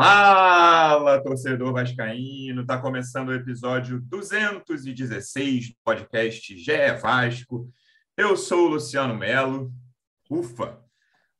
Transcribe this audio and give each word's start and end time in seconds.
Fala, 0.00 1.20
torcedor 1.20 1.72
vascaíno! 1.72 2.60
Está 2.60 2.78
começando 2.78 3.30
o 3.30 3.34
episódio 3.34 4.00
216 4.02 5.70
do 5.70 5.74
podcast 5.82 6.56
GE 6.56 6.92
Vasco. 7.02 7.68
Eu 8.16 8.36
sou 8.36 8.66
o 8.66 8.68
Luciano 8.68 9.16
Melo. 9.16 9.72
Ufa! 10.30 10.78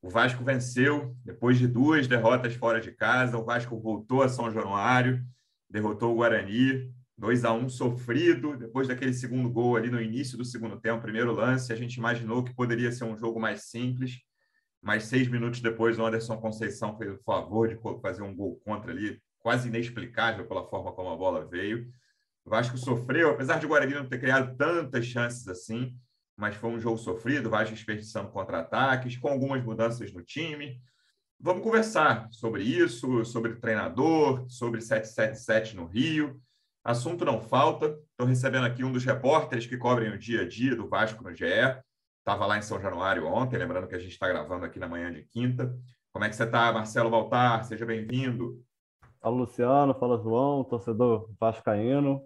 O 0.02 0.10
Vasco 0.10 0.42
venceu 0.42 1.16
depois 1.24 1.56
de 1.56 1.68
duas 1.68 2.08
derrotas 2.08 2.52
fora 2.54 2.80
de 2.80 2.90
casa. 2.90 3.38
O 3.38 3.44
Vasco 3.44 3.78
voltou 3.78 4.24
a 4.24 4.28
São 4.28 4.50
Januário, 4.50 5.24
derrotou 5.70 6.12
o 6.12 6.16
Guarani, 6.16 6.92
2 7.16 7.44
a 7.44 7.52
1 7.52 7.68
sofrido. 7.68 8.56
Depois 8.56 8.88
daquele 8.88 9.12
segundo 9.12 9.48
gol 9.48 9.76
ali 9.76 9.88
no 9.88 10.02
início 10.02 10.36
do 10.36 10.44
segundo 10.44 10.80
tempo, 10.80 11.00
primeiro 11.00 11.30
lance, 11.30 11.72
a 11.72 11.76
gente 11.76 11.94
imaginou 11.94 12.42
que 12.42 12.52
poderia 12.52 12.90
ser 12.90 13.04
um 13.04 13.16
jogo 13.16 13.38
mais 13.38 13.66
simples 13.70 14.18
mas 14.88 15.04
seis 15.04 15.28
minutos 15.28 15.60
depois 15.60 15.98
o 15.98 16.06
Anderson 16.06 16.38
Conceição 16.38 16.96
fez 16.96 17.12
o 17.12 17.18
favor 17.18 17.68
de 17.68 17.78
fazer 18.00 18.22
um 18.22 18.34
gol 18.34 18.58
contra 18.64 18.90
ali, 18.90 19.20
quase 19.38 19.68
inexplicável 19.68 20.48
pela 20.48 20.66
forma 20.66 20.92
como 20.92 21.10
a 21.10 21.14
bola 21.14 21.44
veio. 21.44 21.92
O 22.42 22.48
Vasco 22.48 22.78
sofreu, 22.78 23.28
apesar 23.28 23.58
de 23.58 23.66
o 23.66 23.68
Guarani 23.68 23.92
não 23.92 24.08
ter 24.08 24.18
criado 24.18 24.56
tantas 24.56 25.04
chances 25.04 25.46
assim, 25.46 25.94
mas 26.34 26.54
foi 26.54 26.70
um 26.70 26.80
jogo 26.80 26.96
sofrido, 26.96 27.50
Vasco 27.50 27.74
desperdiçando 27.74 28.30
contra-ataques, 28.30 29.18
com 29.18 29.28
algumas 29.28 29.62
mudanças 29.62 30.10
no 30.10 30.22
time. 30.22 30.80
Vamos 31.38 31.62
conversar 31.62 32.26
sobre 32.30 32.62
isso, 32.62 33.26
sobre 33.26 33.56
treinador, 33.56 34.46
sobre 34.48 34.80
777 34.80 35.76
no 35.76 35.84
Rio. 35.84 36.40
Assunto 36.82 37.26
não 37.26 37.42
falta. 37.42 37.94
Estou 38.12 38.26
recebendo 38.26 38.64
aqui 38.64 38.82
um 38.82 38.92
dos 38.92 39.04
repórteres 39.04 39.66
que 39.66 39.76
cobrem 39.76 40.08
o 40.08 40.18
dia 40.18 40.44
a 40.44 40.48
dia 40.48 40.74
do 40.74 40.88
Vasco 40.88 41.22
no 41.22 41.34
GE, 41.34 41.44
Estava 42.28 42.44
lá 42.44 42.58
em 42.58 42.62
São 42.62 42.78
Januário 42.78 43.26
ontem, 43.26 43.56
lembrando 43.56 43.88
que 43.88 43.94
a 43.94 43.98
gente 43.98 44.12
está 44.12 44.28
gravando 44.28 44.66
aqui 44.66 44.78
na 44.78 44.86
manhã 44.86 45.10
de 45.10 45.22
quinta. 45.22 45.74
Como 46.12 46.26
é 46.26 46.28
que 46.28 46.36
você 46.36 46.44
está, 46.44 46.70
Marcelo 46.70 47.08
Baltar? 47.08 47.64
Seja 47.64 47.86
bem-vindo. 47.86 48.62
Fala, 49.18 49.34
Luciano. 49.34 49.94
Fala, 49.94 50.22
João, 50.22 50.62
torcedor 50.62 51.30
vascaíno. 51.40 52.22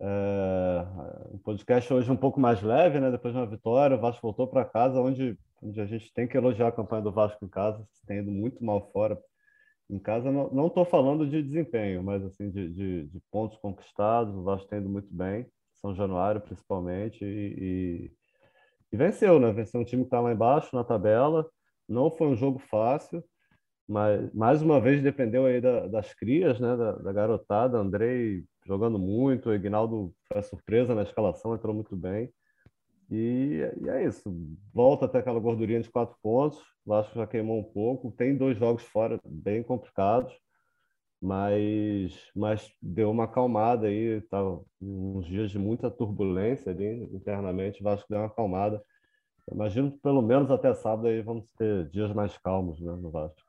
É... 0.00 0.86
Um 1.34 1.36
podcast 1.36 1.92
hoje 1.92 2.10
um 2.10 2.16
pouco 2.16 2.40
mais 2.40 2.62
leve, 2.62 2.98
né? 2.98 3.10
Depois 3.10 3.34
de 3.34 3.38
uma 3.38 3.46
vitória, 3.46 3.94
o 3.94 4.00
Vasco 4.00 4.22
voltou 4.22 4.48
para 4.48 4.64
casa, 4.64 4.98
onde, 5.02 5.38
onde 5.62 5.82
a 5.82 5.84
gente 5.84 6.10
tem 6.14 6.26
que 6.26 6.38
elogiar 6.38 6.68
a 6.68 6.72
campanha 6.72 7.02
do 7.02 7.12
Vasco 7.12 7.44
em 7.44 7.48
casa, 7.48 7.86
tem 8.06 8.20
ido 8.20 8.30
muito 8.30 8.64
mal 8.64 8.90
fora. 8.90 9.18
Em 9.90 9.98
casa, 9.98 10.32
não 10.32 10.68
estou 10.68 10.86
falando 10.86 11.28
de 11.28 11.42
desempenho, 11.42 12.02
mas 12.02 12.24
assim 12.24 12.50
de, 12.50 12.70
de, 12.70 13.06
de, 13.08 13.20
pontos 13.30 13.58
conquistados. 13.58 14.34
O 14.34 14.44
Vasco 14.44 14.66
tem 14.66 14.78
ido 14.78 14.88
muito 14.88 15.14
bem, 15.14 15.46
São 15.74 15.94
Januário 15.94 16.40
principalmente, 16.40 17.22
e, 17.22 18.08
e 18.08 18.25
e 18.92 18.96
venceu, 18.96 19.38
né? 19.40 19.52
Venceu 19.52 19.80
um 19.80 19.84
time 19.84 20.02
que 20.02 20.08
está 20.08 20.20
lá 20.20 20.32
embaixo 20.32 20.74
na 20.74 20.84
tabela. 20.84 21.48
Não 21.88 22.10
foi 22.10 22.28
um 22.28 22.36
jogo 22.36 22.58
fácil, 22.58 23.22
mas 23.88 24.32
mais 24.32 24.62
uma 24.62 24.80
vez 24.80 25.02
dependeu 25.02 25.46
aí 25.46 25.60
da, 25.60 25.86
das 25.86 26.14
crias, 26.14 26.60
né? 26.60 26.76
Da, 26.76 26.92
da, 26.92 27.12
garotada. 27.12 27.78
Andrei 27.78 28.44
jogando 28.66 28.98
muito, 28.98 29.50
o 29.50 29.54
Ignaldo 29.54 30.12
foi 30.32 30.42
surpresa 30.42 30.94
na 30.94 31.02
escalação, 31.02 31.54
entrou 31.54 31.74
muito 31.74 31.96
bem. 31.96 32.32
E, 33.10 33.62
e, 33.80 33.88
é 33.88 34.04
isso. 34.04 34.34
Volta 34.74 35.06
até 35.06 35.18
aquela 35.18 35.40
gordurinha 35.40 35.80
de 35.80 35.90
quatro 35.90 36.16
pontos. 36.22 36.58
O 36.84 36.90
Vasco 36.90 37.14
já 37.14 37.26
queimou 37.26 37.60
um 37.60 37.64
pouco. 37.64 38.12
Tem 38.12 38.36
dois 38.36 38.58
jogos 38.58 38.82
fora 38.82 39.20
bem 39.24 39.62
complicados 39.62 40.32
mas, 41.20 42.30
mas 42.34 42.70
deu 42.80 43.10
uma 43.10 43.24
acalmada 43.24 43.86
aí, 43.86 44.20
tava 44.22 44.62
uns 44.80 45.26
dias 45.26 45.50
de 45.50 45.58
muita 45.58 45.90
turbulência 45.90 46.72
ali 46.72 47.04
internamente, 47.14 47.80
o 47.80 47.84
Vasco 47.84 48.06
deu 48.08 48.18
uma 48.18 48.26
acalmada. 48.26 48.82
Imagino 49.50 49.92
que 49.92 49.98
pelo 49.98 50.22
menos 50.22 50.50
até 50.50 50.74
sábado 50.74 51.08
aí 51.08 51.22
vamos 51.22 51.44
ter 51.56 51.88
dias 51.88 52.12
mais 52.12 52.36
calmos 52.38 52.80
né, 52.80 52.92
no 52.92 53.10
Vasco. 53.10 53.46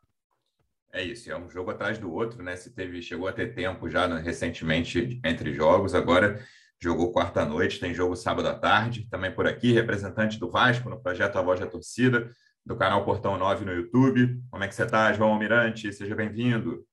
É 0.93 1.03
isso, 1.03 1.29
é 1.29 1.37
um 1.37 1.49
jogo 1.49 1.71
atrás 1.71 1.99
do 1.99 2.11
outro, 2.11 2.41
né? 2.41 2.55
Se 2.55 2.73
teve, 2.73 3.01
chegou 3.01 3.27
a 3.27 3.33
ter 3.33 3.53
tempo 3.53 3.89
já 3.89 4.07
né, 4.07 4.21
recentemente 4.21 5.19
entre 5.23 5.53
jogos, 5.53 5.93
agora 5.93 6.39
jogou 6.79 7.11
quarta-noite, 7.11 7.79
tem 7.79 7.93
jogo 7.93 8.15
sábado 8.15 8.47
à 8.47 8.55
tarde, 8.55 9.07
também 9.09 9.31
por 9.33 9.47
aqui, 9.47 9.73
representante 9.73 10.39
do 10.39 10.49
Vasco 10.49 10.89
no 10.89 11.01
projeto 11.01 11.37
A 11.37 11.41
Voz 11.41 11.59
da 11.59 11.67
Torcida, 11.67 12.29
do 12.65 12.75
canal 12.75 13.03
Portão 13.03 13.37
9 13.37 13.65
no 13.65 13.73
YouTube. 13.73 14.41
Como 14.49 14.63
é 14.63 14.67
que 14.67 14.75
você 14.75 14.83
está, 14.83 15.11
João 15.13 15.33
Almirante? 15.33 15.91
Seja 15.91 16.15
bem-vindo. 16.15 16.85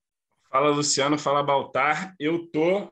Fala 0.54 0.70
Luciano, 0.70 1.18
fala 1.18 1.42
Baltar. 1.42 2.14
Eu 2.16 2.46
tô 2.46 2.88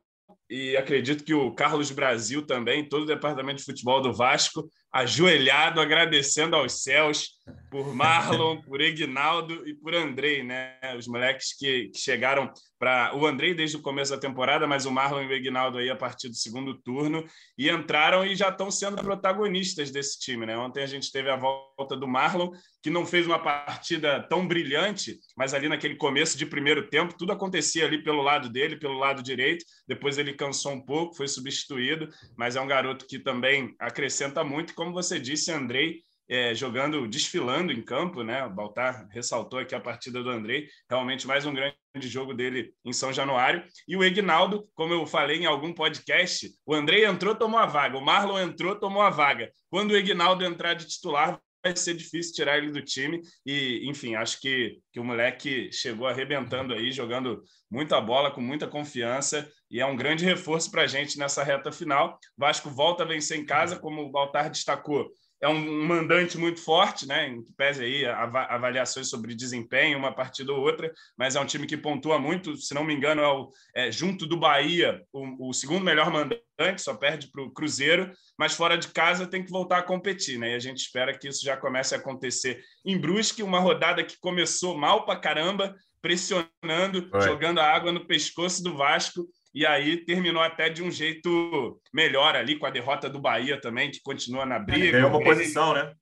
e 0.50 0.76
acredito 0.76 1.22
que 1.22 1.32
o 1.32 1.54
Carlos 1.54 1.92
Brasil 1.92 2.44
também, 2.44 2.88
todo 2.88 3.04
o 3.04 3.06
departamento 3.06 3.58
de 3.58 3.64
futebol 3.64 4.02
do 4.02 4.12
Vasco, 4.12 4.68
ajoelhado, 4.92 5.80
agradecendo 5.80 6.54
aos 6.54 6.82
céus 6.82 7.30
por 7.70 7.94
Marlon, 7.94 8.60
por 8.60 8.80
Ignaldo 8.80 9.66
e 9.66 9.74
por 9.74 9.94
Andrei, 9.94 10.42
né? 10.42 10.76
Os 10.96 11.08
moleques 11.08 11.56
que, 11.56 11.88
que 11.88 11.98
chegaram 11.98 12.52
para 12.78 13.16
o 13.16 13.26
Andrei 13.26 13.54
desde 13.54 13.76
o 13.76 13.80
começo 13.80 14.10
da 14.10 14.18
temporada, 14.18 14.66
mas 14.66 14.84
o 14.84 14.90
Marlon 14.90 15.22
e 15.22 15.26
o 15.26 15.32
Ignaldo 15.32 15.78
aí 15.78 15.88
a 15.88 15.96
partir 15.96 16.28
do 16.28 16.34
segundo 16.34 16.74
turno 16.82 17.24
e 17.56 17.70
entraram 17.70 18.26
e 18.26 18.36
já 18.36 18.50
estão 18.50 18.70
sendo 18.70 19.02
protagonistas 19.02 19.90
desse 19.90 20.18
time, 20.18 20.44
né? 20.44 20.56
Ontem 20.58 20.82
a 20.82 20.86
gente 20.86 21.10
teve 21.10 21.30
a 21.30 21.36
volta 21.36 21.96
do 21.96 22.06
Marlon, 22.06 22.50
que 22.82 22.90
não 22.90 23.06
fez 23.06 23.26
uma 23.26 23.38
partida 23.38 24.20
tão 24.28 24.46
brilhante, 24.46 25.18
mas 25.36 25.54
ali 25.54 25.68
naquele 25.68 25.96
começo 25.96 26.36
de 26.36 26.44
primeiro 26.44 26.88
tempo, 26.88 27.16
tudo 27.16 27.32
acontecia 27.32 27.86
ali 27.86 28.02
pelo 28.02 28.20
lado 28.20 28.50
dele, 28.50 28.76
pelo 28.76 28.98
lado 28.98 29.22
direito. 29.22 29.64
Depois 29.88 30.18
ele 30.18 30.34
cansou 30.34 30.72
um 30.72 30.84
pouco, 30.84 31.16
foi 31.16 31.28
substituído, 31.28 32.08
mas 32.36 32.56
é 32.56 32.60
um 32.60 32.66
garoto 32.66 33.06
que 33.06 33.18
também 33.18 33.74
acrescenta 33.78 34.44
muito. 34.44 34.74
Como 34.82 34.92
você 34.92 35.20
disse, 35.20 35.52
Andrei 35.52 36.02
é, 36.28 36.56
jogando, 36.56 37.06
desfilando 37.06 37.72
em 37.72 37.80
campo, 37.80 38.24
né? 38.24 38.44
O 38.44 38.50
Baltar 38.50 39.06
ressaltou 39.12 39.60
aqui 39.60 39.76
a 39.76 39.80
partida 39.80 40.20
do 40.20 40.28
Andrei, 40.28 40.66
realmente 40.90 41.24
mais 41.24 41.46
um 41.46 41.54
grande 41.54 41.72
jogo 42.00 42.34
dele 42.34 42.74
em 42.84 42.92
São 42.92 43.12
Januário. 43.12 43.62
E 43.86 43.96
o 43.96 44.02
Ignaldo, 44.02 44.68
como 44.74 44.92
eu 44.92 45.06
falei 45.06 45.38
em 45.38 45.46
algum 45.46 45.72
podcast, 45.72 46.50
o 46.66 46.74
Andrei 46.74 47.04
entrou, 47.04 47.32
tomou 47.32 47.60
a 47.60 47.66
vaga, 47.66 47.96
o 47.96 48.04
Marlon 48.04 48.40
entrou, 48.40 48.74
tomou 48.74 49.02
a 49.02 49.10
vaga. 49.10 49.52
Quando 49.70 49.92
o 49.92 49.96
Ignaldo 49.96 50.44
entrar 50.44 50.74
de 50.74 50.88
titular, 50.88 51.40
vai 51.62 51.76
ser 51.76 51.94
difícil 51.94 52.34
tirar 52.34 52.58
ele 52.58 52.72
do 52.72 52.82
time. 52.82 53.20
E, 53.46 53.88
enfim, 53.88 54.16
acho 54.16 54.40
que, 54.40 54.80
que 54.92 54.98
o 54.98 55.04
moleque 55.04 55.70
chegou 55.72 56.08
arrebentando 56.08 56.74
aí, 56.74 56.90
jogando 56.90 57.40
muita 57.70 58.00
bola, 58.00 58.32
com 58.32 58.40
muita 58.40 58.66
confiança, 58.66 59.48
e 59.72 59.80
é 59.80 59.86
um 59.86 59.96
grande 59.96 60.24
reforço 60.24 60.70
para 60.70 60.82
a 60.82 60.86
gente 60.86 61.18
nessa 61.18 61.42
reta 61.42 61.72
final. 61.72 62.18
Vasco 62.36 62.70
volta 62.70 63.02
a 63.02 63.06
vencer 63.06 63.38
em 63.38 63.46
casa, 63.46 63.78
como 63.78 64.02
o 64.02 64.10
Baltar 64.10 64.50
destacou 64.50 65.10
é 65.42 65.48
um 65.48 65.84
mandante 65.84 66.38
muito 66.38 66.60
forte, 66.60 67.04
né? 67.04 67.28
Em 67.28 67.42
que 67.42 67.52
pese 67.54 67.82
aí 67.82 68.06
avaliações 68.06 69.10
sobre 69.10 69.34
desempenho, 69.34 69.98
uma 69.98 70.14
partida 70.14 70.52
ou 70.52 70.60
outra, 70.60 70.92
mas 71.18 71.34
é 71.34 71.40
um 71.40 71.44
time 71.44 71.66
que 71.66 71.76
pontua 71.76 72.16
muito. 72.16 72.56
Se 72.56 72.72
não 72.72 72.84
me 72.84 72.94
engano, 72.94 73.20
é, 73.20 73.28
o, 73.28 73.50
é 73.74 73.90
junto 73.90 74.24
do 74.24 74.36
Bahia 74.36 75.02
o, 75.12 75.48
o, 75.48 75.52
segundo 75.52 75.84
melhor 75.84 76.12
mandante, 76.12 76.40
só 76.78 76.94
perde 76.94 77.28
para 77.32 77.42
o 77.42 77.50
Cruzeiro, 77.50 78.12
mas 78.38 78.54
fora 78.54 78.78
de 78.78 78.86
casa 78.88 79.26
tem 79.26 79.44
que 79.44 79.50
voltar 79.50 79.78
a 79.78 79.82
competir, 79.82 80.38
né? 80.38 80.52
E 80.52 80.54
a 80.54 80.60
gente 80.60 80.78
espera 80.78 81.18
que 81.18 81.26
isso 81.26 81.44
já 81.44 81.56
comece 81.56 81.92
a 81.92 81.98
acontecer 81.98 82.62
em 82.86 82.96
Brusque, 82.96 83.42
uma 83.42 83.58
rodada 83.58 84.04
que 84.04 84.20
começou 84.20 84.78
mal 84.78 85.04
para 85.04 85.18
caramba, 85.18 85.74
pressionando, 86.00 87.10
jogando 87.20 87.58
a 87.58 87.66
água 87.66 87.90
no 87.90 88.06
pescoço 88.06 88.62
do 88.62 88.76
Vasco 88.76 89.26
e 89.54 89.66
aí 89.66 89.98
terminou 90.04 90.42
até 90.42 90.68
de 90.68 90.82
um 90.82 90.90
jeito 90.90 91.80
melhor 91.92 92.34
ali, 92.34 92.58
com 92.58 92.66
a 92.66 92.70
derrota 92.70 93.08
do 93.08 93.20
Bahia 93.20 93.60
também, 93.60 93.90
que 93.90 94.00
continua 94.02 94.46
na 94.46 94.58
briga. 94.58 94.92
Ganhou 94.92 95.10
uma 95.10 95.22
posição, 95.22 95.74
né? 95.74 95.92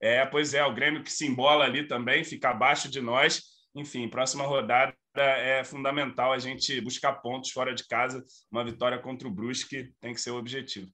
É, 0.00 0.24
pois 0.26 0.54
é, 0.54 0.64
o 0.64 0.74
Grêmio 0.74 1.02
que 1.02 1.12
se 1.12 1.26
embola 1.26 1.64
ali 1.64 1.86
também, 1.86 2.24
fica 2.24 2.50
abaixo 2.50 2.90
de 2.90 3.00
nós. 3.00 3.42
Enfim, 3.74 4.08
próxima 4.08 4.44
rodada 4.44 4.94
é 5.16 5.62
fundamental 5.64 6.32
a 6.32 6.38
gente 6.38 6.80
buscar 6.80 7.14
pontos 7.14 7.50
fora 7.50 7.74
de 7.74 7.86
casa. 7.86 8.22
Uma 8.50 8.64
vitória 8.64 8.98
contra 8.98 9.26
o 9.26 9.30
Brusque 9.30 9.92
tem 10.00 10.14
que 10.14 10.20
ser 10.20 10.30
o 10.30 10.36
objetivo. 10.36 10.88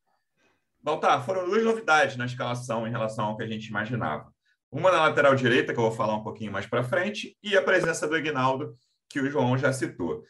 Baltar, 0.82 1.24
foram 1.24 1.44
duas 1.44 1.64
novidades 1.64 2.16
na 2.16 2.26
escalação 2.26 2.86
em 2.86 2.90
relação 2.90 3.26
ao 3.26 3.36
que 3.36 3.42
a 3.42 3.48
gente 3.48 3.66
imaginava. 3.66 4.32
Uma 4.70 4.90
na 4.90 5.02
lateral 5.02 5.34
direita, 5.34 5.72
que 5.72 5.78
eu 5.78 5.84
vou 5.84 5.92
falar 5.92 6.14
um 6.14 6.22
pouquinho 6.22 6.52
mais 6.52 6.66
para 6.66 6.84
frente, 6.84 7.36
e 7.42 7.56
a 7.56 7.62
presença 7.62 8.06
do 8.06 8.16
Ignaldo, 8.16 8.76
que 9.08 9.20
o 9.20 9.30
João 9.30 9.56
já 9.56 9.72
citou 9.72 10.22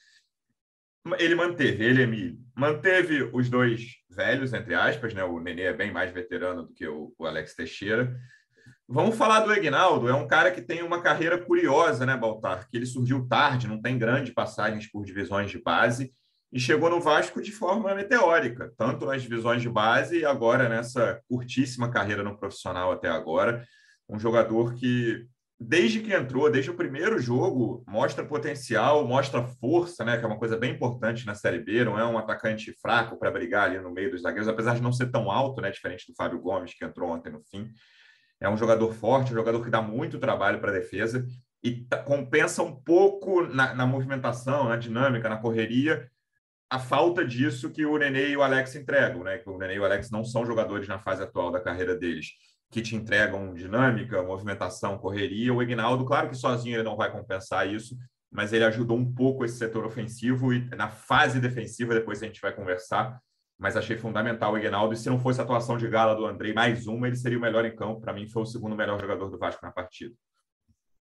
ele 1.18 1.34
manteve, 1.34 1.84
ele 1.84 2.02
Emílio, 2.02 2.38
manteve 2.54 3.30
os 3.32 3.48
dois 3.48 3.96
velhos, 4.10 4.52
entre 4.52 4.74
aspas, 4.74 5.14
né? 5.14 5.22
O 5.24 5.38
Nenê 5.38 5.62
é 5.62 5.72
bem 5.72 5.92
mais 5.92 6.12
veterano 6.12 6.64
do 6.64 6.72
que 6.72 6.86
o, 6.86 7.12
o 7.18 7.26
Alex 7.26 7.54
Teixeira. 7.54 8.16
Vamos 8.88 9.16
falar 9.16 9.40
do 9.40 9.52
Egnaldo, 9.52 10.08
é 10.08 10.14
um 10.14 10.26
cara 10.26 10.50
que 10.50 10.62
tem 10.62 10.82
uma 10.82 11.02
carreira 11.02 11.38
curiosa, 11.38 12.06
né, 12.06 12.16
Baltar? 12.16 12.68
Que 12.68 12.76
ele 12.76 12.86
surgiu 12.86 13.26
tarde, 13.28 13.66
não 13.66 13.80
tem 13.80 13.98
grandes 13.98 14.32
passagens 14.32 14.90
por 14.90 15.04
divisões 15.04 15.50
de 15.50 15.60
base 15.60 16.12
e 16.52 16.60
chegou 16.60 16.88
no 16.88 17.00
Vasco 17.00 17.42
de 17.42 17.50
forma 17.52 17.94
meteórica, 17.94 18.72
tanto 18.78 19.04
nas 19.04 19.22
divisões 19.22 19.60
de 19.60 19.68
base 19.68 20.20
e 20.20 20.24
agora 20.24 20.68
nessa 20.68 21.20
curtíssima 21.28 21.90
carreira 21.90 22.22
no 22.22 22.36
profissional 22.36 22.92
até 22.92 23.08
agora. 23.08 23.66
Um 24.08 24.18
jogador 24.18 24.74
que 24.74 25.26
desde 25.58 26.00
que 26.00 26.12
entrou, 26.12 26.50
desde 26.50 26.70
o 26.70 26.76
primeiro 26.76 27.18
jogo, 27.18 27.82
mostra 27.88 28.24
potencial, 28.24 29.06
mostra 29.06 29.42
força, 29.42 30.04
né? 30.04 30.18
Que 30.18 30.24
é 30.24 30.26
uma 30.26 30.38
coisa 30.38 30.56
bem 30.56 30.72
importante 30.72 31.24
na 31.24 31.34
Série 31.34 31.58
B. 31.58 31.84
Não 31.84 31.98
é 31.98 32.04
um 32.04 32.18
atacante 32.18 32.72
fraco 32.80 33.18
para 33.18 33.30
brigar 33.30 33.70
ali 33.70 33.80
no 33.80 33.90
meio 33.90 34.10
dos 34.10 34.22
zagueiros, 34.22 34.48
apesar 34.48 34.74
de 34.74 34.82
não 34.82 34.92
ser 34.92 35.10
tão 35.10 35.30
alto, 35.30 35.60
né? 35.60 35.70
Diferente 35.70 36.06
do 36.06 36.14
Fábio 36.14 36.40
Gomes, 36.40 36.74
que 36.74 36.84
entrou 36.84 37.10
ontem 37.10 37.32
no 37.32 37.42
fim. 37.42 37.70
É 38.38 38.48
um 38.48 38.56
jogador 38.56 38.92
forte, 38.92 39.32
um 39.32 39.36
jogador 39.36 39.64
que 39.64 39.70
dá 39.70 39.80
muito 39.80 40.18
trabalho 40.18 40.60
para 40.60 40.70
a 40.70 40.74
defesa. 40.74 41.26
e 41.64 41.86
compensa 42.04 42.62
um 42.62 42.76
pouco 42.76 43.42
na, 43.42 43.74
na, 43.74 43.86
movimentação, 43.86 44.68
na 44.68 44.76
dinâmica, 44.76 45.28
na 45.28 45.38
correria, 45.38 46.08
a 46.70 46.78
falta 46.78 47.24
disso 47.24 47.70
que 47.70 47.84
o 47.84 47.96
Nenê 47.96 48.28
e 48.28 48.36
o 48.36 48.42
Alex 48.42 48.74
entregam, 48.76 49.24
né? 49.24 49.38
Que 49.38 49.48
o 49.48 49.56
Nenê 49.56 49.74
e 49.74 49.80
o 49.80 49.84
Alex 49.84 50.10
não 50.10 50.22
são 50.22 50.44
jogadores 50.44 50.86
na 50.86 50.98
fase 50.98 51.22
atual 51.22 51.50
da 51.50 51.60
carreira 51.60 51.96
deles 51.96 52.34
que 52.70 52.82
te 52.82 52.96
entregam 52.96 53.54
dinâmica, 53.54 54.22
movimentação, 54.22 54.98
correria. 54.98 55.54
O 55.54 55.62
Ignaldo, 55.62 56.04
claro 56.04 56.28
que 56.28 56.36
sozinho 56.36 56.76
ele 56.76 56.82
não 56.82 56.96
vai 56.96 57.10
compensar 57.10 57.68
isso, 57.68 57.96
mas 58.30 58.52
ele 58.52 58.64
ajudou 58.64 58.96
um 58.96 59.14
pouco 59.14 59.44
esse 59.44 59.56
setor 59.56 59.86
ofensivo 59.86 60.52
e 60.52 60.68
na 60.76 60.88
fase 60.88 61.40
defensiva, 61.40 61.94
depois 61.94 62.22
a 62.22 62.26
gente 62.26 62.40
vai 62.40 62.52
conversar, 62.52 63.20
mas 63.58 63.76
achei 63.76 63.96
fundamental 63.96 64.52
o 64.52 64.58
Ignaldo. 64.58 64.94
E 64.94 64.96
se 64.96 65.08
não 65.08 65.18
fosse 65.18 65.40
a 65.40 65.44
atuação 65.44 65.78
de 65.78 65.88
gala 65.88 66.14
do 66.14 66.26
Andrei, 66.26 66.52
mais 66.52 66.86
uma, 66.86 67.06
ele 67.06 67.16
seria 67.16 67.38
o 67.38 67.40
melhor 67.40 67.64
em 67.64 67.74
campo. 67.74 68.00
Para 68.00 68.12
mim, 68.12 68.28
foi 68.28 68.42
o 68.42 68.46
segundo 68.46 68.76
melhor 68.76 69.00
jogador 69.00 69.30
do 69.30 69.38
Vasco 69.38 69.64
na 69.64 69.72
partida. 69.72 70.14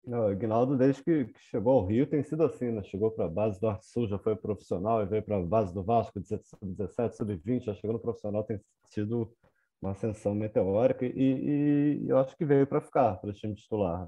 O 0.08 0.32
Ignaldo, 0.32 0.78
desde 0.78 1.04
que, 1.04 1.28
chegou 1.50 1.74
ao 1.74 1.86
Rio, 1.86 2.06
tem 2.06 2.24
sido 2.24 2.44
assim, 2.44 2.72
né? 2.72 2.84
Chegou 2.84 3.10
para 3.10 3.26
a 3.26 3.30
base 3.30 3.60
do 3.60 3.68
Arte 3.68 3.88
Sul, 3.88 4.08
já 4.08 4.20
foi 4.20 4.36
profissional, 4.36 5.02
e 5.02 5.06
veio 5.08 5.24
para 5.24 5.38
a 5.38 5.42
base 5.42 5.74
do 5.74 5.84
Vasco, 5.84 6.20
17, 6.20 7.18
sub-20, 7.18 7.64
já 7.64 7.74
chegou 7.74 7.94
no 7.94 8.00
profissional, 8.00 8.44
tem 8.44 8.62
sido 8.86 9.36
uma 9.86 9.92
ascensão 9.94 10.36
meteórica, 10.36 11.06
e, 11.06 12.02
e 12.04 12.10
eu 12.10 12.18
acho 12.18 12.36
que 12.36 12.46
veio 12.46 12.68
para 12.68 12.82
ficar, 12.82 13.16
para 13.18 13.30
o 13.30 13.34
time 13.34 13.56
titular. 13.56 14.08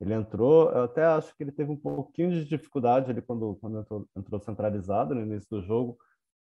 Ele 0.00 0.14
entrou, 0.14 0.70
eu 0.70 0.84
até 0.84 1.04
acho 1.04 1.36
que 1.36 1.42
ele 1.42 1.52
teve 1.52 1.70
um 1.70 1.76
pouquinho 1.76 2.30
de 2.30 2.44
dificuldade 2.46 3.10
ali 3.10 3.20
quando, 3.20 3.56
quando 3.60 3.80
entrou, 3.80 4.06
entrou 4.16 4.40
centralizado 4.40 5.14
no 5.14 5.22
início 5.22 5.48
do 5.50 5.62
jogo, 5.62 5.98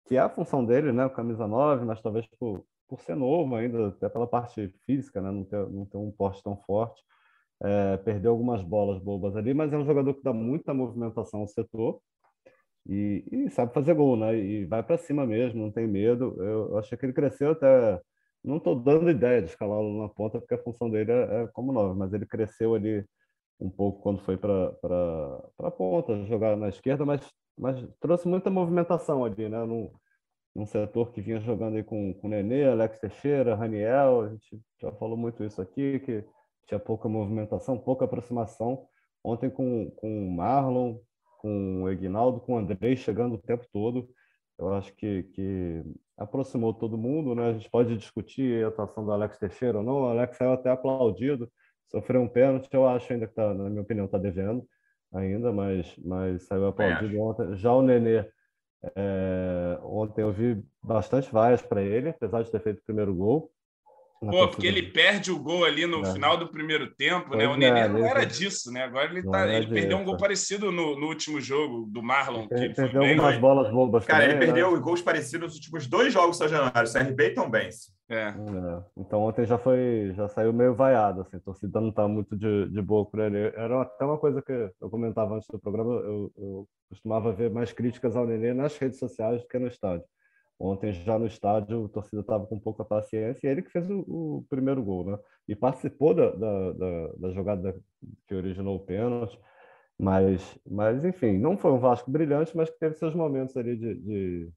que 0.07 0.17
é 0.17 0.21
a 0.21 0.29
função 0.29 0.65
dele, 0.65 0.93
né? 0.93 1.05
O 1.07 1.11
camisa 1.11 1.47
9, 1.47 1.85
mas 1.85 2.01
talvez 2.01 2.27
por, 2.39 2.65
por 2.89 3.01
ser 3.01 3.17
novo 3.17 3.55
ainda, 3.57 3.89
até 3.89 4.09
pela 4.09 4.27
parte 4.27 4.73
física, 4.87 5.21
né? 5.21 5.31
Não 5.31 5.45
ter, 5.45 5.69
não 5.71 5.85
ter 5.87 5.99
um 5.99 6.11
porte 6.13 6.43
tão 6.43 6.57
forte. 6.57 7.03
É, 7.61 7.97
perdeu 7.99 8.31
algumas 8.31 8.63
bolas 8.63 9.03
bobas 9.03 9.37
ali, 9.37 9.53
mas 9.53 9.73
é 9.73 9.77
um 9.77 9.85
jogador 9.85 10.15
que 10.15 10.23
dá 10.23 10.33
muita 10.33 10.73
movimentação 10.73 11.41
ao 11.41 11.49
setor 11.49 12.01
e, 12.89 13.25
e 13.31 13.51
sabe 13.51 13.75
fazer 13.75 13.95
gol, 13.95 14.17
né? 14.17 14.37
E 14.37 14.65
vai 14.65 14.83
para 14.83 14.97
cima 14.97 15.27
mesmo, 15.27 15.61
não 15.61 15.71
tem 15.71 15.87
medo. 15.87 16.37
Eu, 16.39 16.71
eu 16.71 16.79
achei 16.79 16.97
que 16.97 17.05
ele 17.05 17.13
cresceu 17.13 17.51
até. 17.51 18.01
Não 18.43 18.59
estou 18.59 18.75
dando 18.75 19.11
ideia 19.11 19.43
de 19.43 19.49
escalá-lo 19.49 20.01
na 20.01 20.09
ponta, 20.09 20.39
porque 20.39 20.55
a 20.55 20.63
função 20.63 20.91
dele 20.91 21.13
é, 21.13 21.43
é 21.43 21.47
como 21.49 21.73
nove, 21.73 21.99
mas 21.99 22.13
ele 22.13 22.27
cresceu 22.27 22.75
ali 22.75 23.05
um 23.61 23.69
pouco 23.69 24.01
quando 24.03 24.21
foi 24.21 24.37
para 24.37 24.73
a 25.59 25.71
ponta, 25.71 26.25
jogar 26.27 26.57
na 26.57 26.69
esquerda, 26.69 27.05
mas, 27.05 27.21
mas 27.59 27.85
trouxe 28.01 28.29
muita 28.29 28.51
movimentação 28.51 29.25
ali, 29.25 29.49
né? 29.49 29.65
Num, 29.65 29.91
num 30.55 30.67
setor 30.67 31.13
que 31.13 31.21
vinha 31.21 31.41
jogando 31.41 31.77
aí 31.77 31.83
com, 31.83 32.15
com 32.15 32.29
Nenê, 32.29 32.69
Alex 32.69 32.99
Teixeira, 33.01 33.55
Raniel, 33.55 34.23
a 34.23 34.29
gente 34.31 34.61
já 34.81 34.93
falou 34.93 35.17
muito 35.17 35.45
isso 35.45 35.61
aqui, 35.61 35.99
que 36.01 36.25
tinha 36.67 36.79
pouca 36.79 37.09
movimentação, 37.09 37.79
pouca 37.79 38.05
aproximação. 38.05 38.87
Ontem 39.25 39.51
com, 39.51 39.91
com 39.97 40.29
o 40.29 40.31
Marlon, 40.31 40.99
com 41.39 41.83
o 41.83 41.91
Egnaldo, 41.91 42.41
com 42.41 42.55
o 42.55 42.59
Andrei 42.59 42.97
chegando 42.97 43.35
o 43.35 43.43
tempo 43.43 43.67
todo, 43.73 44.09
eu 44.59 44.75
acho 44.75 44.93
que, 44.95 45.23
que 45.35 45.85
aproximou 46.17 46.75
todo 46.75 46.99
mundo, 46.99 47.35
né? 47.35 47.51
A 47.51 47.53
gente 47.53 47.71
pode 47.71 47.97
discutir 47.97 48.65
a 48.65 48.69
atuação 48.69 49.05
do 49.05 49.13
Alex 49.13 49.39
Teixeira 49.39 49.79
ou 49.79 49.85
não, 49.85 50.03
o 50.03 50.07
Alex 50.07 50.37
saiu 50.37 50.53
até 50.53 50.71
aplaudido, 50.71 51.51
sofreu 51.87 52.21
um 52.21 52.29
pênalti, 52.29 52.69
eu 52.73 52.87
acho 52.87 53.13
ainda 53.13 53.27
que 53.27 53.35
tá, 53.35 53.55
na 53.55 53.71
minha 53.71 53.83
opinião, 53.83 54.07
está 54.07 54.19
devendo 54.19 54.67
ainda, 55.13 55.53
mas, 55.53 55.97
mas 55.99 56.43
saiu 56.47 56.67
aplaudido 56.67 57.21
ontem. 57.21 57.57
Já 57.57 57.73
o 57.73 57.83
Nenê, 57.83 58.29
é, 58.97 59.79
ontem 59.83 60.23
eu 60.23 60.33
vi 60.33 60.63
bastante 60.83 61.31
vaias 61.33 61.63
para 61.63 61.83
ele, 61.83 62.11
apesar 62.11 62.43
de 62.43 62.51
ter 62.51 62.61
feito 62.61 62.81
o 62.81 62.85
primeiro 62.85 63.15
gol. 63.15 63.51
Pô, 64.21 64.49
porque 64.49 64.67
ele 64.67 64.83
perde 64.83 65.31
o 65.31 65.39
gol 65.39 65.65
ali 65.65 65.87
no 65.87 66.05
é. 66.05 66.13
final 66.13 66.37
do 66.37 66.49
primeiro 66.49 66.93
tempo, 66.95 67.37
né? 67.37 67.47
O 67.47 67.57
Nenê 67.57 67.81
é, 67.81 67.89
não 67.89 68.05
era 68.05 68.25
disso, 68.25 68.73
né? 68.73 68.83
Agora 68.83 69.11
ele, 69.11 69.23
tá, 69.23 69.47
ele 69.47 69.69
perdeu 69.69 69.97
um 69.97 70.05
gol 70.05 70.17
parecido 70.17 70.73
no, 70.73 70.99
no 70.99 71.07
último 71.07 71.41
jogo 71.41 71.87
do 71.89 72.03
Marlon. 72.03 72.49
Ele, 72.51 72.75
perdeu 72.75 73.03
algumas 73.03 73.33
bem, 73.33 73.41
bolas 73.41 73.71
bobas. 73.71 74.05
Cara, 74.05 74.25
também, 74.25 74.37
ele 74.37 74.47
perdeu 74.47 74.73
né? 74.73 74.81
gols 74.81 75.01
parecidos 75.01 75.49
nos 75.49 75.55
últimos 75.55 75.87
dois 75.87 76.13
jogos 76.13 76.37
São 76.37 76.49
Januário, 76.49 76.93
CRB 76.93 77.27
e 77.27 77.35
Tom 77.35 77.49
Benz. 77.49 77.97
É. 78.09 78.29
é. 78.29 78.35
Então 78.97 79.21
ontem 79.21 79.45
já 79.45 79.57
foi, 79.57 80.13
já 80.17 80.29
saiu 80.29 80.53
meio 80.53 80.75
vaiado, 80.75 81.21
assim, 81.21 81.37
a 81.37 81.41
torcida 81.41 81.81
não 81.81 81.93
tá 81.93 82.09
muito 82.09 82.37
de, 82.37 82.69
de 82.71 82.83
boa 82.83 83.05
por 83.05 83.21
ele. 83.21 83.53
Era 83.55 83.83
até 83.83 84.05
uma 84.05 84.19
coisa 84.19 84.43
que 84.43 84.53
eu 84.81 84.91
comentava 84.91 85.37
antes 85.37 85.49
do 85.49 85.59
programa, 85.61 85.93
eu, 85.93 86.33
eu 86.37 86.69
costumava 86.89 87.33
ver 87.33 87.51
mais 87.51 87.73
críticas 87.73 88.17
ao 88.17 88.27
Nenê 88.27 88.53
nas 88.53 88.77
redes 88.79 88.99
sociais 88.99 89.43
do 89.43 89.49
que 89.49 89.59
no 89.59 89.69
estádio. 89.69 90.05
Ontem, 90.61 90.93
já 90.93 91.17
no 91.19 91.27
estádio, 91.27 91.85
a 91.85 91.89
torcida 91.89 92.21
estava 92.21 92.45
com 92.47 92.59
pouca 92.59 92.85
paciência 92.85 93.47
e 93.47 93.51
ele 93.51 93.63
que 93.63 93.71
fez 93.71 93.89
o, 93.89 94.01
o 94.01 94.47
primeiro 94.51 94.83
gol, 94.83 95.05
né? 95.05 95.19
E 95.47 95.55
participou 95.55 96.13
da, 96.13 96.31
da, 96.31 96.73
da, 96.73 97.13
da 97.17 97.31
jogada 97.31 97.81
que 98.27 98.35
originou 98.35 98.77
o 98.77 98.81
pênalti. 98.81 99.39
Mas, 99.97 100.59
mas, 100.69 101.05
enfim, 101.05 101.39
não 101.39 101.57
foi 101.57 101.71
um 101.71 101.79
Vasco 101.79 102.11
brilhante, 102.11 102.57
mas 102.57 102.71
que 102.71 102.79
teve 102.79 102.95
seus 102.97 103.15
momentos 103.15 103.57
ali 103.57 103.77
de, 103.77 103.95
de, 103.95 104.53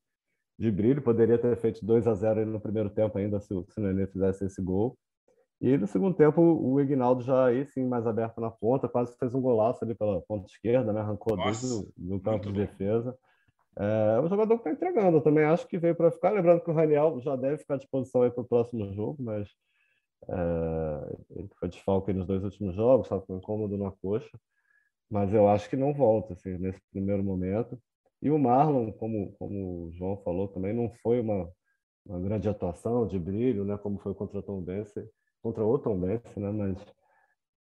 de 0.58 0.72
brilho. 0.72 1.04
Poderia 1.04 1.38
ter 1.38 1.56
feito 1.58 1.86
2 1.86 2.08
a 2.08 2.16
0 2.16 2.46
no 2.48 2.60
primeiro 2.60 2.90
tempo 2.90 3.18
ainda, 3.18 3.40
se, 3.40 3.48
se 3.48 3.80
o 3.80 3.84
Nenê 3.84 4.08
fizesse 4.08 4.46
esse 4.46 4.62
gol. 4.62 4.98
E 5.60 5.78
no 5.78 5.86
segundo 5.86 6.16
tempo, 6.16 6.42
o 6.42 6.82
Ignaldo 6.82 7.24
já 7.24 7.46
aí 7.46 7.64
sim, 7.68 7.86
mais 7.86 8.08
aberto 8.08 8.42
na 8.42 8.50
ponta, 8.50 8.90
quase 8.90 9.16
fez 9.18 9.36
um 9.36 9.42
golaço 9.42 9.86
ali 9.86 9.94
pela 9.94 10.20
ponta 10.22 10.48
esquerda, 10.48 10.92
né? 10.92 11.02
Arrancou 11.02 11.38
Nossa, 11.38 11.68
desde 11.68 11.92
o 12.12 12.20
campo 12.20 12.48
de 12.48 12.54
defesa. 12.54 13.16
É 13.78 14.20
um 14.20 14.28
jogador 14.28 14.60
que 14.60 14.68
está 14.68 14.72
entregando. 14.72 15.18
Eu 15.18 15.22
também 15.22 15.46
acho 15.46 15.68
que 15.68 15.78
veio 15.78 15.96
para 15.96 16.12
ficar. 16.12 16.32
Lembrando 16.32 16.62
que 16.62 16.70
o 16.70 16.74
Raniel 16.74 17.20
já 17.22 17.36
deve 17.36 17.60
ficar 17.60 17.76
à 17.76 17.78
disposição 17.78 18.30
para 18.30 18.42
o 18.42 18.48
próximo 18.48 18.94
jogo, 18.94 19.24
mas 19.24 19.50
é, 20.30 21.18
ele 21.32 21.50
foi 21.60 21.70
desfalque 21.70 22.14
nos 22.14 22.28
dois 22.28 22.44
últimos 22.44 22.76
jogos, 22.76 23.06
estava 23.06 23.22
com 23.22 23.38
incômodo 23.38 23.78
na 23.78 23.92
coxa. 23.92 24.38
Mas 25.10 25.34
eu 25.34 25.48
acho 25.48 25.70
que 25.70 25.76
não 25.76 25.94
volta 25.94 26.34
assim, 26.34 26.58
nesse 26.58 26.82
primeiro 26.92 27.24
momento. 27.24 27.78
E 28.22 28.30
o 28.30 28.38
Marlon, 28.38 28.92
como, 28.94 29.34
como 29.34 29.88
o 29.88 29.92
João 29.92 30.18
falou, 30.18 30.48
também 30.48 30.74
não 30.74 30.92
foi 31.02 31.20
uma, 31.20 31.52
uma 32.06 32.20
grande 32.20 32.48
atuação 32.48 33.08
de 33.08 33.18
brilho, 33.20 33.66
né? 33.66 33.78
como 33.78 34.00
foi 34.00 34.14
contra 34.14 34.40
o 34.40 34.44
Tom 34.44 34.62
Bense, 34.62 35.10
contra 35.42 35.66
o 35.66 35.80
Tom 35.80 36.00
Bense, 36.00 36.40
né? 36.40 36.52
mas, 36.52 36.78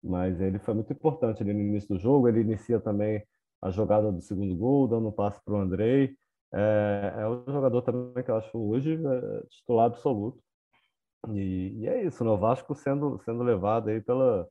mas 0.03 0.41
ele 0.41 0.59
foi 0.59 0.73
muito 0.73 0.91
importante 0.91 1.41
ali 1.41 1.53
no 1.53 1.61
início 1.61 1.95
do 1.95 1.99
jogo. 1.99 2.27
Ele 2.27 2.41
inicia 2.41 2.79
também 2.79 3.23
a 3.61 3.69
jogada 3.69 4.11
do 4.11 4.21
segundo 4.21 4.55
gol, 4.55 4.87
dando 4.87 5.09
um 5.09 5.11
passe 5.11 5.39
para 5.43 5.53
o 5.53 5.57
Andrei. 5.57 6.15
É, 6.53 7.13
é 7.19 7.27
um 7.27 7.43
jogador 7.45 7.81
também 7.81 8.23
que 8.23 8.31
eu 8.31 8.35
acho 8.35 8.57
hoje 8.57 8.95
é, 8.95 9.47
titular 9.47 9.85
absoluto. 9.85 10.41
E, 11.29 11.77
e, 11.79 11.87
é 11.87 12.03
isso, 12.03 12.23
né? 12.23 12.31
o 12.31 12.37
Vasco 12.37 12.73
sendo, 12.73 13.19
sendo 13.23 13.43
levado 13.43 13.89
aí 13.89 14.01
pela, 14.01 14.47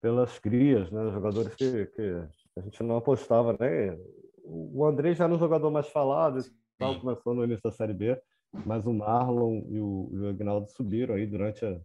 pelas 0.00 0.38
crias, 0.38 0.90
né? 0.90 1.10
jogadores 1.10 1.54
que, 1.54 1.86
que 1.86 2.28
a 2.56 2.60
gente 2.62 2.82
não 2.82 2.96
apostava. 2.96 3.56
Né? 3.58 3.98
O 4.44 4.84
Andrei 4.86 5.14
já 5.14 5.24
era 5.24 5.34
um 5.34 5.38
jogador 5.38 5.70
mais 5.70 5.88
falado, 5.88 6.40
tal, 6.78 6.98
começou 7.00 7.34
no 7.34 7.44
início 7.44 7.62
da 7.62 7.72
Série 7.72 7.92
B, 7.92 8.20
mas 8.64 8.86
o 8.86 8.92
Marlon 8.92 9.62
e 9.68 9.80
o, 9.80 10.10
e 10.12 10.28
Agnaldo 10.28 10.70
subiram 10.70 11.16
aí 11.16 11.26
durante 11.26 11.64
a, 11.66 11.80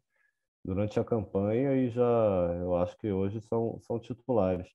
durante 0.63 0.99
a 0.99 1.03
campanha 1.03 1.75
e 1.75 1.89
já 1.89 2.03
eu 2.59 2.75
acho 2.75 2.97
que 2.97 3.11
hoje 3.11 3.41
são, 3.41 3.79
são 3.81 3.99
titulares. 3.99 4.67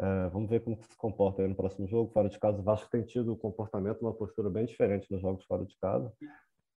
É, 0.00 0.28
vamos 0.28 0.48
ver 0.48 0.60
como 0.60 0.76
se 0.76 0.96
comporta 0.96 1.42
aí 1.42 1.48
no 1.48 1.56
próximo 1.56 1.88
jogo. 1.88 2.12
Fora 2.12 2.28
de 2.28 2.38
casa, 2.38 2.60
o 2.60 2.62
Vasco 2.62 2.88
tem 2.90 3.02
tido 3.02 3.32
um 3.32 3.36
comportamento, 3.36 4.02
uma 4.02 4.14
postura 4.14 4.48
bem 4.48 4.64
diferente 4.64 5.10
nos 5.10 5.20
jogos 5.20 5.44
fora 5.44 5.64
de 5.64 5.76
casa. 5.80 6.12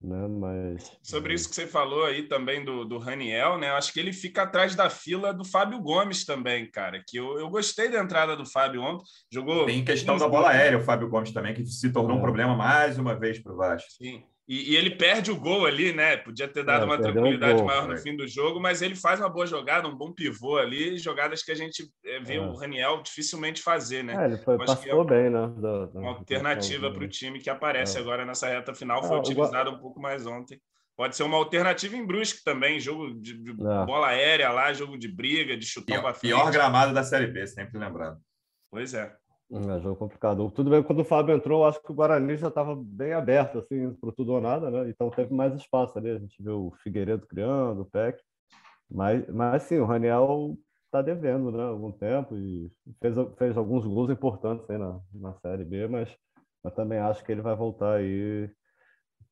Né? 0.02 0.28
Mas 0.28 0.98
sobre 1.04 1.36
isso 1.36 1.48
que 1.48 1.54
você 1.54 1.68
falou 1.68 2.06
aí 2.06 2.28
também 2.28 2.66
do, 2.66 2.84
do 2.84 2.98
Raniel, 2.98 3.60
né? 3.60 3.70
Eu 3.70 3.76
acho 3.76 3.94
que 3.94 4.00
ele 4.00 4.12
fica 4.12 4.42
atrás 4.42 4.76
da 4.76 4.90
fila 4.90 5.32
do 5.32 5.46
Fábio 5.46 5.80
Gomes 5.80 6.26
também, 6.26 6.70
cara. 6.72 7.04
Que 7.08 7.18
eu, 7.18 7.38
eu 7.38 7.48
gostei 7.50 7.88
da 7.88 8.00
entrada 8.00 8.36
do 8.36 8.44
Fábio 8.44 8.82
ontem. 8.82 9.06
Jogou. 9.32 9.68
Tem 9.68 9.86
questão 9.86 10.18
da 10.18 10.28
bola 10.28 10.50
aérea, 10.50 10.80
o 10.80 10.84
Fábio 10.84 11.08
Gomes 11.08 11.32
também, 11.32 11.54
que 11.54 11.64
se 11.68 11.92
tornou 11.92 12.18
é. 12.18 12.20
um 12.20 12.22
problema 12.22 12.56
mais 12.56 12.98
uma 12.98 13.14
vez 13.14 13.38
para 13.38 13.54
o 13.54 13.58
Vasco. 13.58 13.92
Sim. 13.92 14.24
E, 14.52 14.74
e, 14.74 14.76
ele 14.76 14.90
perde 14.90 15.32
o 15.32 15.40
gol 15.40 15.66
ali, 15.66 15.94
né? 15.94 16.18
Podia 16.18 16.46
ter 16.46 16.66
dado 16.66 16.82
é, 16.82 16.86
uma 16.86 16.98
tranquilidade 17.02 17.64
maior 17.64 17.88
no 17.88 17.98
fim 17.98 18.18
do 18.18 18.28
jogo, 18.28 18.60
mas 18.60 18.82
ele 18.82 18.98
faz 18.98 19.18
uma 19.18 19.30
boa 19.30 19.48
jogada, 19.48 19.88
um 19.88 19.96
bom 19.96 20.12
pivô 20.12 20.58
ali, 20.58 20.98
jogadas 20.98 21.42
que 21.42 21.54
a 21.54 21.56
gente 21.56 21.90
é, 22.04 22.20
vê 22.20 22.36
é. 22.36 22.42
o 22.42 22.54
Raniel 22.54 23.02
dificilmente 23.02 23.62
fazer, 23.62 24.04
né? 24.04 24.14
É, 24.14 24.26
ele 24.26 24.38
foi, 24.40 24.58
passou 24.58 25.04
é 25.04 25.06
bem, 25.06 25.30
né? 25.30 25.48
Da, 25.56 25.86
da, 25.86 26.00
uma 26.02 26.10
alternativa 26.10 26.92
para 26.92 27.02
o 27.02 27.08
time 27.08 27.40
que 27.40 27.50
aparece 27.50 27.98
é. 27.98 28.02
agora 28.02 28.26
nessa 28.26 28.50
reta 28.50 28.76
final, 28.76 29.02
foi 29.02 29.20
utilizado 29.20 29.72
um 29.72 29.80
pouco 29.80 30.02
mais 30.02 30.28
ontem. 30.28 30.60
Pode 30.98 31.16
ser 31.16 31.24
uma 31.24 31.38
alternativa 31.38 31.96
em 31.96 32.06
Brusque 32.06 32.44
também, 32.44 32.78
jogo 32.78 33.14
de, 33.22 33.42
de 33.42 33.54
bola 33.54 34.10
aérea 34.10 34.52
lá, 34.52 34.74
jogo 34.74 34.98
de 34.98 35.08
briga, 35.08 35.56
de 35.56 35.66
chutão 35.66 36.02
para 36.02 36.14
frente. 36.14 36.34
Pior 36.34 36.52
gramado 36.52 36.94
da 36.94 37.04
Série 37.04 37.28
B, 37.28 37.48
sempre 37.48 37.80
lembrando. 37.80 38.18
Pois 38.70 38.94
é. 38.94 39.16
É 39.54 39.80
jogo 39.82 39.98
complicado. 39.98 40.50
Tudo 40.52 40.70
bem, 40.70 40.82
quando 40.82 41.00
o 41.00 41.06
Fábio 41.06 41.36
entrou, 41.36 41.66
acho 41.66 41.82
que 41.84 41.92
o 41.92 41.94
Guarani 41.94 42.38
já 42.38 42.48
estava 42.48 42.74
bem 42.74 43.12
aberto, 43.12 43.60
assim, 43.60 43.94
para 43.96 44.12
tudo 44.14 44.32
ou 44.32 44.40
nada, 44.40 44.72
né? 44.72 44.90
Então 44.90 45.10
teve 45.10 45.34
mais 45.34 45.54
espaço 45.54 45.98
ali. 45.98 46.10
A 46.10 46.18
gente 46.18 46.42
viu 46.42 46.68
o 46.68 46.72
Figueiredo 46.82 47.28
criando, 47.28 47.82
o 47.82 47.86
PEC. 47.86 48.18
Mas, 48.90 49.28
mas 49.28 49.64
sim, 49.64 49.78
o 49.78 49.86
Raniel 49.86 50.58
está 50.86 51.02
devendo, 51.02 51.52
né? 51.52 51.64
Algum 51.64 51.92
tempo 51.92 52.38
e 52.38 52.72
fez, 53.02 53.16
fez 53.38 53.58
alguns 53.58 53.86
gols 53.86 54.10
importantes 54.10 54.70
aí 54.70 54.78
na, 54.78 55.02
na 55.14 55.34
Série 55.36 55.66
B, 55.66 55.86
mas, 55.88 56.16
mas 56.64 56.74
também 56.74 57.00
acho 57.00 57.24
que 57.24 57.32
ele 57.32 57.42
vai 57.42 57.56
voltar 57.56 57.96
aí. 57.96 58.50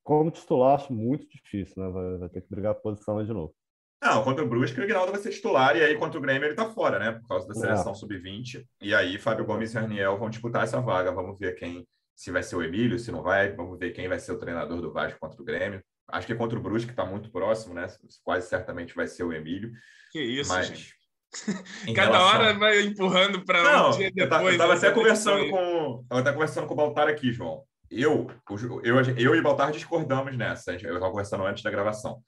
Como 0.03 0.31
titular, 0.31 0.75
acho 0.75 0.93
muito 0.93 1.27
difícil, 1.29 1.81
né? 1.81 1.89
Vai, 1.91 2.17
vai 2.17 2.29
ter 2.29 2.41
que 2.41 2.49
brigar 2.49 2.73
a 2.73 2.75
posição 2.75 3.23
de 3.23 3.31
novo. 3.31 3.53
Não, 4.01 4.23
contra 4.23 4.43
o 4.43 4.47
Brusque 4.47 4.79
o 4.79 4.83
Ignaldo 4.83 5.11
vai 5.11 5.19
ser 5.21 5.29
titular 5.31 5.75
e 5.75 5.83
aí 5.83 5.95
contra 5.97 6.17
o 6.17 6.21
Grêmio 6.21 6.45
ele 6.47 6.55
tá 6.55 6.69
fora, 6.69 6.97
né? 6.99 7.11
Por 7.13 7.27
causa 7.27 7.47
da 7.47 7.53
É. 7.53 7.57
seleção 7.57 7.93
sub-20. 7.93 8.65
E 8.81 8.95
aí 8.95 9.17
Fábio 9.17 9.45
Gomes 9.45 9.73
e 9.73 9.77
Raniel 9.77 10.17
vão 10.17 10.29
disputar 10.29 10.63
essa 10.63 10.79
vaga. 10.79 11.11
Vamos 11.11 11.37
ver 11.37 11.55
quem, 11.55 11.85
se 12.15 12.31
vai 12.31 12.41
ser 12.41 12.55
o 12.55 12.63
Emílio, 12.63 12.97
se 12.97 13.11
não 13.11 13.21
vai. 13.21 13.51
Vamos 13.53 13.77
ver 13.77 13.91
quem 13.91 14.07
vai 14.07 14.17
ser 14.19 14.31
o 14.31 14.37
treinador 14.39 14.81
do 14.81 14.93
Vasco 14.93 15.19
contra 15.19 15.41
o 15.41 15.45
Grêmio. 15.45 15.81
Acho 16.07 16.25
que 16.25 16.33
contra 16.35 16.57
o 16.57 16.61
Brusque 16.61 16.91
está 16.91 17.03
muito 17.05 17.29
próximo, 17.29 17.73
né? 17.73 17.87
Quase 18.23 18.47
certamente 18.47 18.95
vai 18.95 19.05
ser 19.05 19.23
o 19.23 19.33
Emílio. 19.33 19.71
Que 20.11 20.21
isso, 20.21 20.49
mas 20.49 20.67
gente. 20.67 20.95
Cada 21.95 22.17
relação- 22.17 22.39
hora 22.39 22.53
vai 22.57 22.81
empurrando 22.81 23.45
para 23.45 23.61
Não, 23.63 23.89
um 23.89 23.91
dia 23.97 24.07
eu 24.07 24.13
depois. 24.13 24.41
eu 24.45 24.51
estava 24.51 24.73
até 24.75 24.91
conversando 24.91 25.37
aí. 25.43 25.49
com. 25.51 26.05
Eu 26.09 26.17
estava 26.19 26.33
conversando 26.33 26.65
com 26.67 26.73
o 26.73 26.77
Baltar 26.77 27.07
aqui, 27.07 27.31
João. 27.31 27.63
Eu, 27.91 28.27
Ju- 28.55 28.81
eu, 28.83 28.95
eu 29.17 29.35
e 29.35 29.39
o 29.39 29.43
Baltar 29.43 29.71
discordamos 29.71 30.35
nessa. 30.37 30.71
Eu 30.71 30.77
estava 30.77 31.09
conversando 31.11 31.45
antes 31.45 31.61
da 31.63 31.69
gravação. 31.69 32.21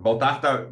Baltar 0.00 0.40
tá. 0.40 0.68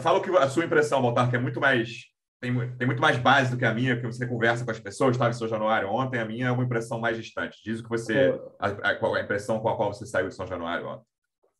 Fala, 0.00 0.22
que 0.22 0.30
a 0.30 0.48
sua 0.48 0.64
impressão, 0.64 1.02
Baltar, 1.02 1.30
que 1.30 1.36
é 1.36 1.38
muito 1.38 1.60
mais. 1.60 2.10
Tem, 2.40 2.52
tem 2.76 2.86
muito 2.86 3.00
mais 3.00 3.16
base 3.18 3.52
do 3.52 3.56
que 3.56 3.64
a 3.64 3.72
minha, 3.72 4.00
que 4.00 4.06
você 4.06 4.26
conversa 4.26 4.64
com 4.64 4.70
as 4.72 4.80
pessoas, 4.80 5.12
estava 5.12 5.30
em 5.30 5.34
São 5.34 5.46
Januário 5.46 5.88
ontem, 5.88 6.18
a 6.18 6.24
minha 6.24 6.48
é 6.48 6.50
uma 6.50 6.64
impressão 6.64 6.98
mais 6.98 7.16
distante. 7.16 7.60
Diz 7.64 7.78
o 7.78 7.84
que 7.84 7.88
você. 7.88 8.36
A, 8.58 8.66
a, 8.66 8.94
qual 8.96 9.14
a 9.14 9.20
impressão 9.20 9.60
com 9.60 9.68
a 9.68 9.76
qual 9.76 9.92
você 9.92 10.04
saiu 10.04 10.28
de 10.28 10.34
São 10.34 10.46
Januário 10.46 10.88
ontem. 10.88 11.04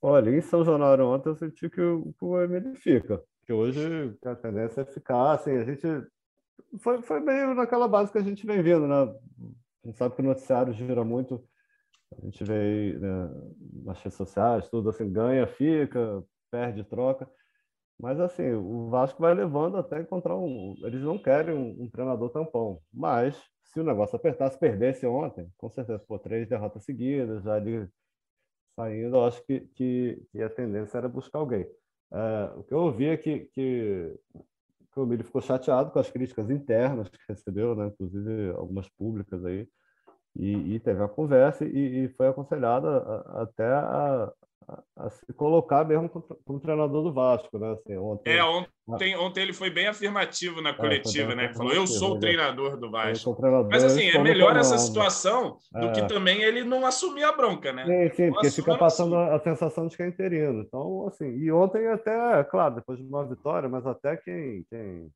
Olha, 0.01 0.31
em 0.31 0.41
São 0.41 0.65
Januário 0.65 1.07
ontem 1.07 1.29
eu 1.29 1.37
senti 1.37 1.71
que 1.71 1.81
o, 1.81 2.43
Emílio 2.43 2.75
fica. 2.75 3.23
Que 3.47 3.53
hoje 3.53 4.17
a 4.25 4.35
tendência 4.35 4.81
é 4.81 4.85
ficar, 4.85 5.33
assim, 5.33 5.53
a 5.53 5.65
gente 5.65 5.87
foi, 6.81 7.01
foi 7.03 7.21
meio 7.21 7.55
naquela 7.55 7.87
base 7.87 8.11
que 8.11 8.19
a 8.19 8.23
gente 8.23 8.45
vem 8.45 8.63
vendo, 8.63 8.89
né? 8.89 8.95
A 9.85 9.87
gente 9.87 9.99
sabe 9.99 10.15
que 10.15 10.23
o 10.23 10.25
noticiário 10.25 10.73
gira 10.73 11.05
muito, 11.05 11.45
a 12.17 12.25
gente 12.25 12.45
vê 12.45 12.55
aí, 12.55 12.99
né, 12.99 13.31
nas 13.85 13.99
redes 14.01 14.17
sociais, 14.17 14.69
tudo 14.69 14.91
assim, 14.91 15.11
ganha, 15.11 15.47
fica, 15.47 16.23
perde, 16.53 16.85
troca. 16.85 17.29
Mas 17.99 18.21
assim, 18.21 18.51
o 18.53 18.89
Vasco 18.91 19.21
vai 19.23 19.35
levando 19.35 19.77
até 19.79 20.01
encontrar 20.01 20.37
um. 20.37 20.75
Eles 20.85 21.03
não 21.03 21.19
querem 21.19 21.55
um, 21.57 21.85
um 21.85 21.91
treinador 21.91 22.31
tampão. 22.31 22.81
Mas 22.93 23.41
se 23.65 23.81
o 23.81 23.85
negócio 23.85 24.17
apertasse, 24.17 24.59
perdesse 24.59 25.07
ontem, 25.07 25.49
com 25.59 25.71
certeza, 25.71 25.99
pô, 26.01 26.19
três 26.19 26.49
derrotas 26.49 26.85
seguidas, 26.85 27.45
já 27.45 27.55
ali 27.55 27.89
saindo, 28.77 29.17
eu 29.17 29.25
acho 29.25 29.45
que, 29.45 29.61
que, 29.75 30.23
que 30.33 30.43
a 30.43 30.51
tendência 30.51 30.99
era 30.99 31.09
buscar 31.09 31.39
alguém. 31.41 31.67
É, 32.13 32.53
o 32.57 32.65
que 32.65 32.75
eu 32.75 32.79
ouvi 32.81 33.07
é 33.09 33.17
que, 33.17 33.47
que, 33.47 34.19
que 34.93 35.01
o 35.01 35.05
Emílio 35.05 35.25
ficou 35.25 35.41
chateado 35.41 35.91
com 35.91 35.99
as 35.99 36.11
críticas 36.11 36.51
internas 36.51 37.09
que 37.09 37.19
recebeu, 37.29 37.75
né? 37.75 37.87
inclusive 37.89 38.51
algumas 38.53 38.89
públicas 38.91 39.45
aí, 39.45 39.69
e, 40.37 40.75
e 40.77 40.81
teve 40.81 41.01
uma 41.01 41.09
conversa 41.09 41.65
e, 41.67 42.05
e 42.07 42.09
foi 42.11 42.29
aconselhado 42.29 42.89
a- 42.89 42.99
a- 42.99 43.43
até 43.43 43.67
a, 43.67 44.33
a, 44.69 44.83
a 45.07 45.11
se 45.11 45.33
colocar 45.33 45.85
mesmo 45.85 46.09
como, 46.09 46.61
treinador 46.61 47.03
do 47.03 47.13
Vasco, 47.13 47.59
né? 47.59 47.73
Assim, 47.73 47.97
ontem, 47.97 48.37
É, 48.37 48.45
ontem, 48.89 49.17
ontem 49.17 49.41
ele 49.43 49.53
foi 49.53 49.71
bem 49.71 49.87
afirmativo 49.87 50.61
na 50.61 50.75
coletiva, 50.75 51.29
foi 51.29 51.37
bem 51.37 51.49
né? 51.49 51.55
Falou, 51.55 51.73
eu 51.73 51.87
sou 51.87 52.11
o 52.11 52.13
ele- 52.13 52.21
treinador 52.21 52.77
do 52.77 52.91
Vasco. 52.91 53.35
treinador, 53.37 53.71
Mas 53.71 53.85
assim, 53.85 54.09
é 54.09 54.19
melhor 54.19 54.57
essa 54.57 54.75
amado. 54.75 54.87
situação 54.87 55.57
do 55.73 55.87
É. 55.87 55.93
que 55.93 56.09
também 56.09 56.43
ele 56.43 56.65
não 56.65 56.87
assumir 56.87 57.25
a 57.25 57.33
bronca, 57.33 57.73
né? 57.73 57.85
Sim, 57.87 58.15
sim, 58.15 58.33
porque 58.33 58.51
fica 58.51 58.77
passando 58.77 59.17
a 59.17 59.39
sensação 59.41 59.89
de 59.89 59.97
que 59.97 60.03
é 60.03 60.09
interino. 60.09 60.63
Então, 60.63 61.07
assim, 61.09 61.27
e 61.27 61.51
ontem 61.51 61.87
até, 61.89 62.45
claro, 62.45 62.77
depois 62.77 62.99
de 62.99 63.05
uma 63.05 63.27
vitória, 63.27 63.69
mas 63.69 63.87
até 63.87 64.17
quem, 64.17 64.65
quem, 64.71 65.11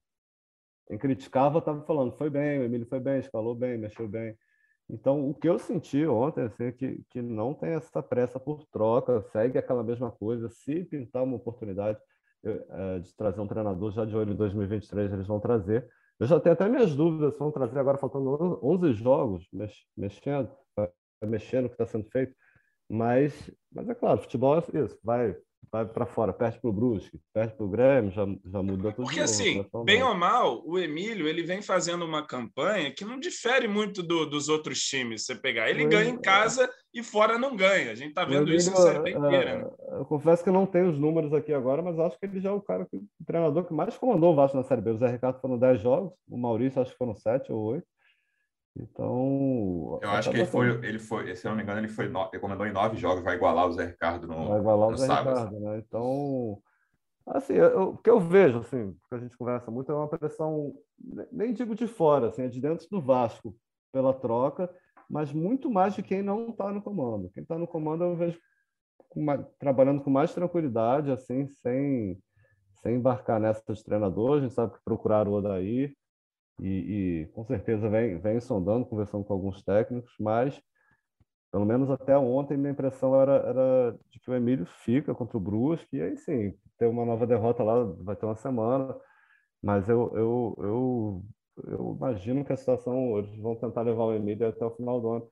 quem 0.88 0.98
criticava 0.98 1.58
estava 1.58 1.82
falando, 1.82 2.16
foi 2.16 2.28
bem, 2.30 2.58
o 2.58 2.64
Emílio 2.64 2.86
foi 2.88 3.00
bem, 3.00 3.18
escalou 3.18 3.54
bem, 3.54 3.78
mexeu 3.78 4.08
bem. 4.08 4.36
Então, 4.88 5.28
o 5.28 5.34
que 5.34 5.48
eu 5.48 5.58
senti 5.58 6.06
ontem 6.06 6.44
assim, 6.44 6.64
é 6.64 6.72
que, 6.72 7.02
que 7.10 7.20
não 7.20 7.52
tem 7.52 7.70
essa 7.70 8.02
pressa 8.02 8.38
por 8.38 8.64
troca, 8.66 9.20
segue 9.32 9.58
aquela 9.58 9.82
mesma 9.82 10.10
coisa. 10.12 10.48
Se 10.48 10.84
pintar 10.84 11.24
uma 11.24 11.36
oportunidade 11.36 11.98
eu, 12.42 12.64
eh, 12.70 12.98
de 13.00 13.14
trazer 13.16 13.40
um 13.40 13.48
treinador 13.48 13.90
já 13.90 14.04
de 14.04 14.16
olho 14.16 14.32
em 14.32 14.36
2023, 14.36 15.12
eles 15.12 15.26
vão 15.26 15.40
trazer. 15.40 15.88
Eu 16.18 16.26
já 16.26 16.40
tenho 16.40 16.52
até 16.54 16.68
minhas 16.68 16.94
dúvidas 16.94 17.36
vão 17.36 17.50
trazer 17.50 17.78
agora, 17.78 17.98
faltando 17.98 18.58
11 18.62 18.92
jogos, 18.94 19.46
mex, 19.52 19.74
mexendo, 19.96 20.50
vai 20.76 20.90
mexendo 21.24 21.64
no 21.64 21.68
que 21.68 21.74
está 21.74 21.86
sendo 21.86 22.08
feito. 22.10 22.34
Mas, 22.88 23.50
mas 23.72 23.88
é 23.88 23.94
claro, 23.94 24.20
futebol 24.20 24.56
é 24.56 24.60
isso, 24.84 24.98
vai, 25.02 25.36
vai 25.70 25.84
para 25.84 26.06
fora, 26.06 26.32
perde 26.32 26.60
para 26.60 26.70
o 26.70 26.72
Brusque, 26.72 27.18
perde 27.34 27.54
para 27.54 27.66
o 27.66 27.68
Grêmio, 27.68 28.10
já, 28.12 28.24
já 28.44 28.62
muda 28.62 28.92
tudo. 28.92 29.04
Porque 29.04 29.20
novo, 29.20 29.24
assim, 29.24 29.66
bem 29.84 30.02
ou 30.02 30.14
mal, 30.14 30.62
o 30.64 30.78
Emílio 30.78 31.26
ele 31.26 31.42
vem 31.42 31.60
fazendo 31.60 32.04
uma 32.04 32.24
campanha 32.26 32.90
que 32.94 33.04
não 33.04 33.18
difere 33.18 33.66
muito 33.66 34.02
do- 34.02 34.24
dos 34.26 34.48
outros 34.48 34.78
times. 34.80 35.24
Você 35.26 35.34
pegar, 35.34 35.68
ele 35.68 35.84
ganha 35.84 36.02
Emílio- 36.04 36.18
em 36.18 36.22
casa 36.22 36.70
e 36.94 37.02
fora 37.02 37.36
não 37.38 37.56
ganha. 37.56 37.90
A 37.90 37.94
gente 37.94 38.14
tá 38.14 38.24
vendo 38.24 38.52
isso 38.54 38.70
a 38.70 38.72
Emílio, 38.74 38.92
série 39.04 39.18
inteira. 39.18 39.58
né? 39.58 39.70
é, 39.90 39.94
Eu 39.98 40.04
confesso 40.04 40.42
que 40.42 40.48
eu 40.48 40.54
não 40.54 40.66
tenho 40.66 40.88
os 40.88 40.98
números 40.98 41.32
aqui 41.34 41.52
agora, 41.52 41.82
mas 41.82 41.98
acho 41.98 42.18
que 42.18 42.26
ele 42.26 42.40
já 42.40 42.50
é 42.50 42.52
o 42.52 42.60
cara, 42.62 42.86
que, 42.86 42.96
o 42.96 43.24
treinador 43.26 43.64
que 43.64 43.74
mais 43.74 43.98
comandou 43.98 44.32
o 44.32 44.36
Vasco 44.36 44.56
na 44.56 44.62
Série 44.62 44.80
B. 44.80 44.90
O 44.92 44.96
Zé 44.98 45.08
Ricardo 45.08 45.40
foram 45.40 45.58
10 45.58 45.80
jogos, 45.80 46.12
o 46.28 46.38
Maurício 46.38 46.80
acho 46.80 46.92
que 46.92 46.98
foram 46.98 47.14
7 47.14 47.50
ou 47.52 47.60
8. 47.60 47.86
Então. 48.78 49.98
Eu 50.02 50.10
acho 50.10 50.30
que 50.30 50.36
ele 50.36 50.46
foi, 50.46 50.68
ele 50.86 50.98
foi, 50.98 51.34
se 51.34 51.46
eu 51.46 51.50
não 51.50 51.56
me 51.56 51.62
engano, 51.62 51.80
ele 51.80 51.88
foi 51.88 52.08
no, 52.08 52.28
comandou 52.40 52.66
em 52.66 52.72
nove 52.72 52.96
jogos, 52.96 53.24
vai 53.24 53.36
igualar 53.36 53.66
o 53.66 53.72
Zé 53.72 53.86
Ricardo 53.86 54.26
no, 54.26 54.48
Vai 54.48 54.58
igualar 54.58 54.88
o 54.90 54.96
Zé 54.96 55.06
sábado. 55.06 55.28
Ricardo, 55.30 55.60
né? 55.60 55.78
Então, 55.78 56.62
assim, 57.26 57.54
eu- 57.54 57.90
o 57.90 57.96
que 57.96 58.10
eu 58.10 58.20
vejo, 58.20 58.58
assim, 58.58 58.94
que 59.08 59.14
a 59.14 59.18
gente 59.18 59.36
conversa 59.36 59.70
muito, 59.70 59.90
é 59.90 59.94
uma 59.94 60.08
pressão, 60.08 60.74
ne- 60.98 61.26
nem 61.32 61.52
digo 61.52 61.74
de 61.74 61.86
fora, 61.86 62.28
assim, 62.28 62.42
é 62.42 62.48
de 62.48 62.60
dentro 62.60 62.86
do 62.90 63.00
Vasco, 63.00 63.56
pela 63.92 64.12
troca, 64.12 64.70
mas 65.08 65.32
muito 65.32 65.70
mais 65.70 65.94
de 65.94 66.02
quem 66.02 66.20
não 66.22 66.50
está 66.50 66.70
no 66.70 66.82
comando. 66.82 67.30
Quem 67.30 67.42
está 67.42 67.56
no 67.56 67.66
comando 67.66 68.04
eu 68.04 68.16
vejo 68.16 68.38
com 69.08 69.22
ma- 69.24 69.42
trabalhando 69.58 70.02
com 70.02 70.10
mais 70.10 70.34
tranquilidade, 70.34 71.10
assim, 71.10 71.48
sem, 71.48 72.18
sem 72.82 72.96
embarcar 72.96 73.40
nessa 73.40 73.72
de 73.72 73.82
treinador. 73.82 74.36
A 74.36 74.40
gente 74.42 74.52
sabe 74.52 74.74
que 74.74 74.84
procuraram 74.84 75.32
o 75.32 75.36
Odair 75.36 75.96
e, 76.60 76.68
e 77.22 77.26
com 77.34 77.44
certeza 77.44 77.88
vem, 77.88 78.18
vem 78.18 78.40
sondando, 78.40 78.86
conversando 78.86 79.24
com 79.24 79.32
alguns 79.32 79.62
técnicos, 79.62 80.14
mas 80.18 80.60
pelo 81.52 81.64
menos 81.64 81.90
até 81.90 82.16
ontem, 82.18 82.56
minha 82.56 82.72
impressão 82.72 83.18
era, 83.20 83.36
era 83.36 83.98
de 84.10 84.20
que 84.20 84.30
o 84.30 84.34
Emílio 84.34 84.66
fica 84.66 85.14
contra 85.14 85.36
o 85.36 85.40
Brusque, 85.40 85.96
e 85.96 86.02
aí 86.02 86.16
sim, 86.16 86.54
ter 86.78 86.86
uma 86.86 87.04
nova 87.04 87.26
derrota 87.26 87.62
lá 87.62 87.82
vai 88.00 88.16
ter 88.16 88.26
uma 88.26 88.36
semana, 88.36 88.94
mas 89.62 89.88
eu, 89.88 90.12
eu, 90.14 90.56
eu, 90.58 91.24
eu 91.68 91.96
imagino 91.96 92.44
que 92.44 92.52
a 92.52 92.56
situação, 92.56 93.18
eles 93.18 93.36
vão 93.38 93.56
tentar 93.56 93.82
levar 93.82 94.04
o 94.04 94.14
Emílio 94.14 94.46
até 94.48 94.64
o 94.64 94.70
final 94.70 95.00
do 95.00 95.10
ano. 95.10 95.28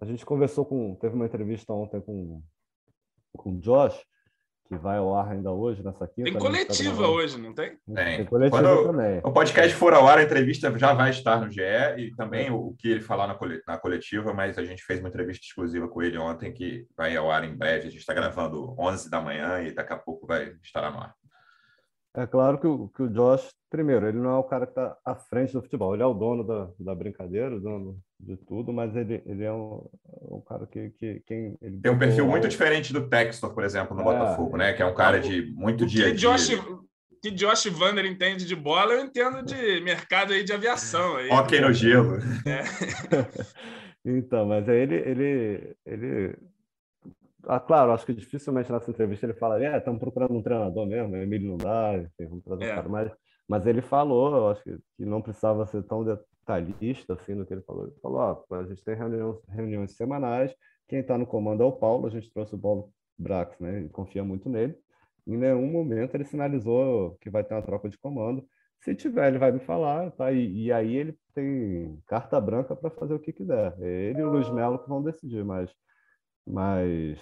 A 0.00 0.04
gente 0.06 0.24
conversou 0.24 0.64
com, 0.64 0.94
teve 0.94 1.14
uma 1.14 1.26
entrevista 1.26 1.72
ontem 1.72 2.00
com, 2.00 2.42
com 3.36 3.50
o 3.50 3.60
Josh, 3.60 4.02
que 4.68 4.76
vai 4.76 4.98
ao 4.98 5.14
ar 5.14 5.32
ainda 5.32 5.50
hoje, 5.50 5.82
nessa 5.82 6.06
quinta. 6.06 6.24
Tem 6.24 6.34
né? 6.34 6.38
coletiva 6.38 7.02
Tá 7.02 7.08
hoje, 7.08 7.40
não 7.40 7.54
tem? 7.54 7.70
Tem. 7.94 8.16
Tem 8.18 8.24
coletiva 8.26 8.62
Quando- 8.62 8.86
também. 8.86 9.20
O 9.24 9.32
podcast 9.32 9.74
for 9.74 9.94
ao 9.94 10.06
ar, 10.06 10.18
a 10.18 10.22
entrevista 10.22 10.76
já 10.78 10.92
vai 10.92 11.10
estar 11.10 11.40
no 11.40 11.50
GE 11.50 11.62
e 11.96 12.14
também 12.14 12.50
o 12.50 12.74
que 12.78 12.88
ele 12.88 13.00
falar 13.00 13.26
na 13.66 13.78
coletiva, 13.78 14.34
mas 14.34 14.58
a 14.58 14.64
gente 14.64 14.82
fez 14.84 15.00
uma 15.00 15.08
entrevista 15.08 15.44
exclusiva 15.46 15.88
com 15.88 16.02
ele 16.02 16.18
ontem 16.18 16.52
que 16.52 16.86
vai 16.96 17.16
ao 17.16 17.30
ar 17.30 17.44
em 17.44 17.56
breve. 17.56 17.88
A 17.88 17.90
gente 17.90 18.00
está 18.00 18.12
gravando 18.12 18.74
11 18.78 19.10
da 19.10 19.20
manhã 19.20 19.62
e 19.62 19.72
daqui 19.72 19.92
a 19.94 19.98
pouco 19.98 20.26
vai 20.26 20.52
estar 20.62 20.90
no 20.90 20.98
ar. 20.98 21.14
É 22.18 22.26
claro 22.26 22.58
que 22.58 22.66
o, 22.66 22.88
que 22.88 23.02
o 23.02 23.08
Josh, 23.08 23.48
primeiro, 23.70 24.08
ele 24.08 24.18
não 24.18 24.30
é 24.30 24.38
o 24.38 24.42
cara 24.42 24.66
que 24.66 24.72
está 24.72 24.96
à 25.04 25.14
frente 25.14 25.52
do 25.52 25.62
futebol. 25.62 25.94
Ele 25.94 26.02
é 26.02 26.06
o 26.06 26.14
dono 26.14 26.42
da, 26.42 26.68
da 26.80 26.94
brincadeira, 26.94 27.54
o 27.54 27.60
dono 27.60 27.96
de 28.18 28.36
tudo, 28.36 28.72
mas 28.72 28.94
ele, 28.96 29.22
ele 29.24 29.44
é 29.44 29.52
um, 29.52 29.88
um 30.22 30.40
cara 30.40 30.66
que, 30.66 30.90
que 30.98 31.22
quem 31.24 31.56
Tem 31.80 31.92
um 31.92 31.98
perfil 31.98 32.26
muito 32.26 32.48
diferente 32.48 32.92
do 32.92 33.08
Textor, 33.08 33.54
por 33.54 33.62
exemplo, 33.62 33.94
no 33.96 34.02
É. 34.02 34.04
Botafogo, 34.04 34.56
né? 34.56 34.72
Que 34.72 34.82
é 34.82 34.86
um 34.86 34.94
cara 34.94 35.20
de 35.20 35.52
muito 35.52 35.84
O 35.84 35.86
dia 35.86 36.06
a 36.06 36.10
que 36.10 36.16
dia. 36.16 36.28
Josh, 36.28 36.60
que 37.22 37.30
Josh 37.30 37.66
Vander 37.66 38.04
entende 38.04 38.44
de 38.44 38.56
bola, 38.56 38.94
eu 38.94 39.04
entendo 39.04 39.44
de 39.44 39.80
mercado 39.80 40.32
aí 40.32 40.42
de 40.42 40.52
aviação. 40.52 41.16
Aí. 41.16 41.30
Hockey 41.30 41.60
no 41.60 41.72
gelo. 41.72 42.18
Então, 44.04 44.46
mas 44.46 44.66
aí 44.68 44.78
ele, 44.78 44.94
ele, 44.94 45.76
ele... 45.84 46.38
Ah, 47.44 47.60
claro, 47.60 47.92
acho 47.92 48.04
que 48.04 48.12
dificilmente 48.14 48.70
nessa 48.72 48.90
entrevista 48.90 49.24
ele 49.26 49.34
fala, 49.34 49.62
é, 49.62 49.78
estamos 49.78 50.00
procurando 50.00 50.34
um 50.34 50.42
treinador 50.42 50.86
mesmo, 50.86 51.16
Emílio 51.16 51.48
não 51.50 51.56
dá, 51.56 51.96
enfim, 51.96 52.26
vamos 52.28 52.44
trazer 52.44 52.64
um 52.64 52.66
É. 52.68 52.74
cara. 52.74 52.88
Mas, 52.88 53.12
mas 53.48 53.66
ele 53.66 53.80
falou, 53.80 54.36
eu 54.36 54.48
acho 54.50 54.62
que, 54.62 54.76
que 54.96 55.04
não 55.06 55.22
precisava 55.22 55.64
ser 55.66 55.82
tão 55.84 56.04
detalhista 56.04 57.14
assim 57.14 57.34
no 57.34 57.46
que 57.46 57.54
ele 57.54 57.62
falou. 57.62 57.84
Ele 57.86 57.94
falou, 58.02 58.44
ó, 58.50 58.54
a 58.56 58.64
gente 58.64 58.82
tem 58.84 58.94
reuniões, 58.96 59.36
reuniões 59.48 59.96
semanais, 59.96 60.52
quem 60.88 60.98
está 61.00 61.16
no 61.16 61.26
comando 61.26 61.62
é 61.62 61.66
o 61.66 61.72
Paulo, 61.72 62.06
a 62.06 62.10
gente 62.10 62.32
trouxe 62.32 62.54
o 62.54 62.58
Paulo 62.58 62.90
Brax, 63.16 63.58
né, 63.60 63.82
e 63.82 63.88
confia 63.88 64.24
muito 64.24 64.48
nele. 64.48 64.76
Em 65.26 65.36
nenhum 65.36 65.70
momento 65.70 66.14
ele 66.14 66.24
sinalizou 66.24 67.16
que 67.20 67.30
vai 67.30 67.44
ter 67.44 67.54
uma 67.54 67.62
troca 67.62 67.88
de 67.88 67.98
comando. 67.98 68.44
Se 68.80 68.94
tiver, 68.94 69.28
ele 69.28 69.38
vai 69.38 69.52
me 69.52 69.58
falar, 69.60 70.10
tá? 70.12 70.32
E, 70.32 70.64
e 70.66 70.72
aí 70.72 70.94
ele 70.96 71.14
tem 71.34 71.98
carta 72.06 72.40
branca 72.40 72.74
para 72.76 72.90
fazer 72.90 73.12
o 73.14 73.18
que 73.18 73.32
quiser. 73.32 73.74
Ele 73.80 74.20
e 74.20 74.22
o 74.24 74.30
Luiz 74.30 74.48
Melo 74.50 74.78
que 74.78 74.88
vão 74.88 75.02
decidir, 75.02 75.44
mas, 75.44 75.70
mas 76.48 77.18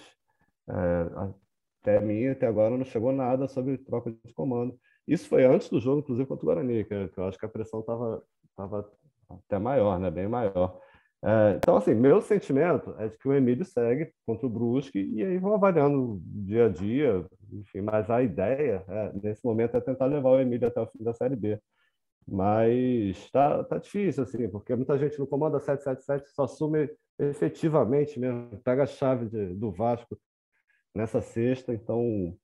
é, 0.69 1.33
até 1.81 1.99
mim, 1.99 2.27
até 2.27 2.47
agora, 2.47 2.77
não 2.77 2.85
chegou 2.85 3.11
nada 3.11 3.47
sobre 3.47 3.77
troca 3.77 4.11
de 4.11 4.33
comando. 4.33 4.77
Isso 5.07 5.27
foi 5.27 5.45
antes 5.45 5.69
do 5.69 5.79
jogo, 5.79 5.99
inclusive, 5.99 6.27
contra 6.27 6.45
o 6.45 6.47
Guarani, 6.47 6.83
que, 6.83 7.07
que 7.09 7.17
eu 7.17 7.25
acho 7.25 7.37
que 7.37 7.45
a 7.45 7.49
pressão 7.49 7.79
estava 7.79 8.23
tava 8.55 8.91
até 9.29 9.59
maior, 9.59 9.99
né? 9.99 10.09
Bem 10.09 10.27
maior. 10.27 10.79
É, 11.23 11.55
então, 11.57 11.75
assim, 11.77 11.93
meu 11.95 12.21
sentimento 12.21 12.93
é 12.99 13.07
de 13.07 13.17
que 13.17 13.27
o 13.27 13.33
Emílio 13.33 13.65
segue 13.65 14.11
contra 14.25 14.45
o 14.45 14.49
Brusque 14.49 14.99
e 14.99 15.23
aí 15.23 15.37
vão 15.39 15.55
avaliando 15.55 16.19
dia 16.23 16.65
a 16.67 16.69
dia, 16.69 17.25
enfim, 17.51 17.81
mas 17.81 18.09
a 18.09 18.21
ideia, 18.21 18.83
é, 18.87 19.11
nesse 19.21 19.43
momento, 19.43 19.75
é 19.75 19.81
tentar 19.81 20.05
levar 20.05 20.31
o 20.31 20.39
Emílio 20.39 20.67
até 20.67 20.79
o 20.79 20.87
fim 20.87 21.03
da 21.03 21.13
Série 21.13 21.35
B. 21.35 21.59
Mas 22.27 23.29
tá, 23.31 23.63
tá 23.63 23.77
difícil, 23.77 24.23
assim, 24.23 24.49
porque 24.49 24.75
muita 24.75 24.97
gente 24.97 25.17
no 25.17 25.25
comando 25.25 25.59
777 25.59 26.29
só 26.35 26.43
assume 26.43 26.89
efetivamente 27.17 28.19
mesmo, 28.19 28.59
pega 28.63 28.83
a 28.83 28.87
chave 28.87 29.27
de, 29.27 29.53
do 29.55 29.71
Vasco 29.71 30.19
nessa 30.93 31.21
sexta, 31.21 31.73
então, 31.73 32.35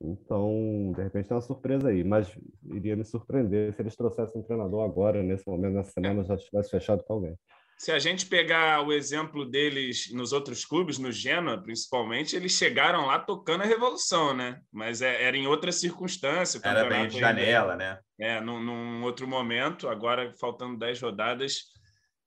então, 0.00 0.92
de 0.96 1.02
repente 1.02 1.28
tem 1.28 1.34
uma 1.34 1.42
surpresa 1.42 1.88
aí, 1.88 2.02
mas 2.02 2.34
iria 2.64 2.96
me 2.96 3.04
surpreender 3.04 3.74
se 3.74 3.82
eles 3.82 3.96
trouxessem 3.96 4.40
um 4.40 4.44
treinador 4.44 4.84
agora, 4.84 5.22
nesse 5.22 5.46
momento, 5.46 5.74
nessa 5.74 5.92
semana, 5.92 6.24
já 6.24 6.34
estivesse 6.34 6.70
fechado 6.70 7.04
com 7.04 7.12
alguém 7.12 7.36
se 7.78 7.92
a 7.92 7.98
gente 8.00 8.26
pegar 8.26 8.84
o 8.84 8.92
exemplo 8.92 9.44
deles 9.44 10.12
nos 10.12 10.32
outros 10.32 10.64
clubes, 10.64 10.98
no 10.98 11.12
Genoa 11.12 11.62
principalmente, 11.62 12.34
eles 12.34 12.52
chegaram 12.52 13.06
lá 13.06 13.20
tocando 13.20 13.62
a 13.62 13.66
revolução, 13.66 14.34
né? 14.34 14.60
Mas 14.72 15.00
é, 15.00 15.22
era 15.22 15.36
em 15.36 15.46
outra 15.46 15.70
circunstância. 15.70 16.60
Era 16.64 16.88
bem 16.88 17.06
de 17.06 17.20
janela, 17.20 17.76
né? 17.76 18.00
É, 18.18 18.40
num, 18.40 18.60
num, 18.60 19.04
outro 19.04 19.28
momento, 19.28 19.88
agora 19.88 20.34
faltando 20.40 20.76
10 20.76 21.00
rodadas. 21.00 21.66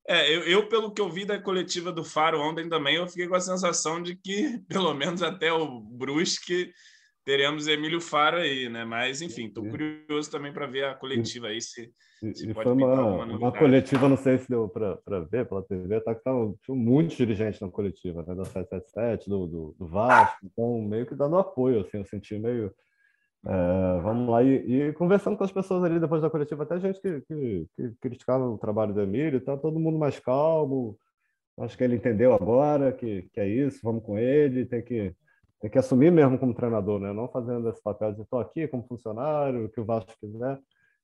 É, 0.07 0.33
eu, 0.33 0.43
eu, 0.43 0.69
pelo 0.69 0.93
que 0.93 1.01
eu 1.01 1.09
vi 1.09 1.25
da 1.25 1.37
coletiva 1.37 1.91
do 1.91 2.03
Faro 2.03 2.39
ontem 2.39 2.69
também, 2.69 2.95
eu 2.95 3.07
fiquei 3.07 3.27
com 3.27 3.35
a 3.35 3.41
sensação 3.41 4.01
de 4.01 4.15
que, 4.15 4.57
pelo 4.69 4.93
menos 4.93 5.21
até 5.21 5.51
o 5.51 5.81
Brusque, 5.81 6.71
teremos 7.23 7.67
Emílio 7.67 8.01
Faro 8.01 8.37
aí, 8.37 8.69
né? 8.69 8.85
Mas, 8.85 9.21
enfim, 9.21 9.47
estou 9.47 9.65
curioso 9.65 10.29
também 10.29 10.51
para 10.51 10.67
ver 10.67 10.85
a 10.85 10.95
coletiva 10.95 11.47
aí, 11.47 11.61
se 11.61 11.91
e 12.23 12.53
foi 12.53 12.65
uma, 12.67 13.25
uma 13.25 13.51
coletiva, 13.51 14.07
não 14.07 14.15
sei 14.15 14.37
se 14.37 14.47
deu 14.47 14.69
para 14.69 15.19
ver 15.21 15.47
pela 15.47 15.63
TV, 15.63 15.99
tá 16.01 16.13
que 16.13 16.23
tava, 16.23 16.53
tinha 16.63 16.77
muitos 16.77 17.17
dirigentes 17.17 17.59
na 17.59 17.67
coletiva, 17.67 18.23
né, 18.27 18.35
da 18.35 18.45
777, 18.45 19.27
do, 19.27 19.47
do, 19.47 19.75
do 19.79 19.87
Vasco, 19.87 20.37
então 20.45 20.79
meio 20.83 21.07
que 21.07 21.15
dando 21.15 21.37
apoio, 21.37 21.81
assim, 21.81 21.97
eu 21.97 22.05
senti 22.05 22.37
meio. 22.37 22.71
É, 23.43 24.01
vamos 24.03 24.29
lá, 24.29 24.43
e, 24.43 24.71
e, 24.71 24.93
conversando 24.93 25.35
com 25.35 25.43
as 25.43 25.51
pessoas 25.51 25.83
ali 25.83 25.99
depois 25.99 26.21
da 26.21 26.29
coletiva, 26.29 26.61
até 26.61 26.79
gente 26.79 27.01
que, 27.01 27.21
que, 27.21 27.67
que 27.75 27.95
criticava 27.99 28.47
o 28.47 28.57
trabalho 28.59 28.93
do 28.93 29.01
Emílio, 29.01 29.41
tá 29.41 29.57
todo 29.57 29.79
mundo 29.79 29.97
mais 29.97 30.19
calmo, 30.19 30.95
acho 31.59 31.75
que 31.75 31.83
ele 31.83 31.95
entendeu 31.95 32.35
agora 32.35 32.91
que, 32.91 33.23
que 33.33 33.39
é 33.39 33.47
isso, 33.47 33.79
vamos 33.81 34.03
com 34.03 34.15
ele, 34.15 34.63
tem 34.67 34.83
que, 34.83 35.11
tem 35.61 35.69
que 35.69 35.77
assumir 35.77 36.11
mesmo 36.11 36.39
como 36.39 36.55
treinador, 36.55 36.99
né? 36.99 37.13
não 37.13 37.29
fazendo 37.29 37.69
esse 37.69 37.81
papel 37.81 38.11
de 38.13 38.23
estou 38.23 38.39
aqui 38.39 38.67
como 38.67 38.83
funcionário, 38.87 39.65
o 39.65 39.69
que 39.69 39.79
o 39.79 39.85
Vasco 39.85 40.11
quiser. 40.19 40.59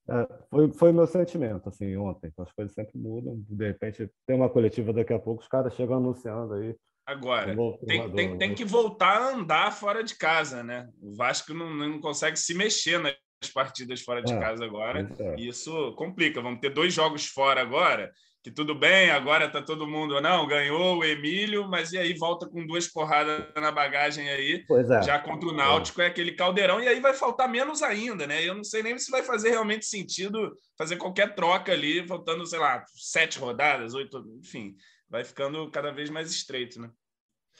É, 0.09 0.27
foi, 0.49 0.71
foi 0.71 0.91
meu 0.91 1.05
sentimento, 1.05 1.69
assim, 1.69 1.95
ontem. 1.95 2.31
As 2.39 2.51
coisas 2.51 2.73
sempre 2.73 2.97
mudam. 2.97 3.35
De 3.47 3.67
repente, 3.67 4.09
tem 4.25 4.35
uma 4.35 4.49
coletiva 4.49 4.91
daqui 4.91 5.13
a 5.13 5.19
pouco, 5.19 5.41
os 5.41 5.47
caras 5.47 5.75
chegam 5.75 5.97
anunciando 5.97 6.55
aí. 6.55 6.75
Agora, 7.05 7.55
tem, 7.85 8.11
tem, 8.11 8.37
tem, 8.37 8.55
que 8.55 8.65
voltar 8.65 9.21
a 9.21 9.35
andar 9.35 9.71
fora 9.71 10.03
de 10.03 10.15
casa, 10.15 10.63
né? 10.63 10.89
O 11.01 11.15
Vasco 11.15 11.53
não, 11.53 11.73
não 11.73 12.01
consegue 12.01 12.37
se 12.37 12.53
mexer 12.53 12.99
nas 12.99 13.15
partidas 13.53 14.01
fora 14.01 14.21
de 14.21 14.33
é, 14.33 14.39
casa 14.39 14.65
agora. 14.65 15.09
É. 15.19 15.39
Isso 15.39 15.93
complica. 15.93 16.41
Vamos 16.41 16.59
ter 16.59 16.69
dois 16.69 16.93
jogos 16.93 17.27
fora 17.27 17.61
agora 17.61 18.11
que 18.47 18.51
tudo 18.51 18.73
bem, 18.73 19.11
agora 19.11 19.47
está 19.47 19.61
todo 19.61 19.85
mundo, 19.85 20.21
não, 20.21 20.47
ganhou 20.47 20.99
o 20.99 21.03
Emílio, 21.03 21.67
mas 21.67 21.91
e 21.91 21.97
aí 21.97 22.13
volta 22.13 22.47
com 22.47 22.65
duas 22.65 22.87
porradas 22.87 23.43
na 23.57 23.73
bagagem 23.73 24.29
aí, 24.29 24.63
é. 24.71 25.01
já 25.01 25.19
contra 25.19 25.49
o 25.49 25.51
Náutico, 25.51 26.01
é. 26.01 26.05
é. 26.05 26.07
aquele 26.07 26.31
caldeirão, 26.31 26.79
e 26.81 26.87
aí 26.87 27.01
vai 27.01 27.13
faltar 27.13 27.49
menos 27.49 27.83
ainda, 27.83 28.25
né? 28.25 28.41
Eu 28.41 28.55
não 28.55 28.63
sei 28.63 28.81
nem 28.81 28.97
se 28.97 29.11
vai 29.11 29.21
fazer 29.21 29.49
realmente 29.49 29.85
sentido 29.85 30.55
fazer 30.77 30.95
qualquer 30.95 31.35
troca 31.35 31.73
ali, 31.73 32.07
faltando, 32.07 32.45
sei 32.45 32.57
lá, 32.57 32.85
sete 32.95 33.37
rodadas, 33.37 33.93
oito, 33.93 34.23
enfim, 34.39 34.77
vai 35.09 35.25
ficando 35.25 35.69
cada 35.69 35.91
vez 35.91 36.09
mais 36.09 36.31
estreito, 36.31 36.79
né? 36.79 36.89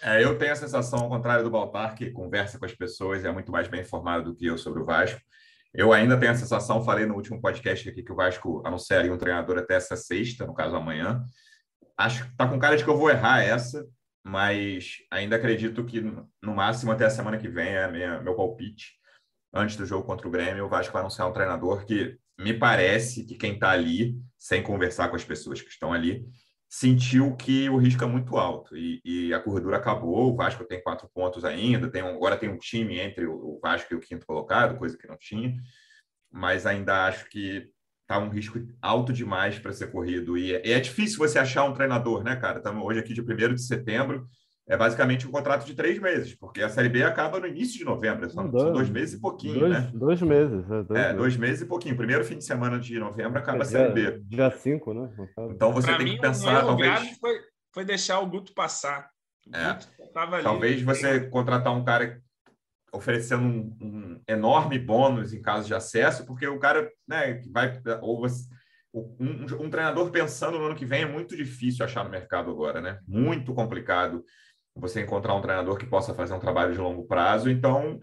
É, 0.02 0.24
eu 0.24 0.38
tenho 0.38 0.54
a 0.54 0.56
sensação, 0.56 1.00
ao 1.00 1.10
contrário 1.10 1.44
do 1.44 1.52
Baltar, 1.52 1.96
que 1.96 2.12
conversa 2.12 2.58
com 2.58 2.64
as 2.64 2.74
pessoas 2.74 3.26
e 3.26 3.28
é 3.28 3.32
muito 3.32 3.52
mais 3.52 3.68
bem 3.68 3.82
informado 3.82 4.32
do 4.32 4.38
que 4.38 4.46
eu 4.46 4.58
sobre 4.58 4.82
o 4.82 4.86
Vasco. 4.86 5.20
Eu 5.78 5.94
ainda 5.94 6.20
tenho 6.20 6.32
a 6.32 6.36
sensação, 6.36 6.84
falei 6.84 7.06
no 7.06 7.14
último 7.14 7.40
podcast 7.40 7.88
aqui 7.88 8.02
que 8.02 8.12
o 8.12 8.16
Vasco 8.16 8.64
anunciaria 8.66 9.14
um 9.14 9.18
treinador 9.18 9.60
até 9.60 9.76
essa 9.76 9.96
sexta, 9.96 10.44
no 10.44 10.56
caso 10.56 10.76
amanhã. 10.76 11.24
Acho 11.96 12.26
que 12.26 12.36
tá 12.36 12.48
com 12.48 12.58
cara 12.58 12.76
de 12.76 12.84
que 12.84 12.90
eu 12.90 12.98
vou 12.98 13.12
errar 13.12 13.44
essa, 13.44 13.88
mas 14.26 14.96
ainda 15.12 15.36
acredito 15.36 15.86
que 15.86 16.02
no 16.02 16.56
máximo 16.56 16.92
até 16.92 17.06
a 17.06 17.12
semana 17.12 17.38
que 17.38 17.48
vem 17.48 17.76
é 17.76 17.92
minha, 17.92 18.20
meu 18.22 18.36
palpite. 18.36 18.94
Antes 19.54 19.76
do 19.78 19.86
jogo 19.86 20.04
contra 20.04 20.28
o 20.28 20.32
Grêmio, 20.32 20.66
o 20.66 20.70
Vasco 20.70 20.92
vai 20.92 21.02
anunciar 21.02 21.30
um 21.30 21.34
treinador 21.34 21.86
que 21.86 22.18
me 22.40 22.56
parece 22.56 23.24
que 23.24 23.36
quem 23.36 23.54
está 23.54 23.70
ali, 23.70 24.20
sem 24.36 24.64
conversar 24.64 25.10
com 25.10 25.16
as 25.16 25.24
pessoas 25.24 25.62
que 25.62 25.70
estão 25.70 25.94
ali, 25.94 26.26
sentiu 26.70 27.36
que 27.36 27.70
o 27.70 27.78
risco 27.78 28.04
é 28.04 28.08
muito 28.08 28.36
alto 28.38 28.76
e, 28.76 29.02
e, 29.04 29.34
a 29.34 29.40
corredura 29.40 29.78
acabou. 29.78 30.32
O 30.32 30.36
Vasco 30.36 30.66
tem 30.66 30.82
quatro 30.82 31.10
pontos 31.14 31.46
ainda, 31.46 31.90
tem 31.90 32.04
um, 32.04 32.16
agora 32.16 32.38
tem 32.38 32.50
um 32.50 32.58
time 32.58 33.00
entre 33.00 33.26
o 33.26 33.60
Vasco 33.62 33.94
e 33.94 33.98
o 33.98 34.00
quinto 34.00 34.26
colocado, 34.26 34.78
coisa 34.78 34.98
que 34.98 35.08
não 35.08 35.18
tinha, 35.18 35.56
mas 36.32 36.66
ainda 36.66 37.06
acho 37.06 37.30
que 37.30 37.70
tá 38.06 38.18
um 38.20 38.30
risco 38.30 38.60
alto 38.82 39.14
demais 39.14 39.60
para 39.60 39.74
ser 39.74 39.92
corrido. 39.92 40.38
E 40.38 40.56
é, 40.56 40.72
é, 40.72 40.80
difícil 40.80 41.18
você 41.18 41.40
achar 41.40 41.64
um 41.64 41.74
treinador, 41.74 42.24
né, 42.24 42.36
cara? 42.36 42.58
Estamos 42.58 42.86
hoje 42.86 43.00
aqui 43.00 43.14
de 43.14 43.22
1 43.22 43.56
de 43.56 43.62
setembro 43.62 44.28
é 44.70 44.76
basicamente 44.76 45.26
um 45.26 45.32
contrato 45.32 45.66
de 45.66 45.74
três 45.74 45.98
meses, 45.98 46.36
porque 46.36 46.62
a 46.62 46.68
Série 46.68 46.90
B 46.90 47.02
acaba 47.02 47.40
no 47.40 47.48
início 47.48 47.78
de 47.78 47.86
novembro, 47.86 48.30
são 48.30 48.50
dois, 48.50 48.64
são 48.64 48.74
dois 48.74 48.90
meses 48.90 49.18
e 49.18 49.22
pouquinho, 49.22 49.60
dois, 49.62 49.72
né? 49.72 49.92
Dois 49.94 50.22
meses. 50.22 50.66
É, 50.66 50.84
dois, 50.84 51.00
é, 51.00 51.04
meses. 51.04 51.18
dois 51.18 51.38
meses 51.38 51.62
e 51.62 51.66
pouquinho. 51.66 51.96
Primeiro 51.96 52.26
fim 52.26 52.38
de 52.38 52.44
semana 52.44 52.78
de 52.78 53.00
novembro 53.00 53.40
acaba 53.40 53.60
é, 53.60 53.62
a 53.62 53.66
Série 53.66 53.94
B. 53.94 54.22
Dia 54.26 54.52
5, 54.52 54.94
né? 54.94 55.10
Então 55.52 55.72
você 55.72 55.88
pra 55.88 55.98
tem 55.98 56.06
mim, 56.06 56.16
que 56.16 56.22
pensar, 56.22 56.66
um 56.66 56.68
talvez... 56.68 57.18
Foi, 57.18 57.40
foi 57.74 57.86
deixar 57.86 58.20
o 58.20 58.28
Guto 58.28 58.54
passar. 58.54 59.10
O 59.48 59.56
é. 59.56 59.74
Guto 59.74 59.88
talvez 60.44 60.82
você 60.82 61.22
contratar 61.30 61.74
um 61.74 61.86
cara 61.86 62.22
oferecendo 62.92 63.44
um, 63.44 63.78
um, 63.82 64.22
enorme 64.28 64.78
bônus 64.78 65.34
em 65.34 65.42
caso 65.42 65.68
de 65.68 65.74
acesso, 65.74 66.26
porque 66.26 66.46
o 66.46 66.60
cara 66.60 66.92
né, 67.08 67.42
vai... 67.54 67.82
Ou 68.02 68.20
você, 68.20 68.50
um, 68.94 69.66
um 69.66 69.70
treinador 69.70 70.10
pensando 70.12 70.58
no 70.58 70.66
ano 70.66 70.76
que 70.76 70.86
vem 70.86 71.04
é 71.04 71.08
muito 71.08 71.38
difícil 71.38 71.86
achar 71.86 72.04
no 72.04 72.10
mercado 72.10 72.52
agora, 72.52 72.82
né? 72.82 73.00
Muito 73.08 73.54
complicado 73.54 74.26
você 74.80 75.02
encontrar 75.02 75.36
um 75.36 75.42
treinador 75.42 75.78
que 75.78 75.86
possa 75.86 76.14
fazer 76.14 76.34
um 76.34 76.40
trabalho 76.40 76.74
de 76.74 76.80
longo 76.80 77.06
prazo. 77.06 77.50
Então, 77.50 78.00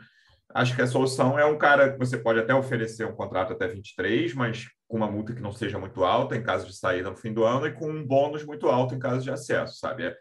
acho 0.55 0.75
que 0.75 0.83
a 0.83 0.87
solução 0.87 1.39
é 1.39 1.45
um 1.45 1.59
cara 1.59 1.93
que 1.93 1.99
você 1.99 2.19
pode 2.19 2.39
até 2.39 2.55
oferecer 2.55 3.07
um 3.07 3.15
contrato 3.15 3.53
até 3.53 3.67
23, 3.69 4.35
mas 4.35 4.69
com 4.87 4.97
uma 4.97 5.11
multa 5.11 5.35
que 5.35 5.43
não 5.43 5.53
seja 5.53 5.79
muito 5.79 6.05
alta 6.05 6.37
em 6.37 6.43
caso 6.43 6.67
de 6.67 6.77
saída 6.77 7.11
no 7.11 7.17
fim 7.17 7.33
do 7.33 7.45
ano 7.45 7.67
e 7.67 7.73
com 7.73 7.89
um 7.89 8.07
bônus 8.07 8.45
muito 8.45 8.69
alto 8.69 8.95
em 8.95 8.99
caso 8.99 9.23
de 9.23 9.31
acesso, 9.31 9.79
sabe? 9.79 10.05
É, 10.05 10.17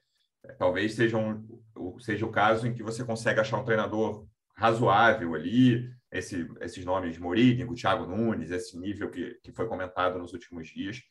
é, 0.46 0.54
talvez 0.54 0.94
seja, 0.94 1.18
um, 1.18 1.46
seja 2.00 2.26
o 2.26 2.32
caso 2.32 2.68
em 2.68 2.74
que 2.74 2.84
você 2.84 3.04
consegue 3.04 3.40
achar 3.40 3.58
um 3.58 3.64
treinador 3.64 4.26
razoável 4.56 5.36
ali, 5.36 5.90
esse, 6.12 6.48
esses 6.62 6.86
nomes 6.86 7.18
Mourinho, 7.18 7.74
Thiago 7.74 8.06
Nunes, 8.06 8.52
esse 8.52 8.78
nível 8.78 9.10
que, 9.10 9.40
que 9.44 9.52
foi 9.52 9.68
comentado 9.68 10.20
nos 10.20 10.34
últimos 10.34 10.68
dias. 10.68 11.02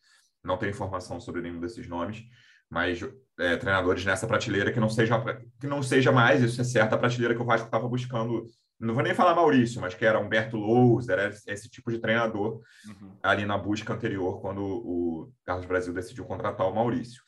Não 0.44 0.56
tenho 0.56 0.70
informação 0.70 1.20
sobre 1.20 1.40
nenhum 1.40 1.60
desses 1.60 1.86
nomes, 1.88 2.24
mas 2.72 3.00
é, 3.38 3.56
treinadores 3.58 4.02
nessa 4.02 4.26
prateleira 4.26 4.72
que 4.72 4.80
não 4.80 4.88
seja 4.88 5.22
que 5.60 5.66
não 5.66 5.82
seja 5.82 6.10
mais 6.10 6.42
isso 6.42 6.58
é 6.58 6.64
certo 6.64 6.94
a 6.94 6.98
prateleira 6.98 7.34
que 7.34 7.42
o 7.42 7.44
Vasco 7.44 7.66
estava 7.66 7.86
buscando 7.86 8.46
não 8.80 8.94
vou 8.94 9.02
nem 9.02 9.14
falar 9.14 9.34
Maurício 9.34 9.78
mas 9.78 9.94
que 9.94 10.06
era 10.06 10.18
Humberto 10.18 10.56
Louser 10.56 11.18
era 11.18 11.34
esse 11.46 11.68
tipo 11.68 11.92
de 11.92 11.98
treinador 11.98 12.62
uhum. 12.88 13.14
ali 13.22 13.44
na 13.44 13.58
busca 13.58 13.92
anterior 13.92 14.40
quando 14.40 14.62
o 14.62 15.30
Carlos 15.44 15.66
Brasil 15.66 15.92
decidiu 15.92 16.24
contratar 16.24 16.66
o 16.66 16.74
Maurício 16.74 17.22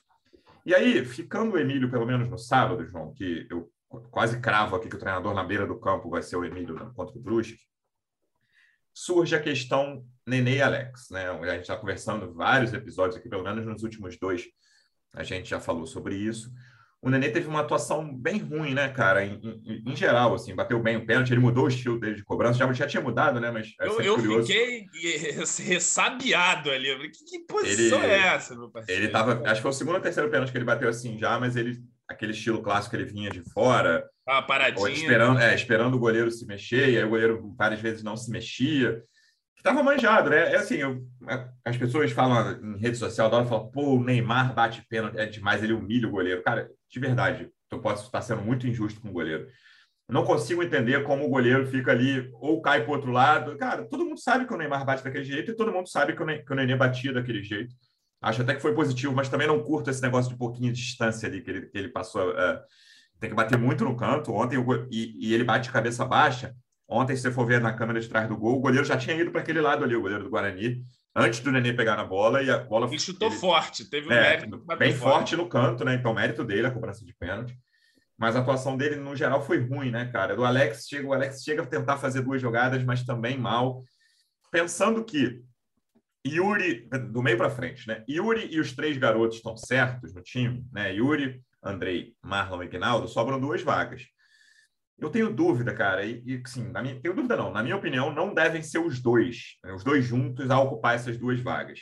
e 0.65 0.75
aí 0.75 1.05
ficando 1.05 1.57
o 1.57 1.59
Emílio 1.59 1.91
pelo 1.91 2.07
menos 2.07 2.27
no 2.27 2.39
sábado 2.39 2.87
João 2.87 3.13
que 3.13 3.47
eu 3.51 3.71
quase 4.11 4.41
cravo 4.41 4.77
aqui 4.77 4.89
que 4.89 4.97
o 4.97 4.99
treinador 4.99 5.35
na 5.35 5.45
beira 5.45 5.67
do 5.67 5.79
campo 5.79 6.09
vai 6.09 6.23
ser 6.23 6.37
o 6.37 6.45
Emílio 6.45 6.91
contra 6.95 7.19
o 7.19 7.21
Brusque 7.21 7.61
surge 8.95 9.37
a 9.37 9.43
questão 9.43 10.07
Nenê 10.27 10.57
e 10.57 10.63
Alex 10.63 11.11
né 11.11 11.29
a 11.29 11.51
gente 11.51 11.61
está 11.61 11.77
conversando 11.77 12.33
vários 12.33 12.73
episódios 12.73 13.17
aqui 13.17 13.29
pelo 13.29 13.45
menos 13.45 13.67
nos 13.67 13.83
últimos 13.83 14.19
dois 14.19 14.47
a 15.15 15.23
gente 15.23 15.49
já 15.49 15.61
falou 15.61 15.87
sobre 15.87 16.17
isso. 16.17 16.51
O 17.05 17.11
Nenê 17.11 17.29
teve 17.29 17.47
uma 17.47 17.61
atuação 17.61 18.17
bem 18.17 18.39
ruim, 18.39 18.73
né, 18.73 18.89
cara? 18.89 19.23
Em, 19.27 19.39
em, 19.43 19.93
em 19.93 19.95
geral, 19.95 20.35
assim, 20.35 20.55
bateu 20.55 20.83
bem 20.83 20.97
o 20.97 21.05
pênalti, 21.05 21.33
ele 21.33 21.41
mudou 21.41 21.67
o 21.67 21.69
estilo 21.69 22.01
dele 22.01 22.15
de 22.15 22.25
cobrança, 22.25 22.59
já, 22.59 22.73
já 22.73 22.87
tinha 22.87 23.03
mudado, 23.03 23.39
né? 23.39 23.51
Mas 23.51 23.75
é 23.79 23.87
eu, 23.87 24.01
eu 24.01 24.15
curioso. 24.15 24.47
fiquei 24.47 24.87
ressabiado 25.67 26.71
ali. 26.71 26.89
Eu 26.89 26.97
falei, 26.97 27.11
que, 27.11 27.25
que 27.27 27.41
posição 27.41 28.03
ele, 28.03 28.11
é 28.11 28.29
essa, 28.29 28.57
meu 28.57 28.71
parceiro? 28.71 29.03
Ele 29.03 29.13
tava, 29.13 29.43
acho 29.45 29.57
que 29.57 29.63
foi 29.63 29.71
o 29.71 29.75
segundo 29.75 29.97
ou 29.97 30.01
terceiro 30.01 30.31
pênalti 30.31 30.51
que 30.51 30.57
ele 30.57 30.65
bateu 30.65 30.89
assim 30.89 31.19
já, 31.19 31.39
mas 31.39 31.57
ele, 31.57 31.79
aquele 32.09 32.33
estilo 32.33 32.63
clássico, 32.63 32.97
ele 32.97 33.05
vinha 33.05 33.29
de 33.29 33.43
fora. 33.53 34.03
Ah, 34.27 34.41
paradinho. 34.41 34.89
Esperando, 34.89 35.41
é, 35.41 35.55
esperando 35.55 35.95
o 35.95 36.01
goleiro 36.01 36.31
se 36.31 36.47
mexer, 36.47 36.89
e 36.89 36.97
aí 36.97 37.05
o 37.05 37.11
goleiro 37.11 37.55
várias 37.55 37.83
vezes 37.83 38.03
não 38.03 38.17
se 38.17 38.31
mexia 38.31 39.03
estava 39.65 39.83
manjado, 39.83 40.29
né? 40.29 40.53
É 40.53 40.57
assim, 40.57 40.77
eu, 40.77 41.03
as 41.65 41.77
pessoas 41.77 42.13
falam 42.13 42.53
em 42.63 42.79
rede 42.79 42.99
social, 42.99 43.31
da 43.31 43.39
hora 43.39 43.47
falam, 43.47 43.71
pô, 43.71 43.95
o 43.95 44.05
Neymar 44.05 44.55
bate 44.55 44.87
pênalti, 44.87 45.17
é 45.17 45.25
demais, 45.25 45.63
ele 45.63 45.73
humilha 45.73 46.07
o 46.07 46.11
goleiro. 46.11 46.43
Cara, 46.43 46.71
de 46.91 47.01
verdade, 47.01 47.51
eu 47.71 47.81
posso 47.81 48.05
estar 48.05 48.21
sendo 48.21 48.43
muito 48.43 48.67
injusto 48.67 49.01
com 49.01 49.09
o 49.09 49.13
goleiro. 49.13 49.49
Não 50.07 50.23
consigo 50.23 50.63
entender 50.63 51.03
como 51.05 51.25
o 51.25 51.31
goleiro 51.31 51.67
fica 51.67 51.93
ali 51.93 52.31
ou 52.35 52.61
cai 52.61 52.85
para 52.85 52.93
outro 52.93 53.11
lado. 53.11 53.57
Cara, 53.57 53.87
todo 53.89 54.05
mundo 54.05 54.21
sabe 54.21 54.47
que 54.47 54.53
o 54.53 54.57
Neymar 54.59 54.85
bate 54.85 55.03
daquele 55.03 55.25
jeito 55.25 55.51
e 55.51 55.57
todo 55.57 55.73
mundo 55.73 55.89
sabe 55.89 56.15
que 56.15 56.23
o, 56.23 56.55
Nenê 56.55 56.77
batia 56.77 57.11
daquele 57.11 57.43
jeito. 57.43 57.75
Acho 58.21 58.43
até 58.43 58.55
que 58.55 58.61
foi 58.61 58.75
positivo, 58.75 59.15
mas 59.15 59.31
também 59.31 59.47
não 59.47 59.63
curto 59.63 59.89
esse 59.89 60.03
negócio 60.03 60.31
de 60.31 60.37
pouquinho 60.37 60.73
de 60.73 60.79
distância 60.79 61.27
ali 61.27 61.41
que 61.41 61.51
ele, 61.51 61.67
que 61.67 61.79
ele 61.79 61.89
passou. 61.89 62.31
Uh, 62.33 62.61
tem 63.19 63.31
que 63.31 63.37
bater 63.37 63.59
muito 63.59 63.83
no 63.83 63.97
canto. 63.97 64.31
Ontem, 64.31 64.59
e, 64.91 65.29
e 65.29 65.35
ele 65.35 65.45
bate 65.45 65.73
cabeça 65.73 66.05
baixa. 66.05 66.55
Ontem, 66.89 67.17
se 67.17 67.23
você 67.23 67.33
for 67.33 67.47
ver 67.47 67.61
na 67.61 67.73
câmera 67.73 68.01
de 68.01 68.09
trás 68.09 68.29
do 68.29 68.37
gol, 68.37 68.59
o 68.59 68.61
goleiro 68.61 68.85
já 68.85 68.97
tinha 68.97 69.17
ido 69.17 69.31
para 69.31 69.41
aquele 69.41 69.61
lado 69.61 69.85
ali, 69.85 69.97
o 69.97 70.03
goleiro 70.03 70.25
do 70.25 70.31
Guarani, 70.31 70.83
antes 71.17 71.41
do 71.41 71.51
Nenê 71.51 71.73
pegar 71.73 71.97
na 71.97 72.05
bola 72.05 72.43
e 72.43 72.51
a 72.51 72.59
bola. 72.59 72.87
Ele 72.87 72.99
chutou 72.99 73.29
ele, 73.29 73.37
forte, 73.37 73.89
teve 73.89 74.09
um 74.09 74.13
é, 74.13 74.21
mérito. 74.21 74.59
Bem 74.79 74.95
forte. 74.95 75.37
no 75.37 75.49
canto, 75.49 75.85
né? 75.85 75.95
Então, 75.95 76.13
mérito 76.13 76.45
dele, 76.45 76.67
a 76.67 76.71
cobrança 76.71 77.05
de 77.05 77.15
pênalti. 77.15 77.57
Mas 78.17 78.37
a 78.37 78.41
atuação 78.41 78.77
dele, 78.77 78.97
no 78.97 79.17
geral, 79.17 79.43
foi 79.43 79.59
ruim, 79.59 79.91
né, 79.91 80.07
cara? 80.07 80.37
Do 80.37 80.45
Alex 80.45 80.87
chega, 80.89 81.07
o 81.07 81.13
Alex 81.13 81.43
chega 81.43 81.63
a 81.63 81.67
tentar 81.67 81.97
fazer 81.97 82.21
duas 82.21 82.41
jogadas, 82.41 82.83
mas 82.85 83.03
também 83.03 83.37
mal. 83.37 83.83
Pensando 84.51 85.05
que 85.05 85.43
Yuri, 86.27 86.89
do 87.11 87.23
meio 87.23 87.37
para 87.37 87.51
frente, 87.51 87.87
né? 87.89 88.05
Yuri 88.09 88.49
e 88.51 88.61
os 88.61 88.73
três 88.73 88.97
garotos 88.97 89.39
estão 89.39 89.57
certos 89.57 90.15
no 90.15 90.23
time, 90.23 90.65
né? 90.73 90.95
Yuri, 90.95 91.43
Andrei, 91.63 92.15
Marlon 92.23 92.63
e 92.63 92.71
Ginaldo, 92.71 93.09
sobram 93.09 93.41
duas 93.41 93.63
vagas. 93.63 94.07
Eu 94.99 95.11
tenho 95.11 95.33
dúvida, 95.33 95.75
cara, 95.75 96.05
e, 96.05 96.23
e 96.25 96.43
sim, 96.47 96.71
na 96.71 96.81
minha, 96.81 97.01
tenho 97.01 97.15
dúvida 97.15 97.37
não. 97.37 97.53
Na 97.53 97.63
minha 97.63 97.77
opinião, 97.77 98.13
não 98.13 98.33
devem 98.33 98.63
ser 98.63 98.79
os 98.79 99.01
dois, 99.01 99.57
né, 99.63 99.73
os 99.73 99.83
dois 99.83 100.05
juntos 100.05 100.51
a 100.51 100.61
ocupar 100.61 100.95
essas 100.95 101.19
duas 101.19 101.41
vagas. 101.41 101.81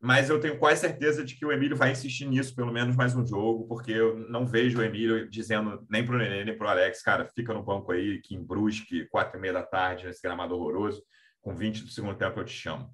Mas 0.00 0.30
eu 0.30 0.40
tenho 0.40 0.58
quase 0.58 0.80
certeza 0.80 1.24
de 1.24 1.34
que 1.34 1.44
o 1.44 1.50
Emílio 1.50 1.76
vai 1.76 1.90
insistir 1.90 2.26
nisso 2.26 2.54
pelo 2.54 2.72
menos 2.72 2.94
mais 2.94 3.16
um 3.16 3.26
jogo, 3.26 3.66
porque 3.66 3.90
eu 3.90 4.16
não 4.28 4.46
vejo 4.46 4.78
o 4.78 4.82
Emílio 4.82 5.28
dizendo 5.28 5.84
nem 5.90 6.04
para 6.04 6.14
o 6.14 6.18
Nenê, 6.18 6.44
nem 6.44 6.56
para 6.56 6.66
o 6.66 6.70
Alex, 6.70 7.02
cara, 7.02 7.26
fica 7.34 7.52
no 7.52 7.64
banco 7.64 7.90
aí, 7.90 8.20
que 8.20 8.34
em 8.34 8.44
Brusque, 8.44 9.08
quatro 9.08 9.38
e 9.38 9.40
meia 9.40 9.54
da 9.54 9.62
tarde, 9.62 10.06
nesse 10.06 10.22
gramado 10.22 10.54
horroroso, 10.54 11.02
com 11.40 11.54
20 11.54 11.82
do 11.82 11.90
segundo 11.90 12.16
tempo 12.16 12.38
eu 12.38 12.44
te 12.44 12.52
chamo. 12.52 12.90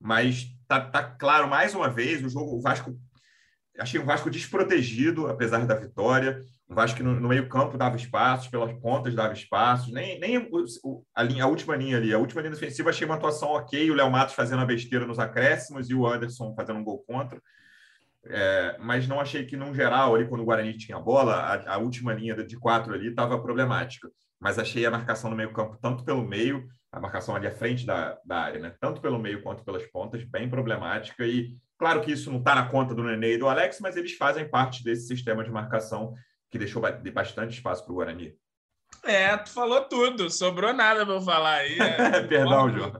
Mas 0.00 0.46
tá, 0.66 0.80
tá 0.80 1.02
claro, 1.02 1.46
mais 1.46 1.74
uma 1.74 1.90
vez, 1.90 2.24
o 2.24 2.30
jogo, 2.30 2.56
o 2.56 2.60
Vasco 2.60 2.98
achei 3.78 4.00
um 4.00 4.04
Vasco 4.04 4.30
desprotegido, 4.30 5.26
apesar 5.26 5.66
da 5.66 5.74
vitória. 5.74 6.42
Um 6.70 6.74
Vasco 6.74 7.02
no, 7.02 7.18
no 7.18 7.28
meio-campo 7.28 7.76
dava 7.76 7.96
espaços, 7.96 8.46
pelas 8.46 8.72
pontas 8.74 9.12
dava 9.12 9.32
espaços, 9.32 9.92
nem, 9.92 10.20
nem 10.20 10.38
o, 10.38 11.04
a, 11.12 11.22
linha, 11.22 11.42
a 11.42 11.48
última 11.48 11.74
linha 11.74 11.96
ali, 11.96 12.14
a 12.14 12.18
última 12.18 12.40
linha 12.40 12.54
defensiva 12.54 12.90
achei 12.90 13.04
uma 13.04 13.16
atuação 13.16 13.48
ok, 13.48 13.90
o 13.90 13.94
Léo 13.94 14.08
Matos 14.08 14.36
fazendo 14.36 14.62
a 14.62 14.66
besteira 14.66 15.04
nos 15.04 15.18
acréscimos 15.18 15.90
e 15.90 15.94
o 15.94 16.06
Anderson 16.06 16.54
fazendo 16.54 16.78
um 16.78 16.84
gol 16.84 17.02
contra. 17.04 17.42
É, 18.24 18.76
mas 18.78 19.08
não 19.08 19.18
achei 19.18 19.44
que, 19.44 19.56
no 19.56 19.74
geral, 19.74 20.14
ali 20.14 20.28
quando 20.28 20.42
o 20.42 20.44
Guarani 20.44 20.76
tinha 20.76 20.96
a 20.96 21.00
bola, 21.00 21.34
a, 21.34 21.74
a 21.74 21.78
última 21.78 22.12
linha 22.14 22.36
de 22.44 22.56
quatro 22.56 22.94
ali 22.94 23.08
estava 23.08 23.40
problemática. 23.40 24.08
Mas 24.38 24.58
achei 24.58 24.86
a 24.86 24.90
marcação 24.90 25.28
no 25.28 25.36
meio-campo, 25.36 25.76
tanto 25.82 26.04
pelo 26.04 26.22
meio, 26.22 26.68
a 26.92 27.00
marcação 27.00 27.34
ali 27.34 27.48
à 27.48 27.50
frente 27.50 27.84
da, 27.84 28.16
da 28.24 28.38
área, 28.38 28.60
né? 28.60 28.74
tanto 28.80 29.00
pelo 29.00 29.18
meio 29.18 29.42
quanto 29.42 29.64
pelas 29.64 29.84
pontas, 29.86 30.22
bem 30.22 30.48
problemática. 30.48 31.26
E 31.26 31.56
claro 31.76 32.00
que 32.00 32.12
isso 32.12 32.30
não 32.30 32.38
está 32.38 32.54
na 32.54 32.68
conta 32.68 32.94
do 32.94 33.02
Nenê 33.02 33.34
e 33.34 33.38
do 33.38 33.48
Alex, 33.48 33.78
mas 33.80 33.96
eles 33.96 34.12
fazem 34.12 34.48
parte 34.48 34.84
desse 34.84 35.06
sistema 35.06 35.42
de 35.42 35.50
marcação 35.50 36.14
que 36.50 36.58
deixou 36.58 36.82
bastante 37.12 37.54
espaço 37.54 37.84
para 37.84 37.92
o 37.92 37.96
Guarani. 37.96 38.36
É, 39.04 39.34
tu 39.36 39.50
falou 39.50 39.82
tudo, 39.84 40.28
sobrou 40.28 40.74
nada 40.74 41.06
para 41.06 41.14
eu 41.14 41.22
falar 41.22 41.54
aí. 41.54 41.78
É, 41.78 42.20
Perdão, 42.28 42.70
João. 42.70 42.92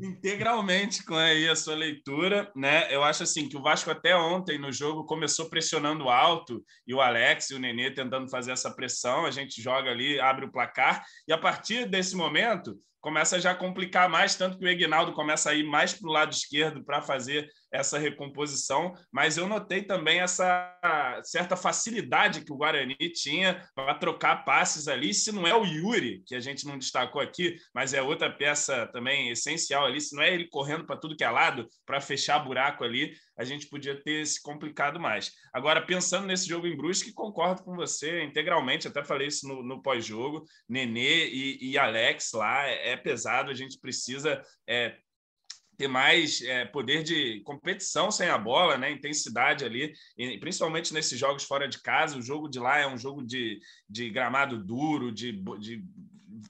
Integralmente 0.00 1.04
com 1.04 1.14
aí 1.14 1.48
a 1.48 1.54
sua 1.54 1.74
leitura, 1.74 2.50
né? 2.56 2.86
Eu 2.94 3.04
acho 3.04 3.22
assim 3.22 3.48
que 3.48 3.56
o 3.56 3.62
Vasco 3.62 3.90
até 3.90 4.16
ontem 4.16 4.58
no 4.58 4.72
jogo 4.72 5.04
começou 5.04 5.50
pressionando 5.50 6.08
alto 6.08 6.64
e 6.86 6.94
o 6.94 7.00
Alex 7.00 7.50
e 7.50 7.54
o 7.54 7.58
Nenê 7.58 7.90
tentando 7.90 8.30
fazer 8.30 8.52
essa 8.52 8.74
pressão, 8.74 9.26
a 9.26 9.30
gente 9.30 9.60
joga 9.60 9.90
ali, 9.90 10.18
abre 10.18 10.46
o 10.46 10.52
placar 10.52 11.04
e 11.28 11.32
a 11.32 11.38
partir 11.38 11.86
desse 11.86 12.16
momento 12.16 12.74
começa 13.00 13.40
já 13.40 13.50
a 13.50 13.56
complicar 13.56 14.08
mais, 14.08 14.36
tanto 14.36 14.56
que 14.56 14.64
o 14.64 14.68
Egnaldo 14.68 15.12
começa 15.12 15.50
a 15.50 15.54
ir 15.54 15.64
mais 15.64 15.92
para 15.92 16.08
o 16.08 16.12
lado 16.12 16.32
esquerdo 16.32 16.84
para 16.84 17.02
fazer 17.02 17.46
essa 17.72 17.98
recomposição, 17.98 18.94
mas 19.10 19.38
eu 19.38 19.48
notei 19.48 19.82
também 19.82 20.20
essa 20.20 20.78
certa 21.24 21.56
facilidade 21.56 22.44
que 22.44 22.52
o 22.52 22.56
Guarani 22.56 22.96
tinha 23.14 23.66
para 23.74 23.94
trocar 23.94 24.44
passes 24.44 24.88
ali. 24.88 25.14
Se 25.14 25.32
não 25.32 25.46
é 25.46 25.54
o 25.54 25.64
Yuri, 25.64 26.22
que 26.26 26.34
a 26.34 26.40
gente 26.40 26.66
não 26.66 26.78
destacou 26.78 27.20
aqui, 27.20 27.56
mas 27.74 27.94
é 27.94 28.02
outra 28.02 28.30
peça 28.30 28.86
também 28.88 29.30
essencial 29.30 29.86
ali, 29.86 30.00
se 30.00 30.14
não 30.14 30.22
é 30.22 30.32
ele 30.32 30.48
correndo 30.48 30.84
para 30.84 30.96
tudo 30.96 31.16
que 31.16 31.24
é 31.24 31.30
lado 31.30 31.66
para 31.86 32.00
fechar 32.00 32.38
buraco 32.40 32.84
ali, 32.84 33.14
a 33.38 33.44
gente 33.44 33.68
podia 33.68 34.00
ter 34.02 34.26
se 34.26 34.40
complicado 34.42 35.00
mais. 35.00 35.32
Agora, 35.52 35.80
pensando 35.80 36.26
nesse 36.26 36.46
jogo 36.46 36.66
em 36.66 36.76
Brusque, 36.76 37.12
concordo 37.12 37.62
com 37.62 37.74
você 37.74 38.22
integralmente, 38.22 38.86
até 38.86 39.02
falei 39.02 39.28
isso 39.28 39.48
no, 39.48 39.62
no 39.62 39.82
pós-jogo, 39.82 40.44
Nenê 40.68 41.28
e, 41.28 41.70
e, 41.70 41.78
Alex 41.78 42.32
lá, 42.34 42.66
é, 42.66 42.96
pesado, 42.96 43.50
a 43.50 43.54
gente 43.54 43.78
precisa 43.80 44.42
é, 44.68 44.96
ter 45.76 45.88
mais 45.88 46.40
é, 46.42 46.64
poder 46.64 47.02
de 47.02 47.40
competição 47.44 48.10
sem 48.10 48.28
a 48.28 48.38
bola, 48.38 48.76
né? 48.76 48.90
intensidade 48.90 49.64
ali, 49.64 49.92
e 50.16 50.38
principalmente 50.38 50.92
nesses 50.92 51.18
jogos 51.18 51.44
fora 51.44 51.68
de 51.68 51.80
casa. 51.80 52.18
O 52.18 52.22
jogo 52.22 52.48
de 52.48 52.58
lá 52.58 52.78
é 52.78 52.86
um 52.86 52.98
jogo 52.98 53.24
de, 53.24 53.60
de 53.88 54.10
gramado 54.10 54.62
duro, 54.62 55.10
de, 55.10 55.32
de 55.58 55.84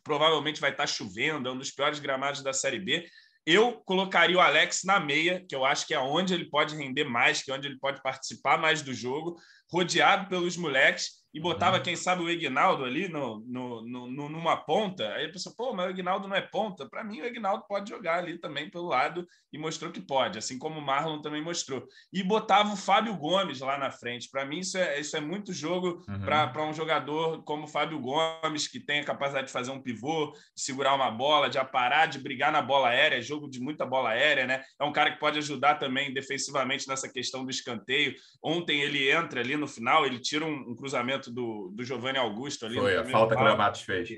provavelmente 0.02 0.60
vai 0.60 0.70
estar 0.70 0.86
chovendo, 0.86 1.48
é 1.48 1.52
um 1.52 1.58
dos 1.58 1.70
piores 1.70 1.98
gramados 1.98 2.42
da 2.42 2.52
Série 2.52 2.78
B. 2.78 3.08
Eu 3.44 3.72
colocaria 3.84 4.36
o 4.36 4.40
Alex 4.40 4.82
na 4.84 5.00
meia, 5.00 5.44
que 5.48 5.54
eu 5.54 5.64
acho 5.64 5.86
que 5.86 5.94
é 5.94 5.98
onde 5.98 6.32
ele 6.32 6.48
pode 6.48 6.76
render 6.76 7.04
mais, 7.04 7.42
que 7.42 7.50
é 7.50 7.54
onde 7.54 7.66
ele 7.66 7.78
pode 7.78 8.00
participar 8.00 8.56
mais 8.56 8.82
do 8.82 8.94
jogo, 8.94 9.36
rodeado 9.70 10.28
pelos 10.28 10.56
moleques 10.56 11.21
e 11.34 11.40
botava, 11.40 11.78
uhum. 11.78 11.82
quem 11.82 11.96
sabe, 11.96 12.22
o 12.22 12.28
Egnaldo 12.28 12.84
ali 12.84 13.08
no, 13.08 13.40
no, 13.40 13.82
no, 13.82 14.28
numa 14.28 14.56
ponta. 14.56 15.08
Aí 15.14 15.26
a 15.26 15.32
pessoa, 15.32 15.54
pô, 15.56 15.72
mas 15.72 15.86
o 15.86 15.90
Egnaldo 15.90 16.28
não 16.28 16.36
é 16.36 16.42
ponta. 16.42 16.88
Para 16.88 17.02
mim, 17.02 17.20
o 17.20 17.24
Egnaldo 17.24 17.64
pode 17.66 17.88
jogar 17.88 18.18
ali 18.18 18.38
também 18.38 18.68
pelo 18.68 18.88
lado 18.88 19.26
e 19.50 19.58
mostrou 19.58 19.90
que 19.90 20.00
pode, 20.00 20.38
assim 20.38 20.58
como 20.58 20.78
o 20.78 20.82
Marlon 20.82 21.22
também 21.22 21.42
mostrou. 21.42 21.86
E 22.12 22.22
botava 22.22 22.72
o 22.72 22.76
Fábio 22.76 23.16
Gomes 23.16 23.60
lá 23.60 23.78
na 23.78 23.90
frente. 23.90 24.28
Para 24.30 24.44
mim, 24.44 24.58
isso 24.58 24.76
é, 24.76 25.00
isso 25.00 25.16
é 25.16 25.20
muito 25.20 25.52
jogo 25.52 26.04
uhum. 26.08 26.20
para 26.20 26.64
um 26.64 26.74
jogador 26.74 27.42
como 27.44 27.64
o 27.64 27.68
Fábio 27.68 27.98
Gomes, 27.98 28.68
que 28.68 28.78
tem 28.78 29.00
a 29.00 29.04
capacidade 29.04 29.46
de 29.46 29.52
fazer 29.52 29.70
um 29.70 29.80
pivô, 29.80 30.32
de 30.54 30.62
segurar 30.62 30.94
uma 30.94 31.10
bola, 31.10 31.48
de 31.48 31.58
aparar, 31.58 32.06
de 32.06 32.18
brigar 32.18 32.52
na 32.52 32.60
bola 32.60 32.88
aérea, 32.88 33.16
é 33.16 33.22
jogo 33.22 33.48
de 33.48 33.60
muita 33.60 33.86
bola 33.86 34.10
aérea, 34.10 34.46
né? 34.46 34.62
É 34.78 34.84
um 34.84 34.92
cara 34.92 35.12
que 35.12 35.18
pode 35.18 35.38
ajudar 35.38 35.76
também 35.76 36.12
defensivamente 36.12 36.86
nessa 36.88 37.08
questão 37.08 37.44
do 37.44 37.50
escanteio. 37.50 38.14
Ontem 38.42 38.80
ele 38.80 39.10
entra 39.10 39.40
ali 39.40 39.56
no 39.56 39.66
final, 39.66 40.04
ele 40.04 40.18
tira 40.18 40.44
um, 40.44 40.70
um 40.70 40.74
cruzamento 40.74 41.21
do, 41.30 41.70
do 41.74 41.84
Giovanni 41.84 42.18
Augusto 42.18 42.66
ali. 42.66 42.78
Foi 42.78 42.96
a 42.96 43.04
falta 43.04 43.36
que 43.36 43.42
o 43.42 43.56
Matos 43.56 43.82
fez. 43.82 44.08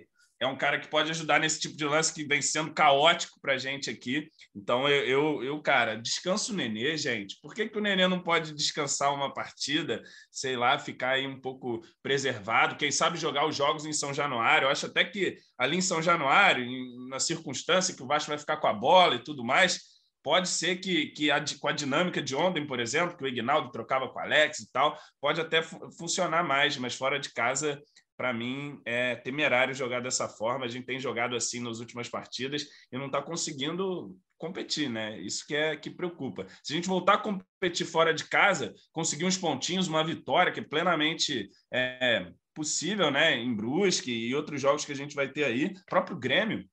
É 0.41 0.47
um 0.47 0.57
cara 0.57 0.79
que 0.81 0.89
pode 0.89 1.11
ajudar 1.11 1.39
nesse 1.39 1.61
tipo 1.61 1.77
de 1.77 1.85
lance 1.85 2.13
que 2.13 2.25
vem 2.25 2.43
sendo 2.43 2.75
caótico 2.75 3.41
para 3.41 3.55
a 3.55 3.59
gente 3.59 3.89
aqui. 3.89 4.29
Então, 4.55 4.89
eu, 4.89 5.05
eu, 5.07 5.45
eu, 5.45 5.63
cara, 5.63 5.97
descanso 5.97 6.53
o 6.53 6.57
Nenê, 6.57 6.97
gente. 6.97 7.39
Por 7.41 7.55
que, 7.55 7.69
que 7.69 7.79
o 7.79 7.81
Nenê 7.81 8.09
não 8.09 8.21
pode 8.21 8.53
descansar 8.53 9.15
uma 9.15 9.33
partida, 9.33 10.03
sei 10.31 10.57
lá, 10.57 10.79
ficar 10.79 11.11
aí 11.11 11.27
um 11.27 11.41
pouco 11.41 11.81
preservado? 12.03 12.77
Quem 12.77 12.91
sabe 12.91 13.17
jogar 13.17 13.47
os 13.47 13.57
jogos 13.57 13.87
em 13.87 13.93
São 13.93 14.13
Januário? 14.13 14.67
Eu 14.67 14.71
acho 14.71 14.87
até 14.87 15.05
que 15.05 15.39
ali 15.57 15.77
em 15.77 15.81
São 15.81 16.03
Januário, 16.03 16.67
na 17.09 17.21
circunstância 17.21 17.95
que 17.95 18.03
o 18.03 18.07
Vasco 18.07 18.29
vai 18.29 18.39
ficar 18.39 18.57
com 18.57 18.67
a 18.67 18.75
bola 18.75 19.15
e 19.15 19.23
tudo 19.23 19.45
mais, 19.45 19.94
Pode 20.25 20.49
ser 20.49 20.77
que, 20.77 21.09
que 21.09 21.31
a, 21.31 21.45
com 21.61 21.69
a 21.69 21.73
dinâmica 21.73 22.23
de 22.23 22.35
ontem, 22.35 22.67
por 22.67 22.81
exemplo, 22.81 23.15
que 23.15 23.23
o 23.23 23.27
Ignaldo 23.27 23.71
trocava 23.71 24.09
com 24.09 24.19
o 24.19 24.23
Alex 24.23 24.61
e 24.61 24.73
tal, 24.73 24.99
pode 25.21 25.39
até 25.39 25.61
funcionar 25.63 26.43
mais, 26.43 26.79
mas 26.79 26.95
fora 26.95 27.21
de 27.21 27.31
casa, 27.31 27.79
para 28.17 28.33
mim, 28.33 28.81
é 28.87 29.17
temerário 29.17 29.75
jogar 29.75 30.01
dessa 30.01 30.27
forma. 30.27 30.65
A 30.65 30.69
gente 30.69 30.87
tem 30.87 30.99
jogado 30.99 31.37
assim 31.37 31.61
nas 31.61 31.79
últimas 31.79 32.09
partidas 32.09 32.67
e 32.91 32.97
não 32.97 33.07
está 33.07 33.21
conseguindo 33.21 34.17
competir, 34.39 34.89
né? 34.89 35.21
Isso 35.21 35.47
que 35.47 35.55
é 35.55 35.77
que 35.77 35.91
preocupa. 35.91 36.47
Se 36.63 36.73
a 36.73 36.77
gente 36.77 36.89
voltar 36.89 37.15
a 37.15 37.19
competir 37.19 37.87
fora 37.87 38.15
de 38.15 38.25
casa, 38.25 38.73
conseguir 38.93 39.27
uns 39.27 39.37
pontinhos, 39.37 39.89
uma 39.89 40.03
vitória 40.03 40.51
que 40.51 40.61
é 40.61 40.65
plenamente 40.65 41.51
é, 41.71 42.33
possível, 42.55 43.11
né? 43.11 43.37
Em 43.37 43.55
Brusque 43.55 44.11
e 44.11 44.35
outros 44.35 44.59
jogos 44.59 44.87
que 44.87 44.93
a 44.93 44.97
gente 44.97 45.15
vai 45.15 45.29
ter 45.29 45.45
aí, 45.45 45.75
próprio 45.87 46.17
Grêmio 46.17 46.67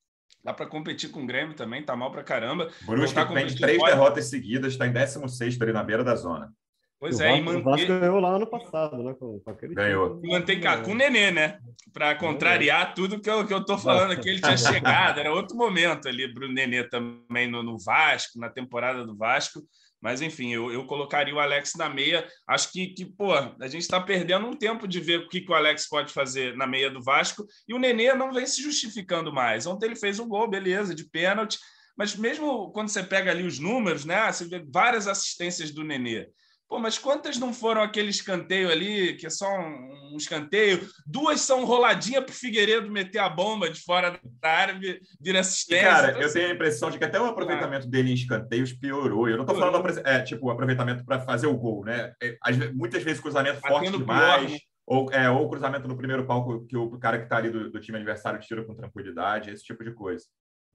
Dá 0.43 0.53
para 0.53 0.65
competir 0.65 1.11
com 1.11 1.23
o 1.23 1.27
Grêmio 1.27 1.55
também, 1.55 1.83
tá 1.83 1.95
mal 1.95 2.11
para 2.11 2.23
caramba. 2.23 2.69
Brusque 2.85 3.13
tá 3.13 3.25
vem 3.25 3.45
de 3.45 3.57
três 3.57 3.81
derrotas 3.81 4.25
seguidas, 4.25 4.73
está 4.73 4.87
em 4.87 4.91
16 4.91 5.61
ali 5.61 5.71
na 5.71 5.83
beira 5.83 6.03
da 6.03 6.15
zona. 6.15 6.51
Pois 6.99 7.19
o 7.19 7.23
é, 7.23 7.29
Vasco, 7.29 7.41
e 7.41 7.43
manter... 7.43 7.59
O 7.59 7.63
Vasco 7.63 7.87
ganhou 7.87 8.19
lá 8.19 8.35
ano 8.35 8.47
passado, 8.47 9.03
né? 9.03 9.15
Com, 9.19 9.39
com 9.39 9.57
ganhou. 9.73 10.19
E 10.23 10.27
mantém 10.27 10.61
cá, 10.61 10.81
com 10.81 10.91
o 10.91 10.95
Nenê, 10.95 11.31
né? 11.31 11.57
Para 11.91 12.13
contrariar 12.13 12.93
tudo 12.93 13.19
que 13.19 13.29
eu, 13.29 13.45
que 13.45 13.53
eu 13.53 13.65
tô 13.65 13.75
falando 13.75 14.11
aqui, 14.11 14.29
ele 14.29 14.39
tinha 14.39 14.55
chegado, 14.57 15.19
era 15.19 15.33
outro 15.33 15.57
momento 15.57 16.07
ali 16.07 16.31
para 16.31 16.45
o 16.45 16.51
Nenê 16.51 16.83
também 16.83 17.49
no, 17.49 17.63
no 17.63 17.77
Vasco, 17.79 18.39
na 18.39 18.49
temporada 18.49 19.03
do 19.03 19.17
Vasco. 19.17 19.61
Mas, 20.01 20.21
enfim, 20.21 20.51
eu, 20.51 20.71
eu 20.71 20.85
colocaria 20.85 21.33
o 21.33 21.39
Alex 21.39 21.75
na 21.75 21.87
meia. 21.87 22.27
Acho 22.47 22.71
que, 22.71 22.87
que 22.87 23.05
pô, 23.05 23.33
a 23.33 23.67
gente 23.67 23.81
está 23.81 24.01
perdendo 24.01 24.47
um 24.47 24.55
tempo 24.55 24.87
de 24.87 24.99
ver 24.99 25.19
o 25.19 25.29
que, 25.29 25.41
que 25.41 25.51
o 25.51 25.55
Alex 25.55 25.87
pode 25.87 26.11
fazer 26.11 26.57
na 26.57 26.65
meia 26.65 26.89
do 26.89 27.03
Vasco. 27.03 27.45
E 27.67 27.73
o 27.73 27.79
Nenê 27.79 28.13
não 28.13 28.33
vem 28.33 28.45
se 28.47 28.63
justificando 28.63 29.31
mais. 29.31 29.67
Ontem 29.67 29.85
ele 29.85 29.95
fez 29.95 30.19
um 30.19 30.27
gol, 30.27 30.49
beleza, 30.49 30.95
de 30.95 31.07
pênalti. 31.07 31.59
Mas 31.95 32.15
mesmo 32.15 32.71
quando 32.71 32.89
você 32.89 33.03
pega 33.03 33.29
ali 33.29 33.43
os 33.43 33.59
números, 33.59 34.03
né? 34.03 34.31
Você 34.31 34.45
vê 34.45 34.65
várias 34.67 35.07
assistências 35.07 35.71
do 35.71 35.83
Nenê. 35.83 36.27
Pô, 36.71 36.79
mas 36.79 36.97
quantas 36.97 37.37
não 37.37 37.53
foram 37.53 37.81
aquele 37.81 38.09
escanteio 38.09 38.71
ali, 38.71 39.17
que 39.17 39.27
é 39.27 39.29
só 39.29 39.45
um, 39.59 40.13
um 40.13 40.15
escanteio? 40.15 40.87
Duas 41.05 41.41
são 41.41 41.65
roladinha 41.65 42.21
para 42.21 42.31
o 42.31 42.33
Figueiredo 42.33 42.89
meter 42.89 43.19
a 43.19 43.27
bomba 43.27 43.69
de 43.69 43.81
fora 43.81 44.17
da 44.41 44.49
área, 44.49 44.79
vira 45.19 45.41
assistência. 45.41 45.89
Cara, 45.89 46.09
então, 46.11 46.21
eu 46.21 46.27
assim, 46.27 46.39
tenho 46.39 46.51
a 46.51 46.55
impressão 46.55 46.89
de 46.89 46.97
que 46.97 47.03
até 47.03 47.19
o 47.19 47.25
aproveitamento 47.25 47.87
ah. 47.87 47.89
dele 47.89 48.11
em 48.11 48.13
escanteios 48.13 48.71
piorou. 48.71 49.27
Eu 49.27 49.35
não 49.35 49.43
estou 49.43 49.59
falando 49.59 49.99
é, 50.05 50.21
tipo, 50.21 50.49
aproveitamento 50.49 51.03
para 51.03 51.19
fazer 51.19 51.47
o 51.47 51.57
gol, 51.57 51.83
né? 51.83 52.13
É, 52.23 52.37
muitas 52.73 53.03
vezes 53.03 53.19
cruzamento 53.19 53.59
Batendo 53.59 53.75
forte 53.75 53.97
demais. 53.97 54.45
Pior, 54.45 54.51
né? 54.51 54.57
Ou, 54.87 55.11
é, 55.11 55.29
ou 55.29 55.49
cruzamento 55.49 55.89
no 55.89 55.97
primeiro 55.97 56.25
palco 56.25 56.65
que 56.67 56.77
o 56.77 56.97
cara 56.97 57.17
que 57.17 57.25
está 57.25 57.35
ali 57.35 57.49
do, 57.49 57.69
do 57.69 57.81
time 57.81 57.97
adversário 57.97 58.39
tira 58.39 58.63
com 58.63 58.73
tranquilidade, 58.73 59.51
esse 59.51 59.65
tipo 59.65 59.83
de 59.83 59.93
coisa. 59.93 60.25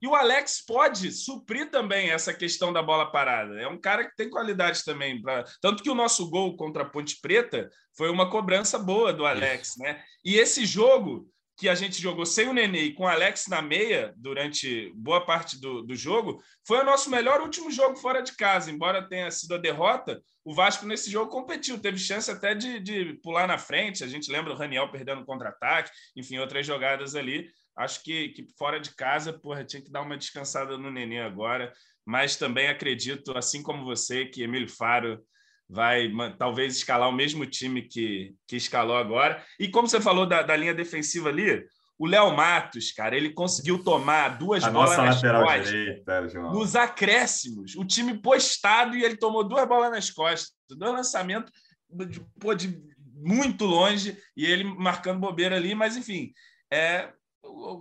E 0.01 0.07
o 0.07 0.15
Alex 0.15 0.63
pode 0.65 1.11
suprir 1.11 1.71
também 1.71 2.11
essa 2.11 2.33
questão 2.33 2.71
da 2.71 2.81
bola 2.83 3.11
parada. 3.11 3.59
É 3.59 3.67
um 3.67 3.79
cara 3.79 4.05
que 4.05 4.15
tem 4.15 4.29
qualidade 4.29 4.83
também. 4.83 5.21
Pra... 5.21 5.43
Tanto 5.61 5.81
que 5.81 5.89
o 5.89 5.95
nosso 5.95 6.29
gol 6.29 6.55
contra 6.55 6.83
a 6.83 6.89
Ponte 6.89 7.19
Preta 7.21 7.69
foi 7.95 8.09
uma 8.09 8.29
cobrança 8.29 8.77
boa 8.77 9.11
do 9.11 9.25
Alex, 9.25 9.75
né? 9.77 10.03
E 10.23 10.35
esse 10.35 10.65
jogo 10.65 11.27
que 11.57 11.67
a 11.67 11.73
gente 11.73 11.99
jogou 11.99 12.23
sem 12.23 12.47
o 12.47 12.53
Nenê 12.53 12.83
e 12.83 12.93
com 12.93 13.03
o 13.03 13.07
Alex 13.07 13.47
na 13.47 13.63
meia 13.63 14.13
durante 14.15 14.93
boa 14.95 15.25
parte 15.25 15.59
do, 15.59 15.81
do 15.81 15.95
jogo, 15.95 16.39
foi 16.65 16.79
o 16.79 16.83
nosso 16.83 17.09
melhor 17.09 17.41
último 17.41 17.71
jogo 17.71 17.95
fora 17.95 18.21
de 18.21 18.35
casa. 18.35 18.69
Embora 18.69 19.09
tenha 19.09 19.31
sido 19.31 19.55
a 19.55 19.57
derrota, 19.57 20.21
o 20.45 20.53
Vasco 20.53 20.85
nesse 20.85 21.09
jogo 21.09 21.31
competiu, 21.31 21.79
teve 21.79 21.97
chance 21.97 22.29
até 22.29 22.53
de, 22.53 22.79
de 22.79 23.19
pular 23.23 23.47
na 23.47 23.57
frente. 23.57 24.03
A 24.03 24.07
gente 24.07 24.31
lembra 24.31 24.53
o 24.53 24.55
Raniel 24.55 24.91
perdendo 24.91 25.25
contra-ataque, 25.25 25.89
enfim, 26.15 26.37
outras 26.37 26.65
jogadas 26.65 27.15
ali. 27.15 27.49
Acho 27.77 28.03
que, 28.03 28.29
que 28.29 28.47
fora 28.57 28.79
de 28.79 28.95
casa, 28.95 29.31
porra, 29.31 29.63
tinha 29.63 29.81
que 29.81 29.91
dar 29.91 30.01
uma 30.01 30.17
descansada 30.17 30.77
no 30.77 30.91
Nenê 30.91 31.21
agora. 31.21 31.71
Mas 32.05 32.35
também 32.35 32.67
acredito, 32.67 33.37
assim 33.37 33.61
como 33.61 33.85
você, 33.85 34.25
que 34.25 34.41
Emílio 34.41 34.69
Faro 34.69 35.21
vai 35.69 36.09
talvez 36.37 36.77
escalar 36.77 37.09
o 37.09 37.13
mesmo 37.13 37.45
time 37.45 37.81
que, 37.81 38.33
que 38.47 38.55
escalou 38.55 38.95
agora. 38.95 39.43
E 39.59 39.67
como 39.67 39.87
você 39.87 39.99
falou 39.99 40.25
da, 40.25 40.41
da 40.41 40.55
linha 40.55 40.73
defensiva 40.73 41.29
ali, 41.29 41.65
o 41.99 42.05
Léo 42.05 42.35
Matos, 42.35 42.91
cara, 42.91 43.17
ele 43.17 43.31
conseguiu 43.31 43.83
tomar 43.83 44.37
duas 44.37 44.63
a 44.63 44.69
bolas 44.69 44.97
nas 44.97 45.21
costas 45.21 45.69
direita, 45.69 46.21
nos 46.51 46.75
acréscimos. 46.75 47.75
O 47.75 47.83
time 47.83 48.21
postado 48.21 48.95
e 48.95 49.03
ele 49.03 49.17
tomou 49.17 49.43
duas 49.43 49.67
bolas 49.67 49.91
nas 49.91 50.09
costas. 50.09 50.53
Dois 50.69 50.93
lançamentos 50.93 51.51
de, 51.89 52.21
pô, 52.39 52.53
de 52.53 52.79
muito 53.15 53.65
longe 53.65 54.17
e 54.35 54.45
ele 54.45 54.63
marcando 54.63 55.19
bobeira 55.19 55.55
ali, 55.55 55.73
mas 55.73 55.97
enfim, 55.97 56.31
é, 56.71 57.11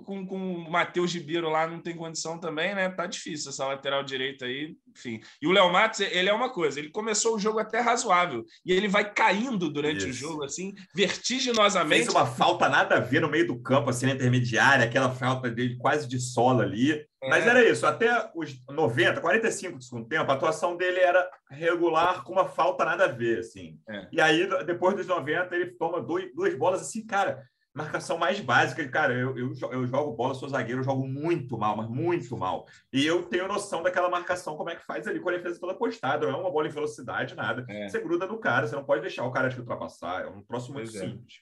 com, 0.05 0.27
com 0.27 0.55
o 0.55 0.71
Matheus 0.71 1.13
Ribeiro 1.15 1.49
lá 1.49 1.67
não 1.67 1.81
tem 1.81 1.95
condição 1.95 2.39
também, 2.39 2.75
né? 2.75 2.89
Tá 2.89 3.07
difícil 3.07 3.51
essa 3.51 3.67
lateral 3.67 4.03
direita 4.03 4.47
aí, 4.47 4.75
enfim. 4.89 5.21
E 5.41 5.47
o 5.47 5.53
Léo 5.53 5.71
Matos, 5.71 6.01
ele 6.01 6.29
é 6.29 6.33
uma 6.33 6.51
coisa, 6.51 6.79
ele 6.79 6.91
começou 6.91 7.37
o 7.37 7.39
jogo 7.39 7.59
até 7.59 7.81
razoável 7.81 8.45
e 8.65 8.73
ele 8.73 8.89
vai 8.89 9.13
caindo 9.13 9.71
durante 9.71 10.09
Isso. 10.09 10.09
o 10.09 10.13
jogo, 10.13 10.45
assim, 10.45 10.75
vertiginosamente. 10.95 12.05
Fez 12.05 12.09
uma 12.09 12.27
falta 12.27 12.69
nada 12.69 12.97
a 12.97 13.01
ver 13.01 13.21
no 13.21 13.31
meio 13.31 13.47
do 13.47 13.61
campo, 13.61 13.91
assim, 13.91 14.07
na 14.07 14.13
intermediária, 14.13 14.85
aquela 14.85 15.11
falta 15.11 15.51
dele 15.51 15.77
quase 15.77 16.09
de 16.09 16.19
sola 16.19 16.63
ali. 16.63 16.93
É. 16.93 17.29
Mas 17.29 17.47
era 17.47 17.69
isso, 17.69 17.87
até 17.87 18.31
os 18.35 18.55
90, 18.69 19.21
45 19.21 19.79
do 19.79 19.85
segundo 19.85 20.09
tempo, 20.09 20.31
a 20.31 20.35
atuação 20.35 20.77
dele 20.77 21.01
era 21.01 21.29
regular, 21.51 22.23
com 22.25 22.33
uma 22.33 22.47
falta 22.47 22.85
nada 22.85 23.05
a 23.05 23.09
ver, 23.09 23.41
assim. 23.41 23.79
É. 23.89 24.09
E 24.13 24.21
aí, 24.21 24.49
depois 24.65 24.97
dos 24.97 25.07
90, 25.07 25.55
ele 25.55 25.73
toma 25.73 26.01
dois, 26.01 26.33
duas 26.35 26.55
bolas 26.57 26.83
assim, 26.83 27.05
cara 27.07 27.43
marcação 27.77 28.17
mais 28.17 28.41
básica. 28.41 28.89
Cara, 28.89 29.13
eu, 29.13 29.37
eu, 29.37 29.53
eu 29.71 29.87
jogo 29.87 30.17
bola, 30.17 30.35
sou 30.35 30.49
zagueiro, 30.49 30.81
eu 30.81 30.85
jogo 30.85 31.07
muito 31.07 31.59
mal, 31.59 31.77
mas 31.77 31.89
muito 31.89 32.37
mal. 32.37 32.67
E 32.93 33.05
eu 33.05 33.25
tenho 33.25 33.47
noção 33.47 33.83
daquela 33.83 34.09
marcação, 34.09 34.57
como 34.57 34.71
é 34.71 34.77
que 34.77 34.85
faz 34.85 35.07
ali 35.07 35.21
com 35.21 35.29
a 35.29 35.33
defesa 35.33 35.61
toda 35.61 35.75
postada. 35.75 36.27
Não 36.27 36.39
é 36.39 36.41
uma 36.41 36.51
bola 36.51 36.67
em 36.67 36.73
velocidade, 36.73 37.35
nada. 37.35 37.67
É. 37.69 37.89
Você 37.89 38.01
gruda 38.01 38.27
no 38.27 38.39
cara, 38.39 38.67
você 38.67 38.75
não 38.75 38.85
pode 38.85 39.03
deixar 39.03 39.25
o 39.25 39.31
cara 39.31 39.51
te 39.51 39.61
ultrapassar. 39.61 40.23
É 40.23 40.27
um 40.27 40.43
próximo 40.43 40.75
muito 40.75 40.91
pois 40.91 41.03
é. 41.03 41.07
simples. 41.07 41.35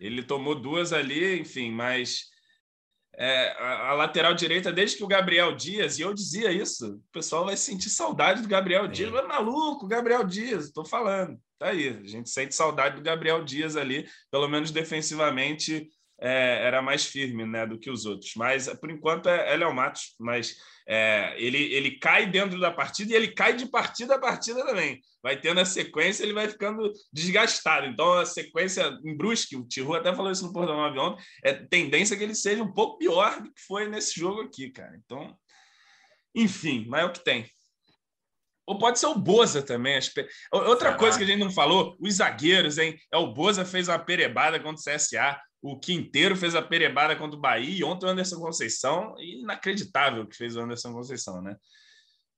Ele 0.00 0.22
tomou 0.22 0.54
duas 0.54 0.92
ali, 0.92 1.38
enfim, 1.38 1.70
mas 1.70 2.32
é, 3.14 3.50
a, 3.58 3.90
a, 3.90 3.92
lateral 3.92 4.34
direita, 4.34 4.72
desde 4.72 4.96
que 4.96 5.04
o 5.04 5.08
Gabriel 5.08 5.54
Dias, 5.54 5.98
e 5.98 6.02
eu 6.02 6.14
dizia 6.14 6.50
isso, 6.50 6.94
o 6.94 7.12
pessoal 7.12 7.44
vai 7.44 7.56
sentir 7.56 7.90
saudade 7.90 8.40
do 8.40 8.48
Gabriel. 8.48 8.88
Dias. 8.88 9.12
É 9.14 9.22
maluco, 9.22 9.86
Gabriel 9.86 10.24
Dias, 10.24 10.64
estou 10.64 10.84
falando. 10.84 11.38
Tá 11.62 11.68
aí, 11.68 11.90
a 11.90 12.08
gente 12.08 12.28
sente 12.28 12.56
saudade 12.56 12.96
do 12.96 13.02
Gabriel 13.02 13.44
Dias 13.44 13.76
ali, 13.76 14.04
pelo 14.32 14.48
menos 14.48 14.72
defensivamente 14.72 15.88
é, 16.20 16.66
era 16.66 16.82
mais 16.82 17.04
firme 17.04 17.46
né, 17.46 17.64
do 17.64 17.78
que 17.78 17.88
os 17.88 18.04
outros. 18.04 18.32
Mas, 18.34 18.66
por 18.80 18.90
enquanto, 18.90 19.28
é, 19.28 19.52
é 19.52 19.56
Léo 19.56 19.72
Matos, 19.72 20.16
mas 20.18 20.56
é, 20.88 21.36
ele, 21.40 21.72
ele 21.72 22.00
cai 22.00 22.26
dentro 22.26 22.58
da 22.58 22.72
partida 22.72 23.12
e 23.12 23.14
ele 23.14 23.28
cai 23.28 23.54
de 23.54 23.66
partida 23.66 24.16
a 24.16 24.18
partida 24.18 24.66
também. 24.66 25.00
Vai 25.22 25.40
tendo 25.40 25.60
a 25.60 25.64
sequência, 25.64 26.24
ele 26.24 26.32
vai 26.32 26.48
ficando 26.48 26.92
desgastado. 27.12 27.86
Então, 27.86 28.12
a 28.14 28.26
sequência 28.26 28.98
em 29.04 29.16
Brusque, 29.16 29.54
o 29.54 29.64
Tiru 29.64 29.94
até 29.94 30.12
falou 30.12 30.32
isso 30.32 30.44
no 30.44 30.52
Portão 30.52 30.76
9 30.76 30.98
ontem, 30.98 31.24
é 31.44 31.52
tendência 31.52 32.16
que 32.16 32.24
ele 32.24 32.34
seja 32.34 32.60
um 32.60 32.72
pouco 32.72 32.98
pior 32.98 33.40
do 33.40 33.54
que 33.54 33.60
foi 33.68 33.86
nesse 33.86 34.18
jogo 34.18 34.40
aqui, 34.40 34.68
cara. 34.70 35.00
Então, 35.04 35.32
enfim, 36.34 36.86
mas 36.88 37.02
é 37.02 37.04
o 37.04 37.12
que 37.12 37.22
tem. 37.22 37.48
Ou 38.66 38.78
pode 38.78 38.98
ser 38.98 39.06
o 39.06 39.18
Boza 39.18 39.62
também. 39.62 39.98
Outra 40.52 40.94
coisa 40.94 41.18
que 41.18 41.24
a 41.24 41.26
gente 41.26 41.40
não 41.40 41.50
falou, 41.50 41.96
os 42.00 42.14
zagueiros, 42.14 42.78
hein? 42.78 42.96
É 43.12 43.16
o 43.16 43.32
Boza 43.32 43.64
fez 43.64 43.88
uma 43.88 43.98
perebada 43.98 44.60
contra 44.60 44.80
o 44.80 44.96
CSA, 44.96 45.40
o 45.60 45.78
Quinteiro 45.78 46.36
fez 46.36 46.54
a 46.54 46.62
perebada 46.62 47.16
contra 47.16 47.36
o 47.36 47.40
Bahia, 47.40 47.78
e 47.78 47.84
ontem 47.84 48.06
o 48.06 48.08
Anderson 48.08 48.40
Conceição, 48.40 49.14
inacreditável 49.18 50.26
que 50.26 50.36
fez 50.36 50.56
o 50.56 50.60
Anderson 50.60 50.92
Conceição, 50.92 51.42
né? 51.42 51.56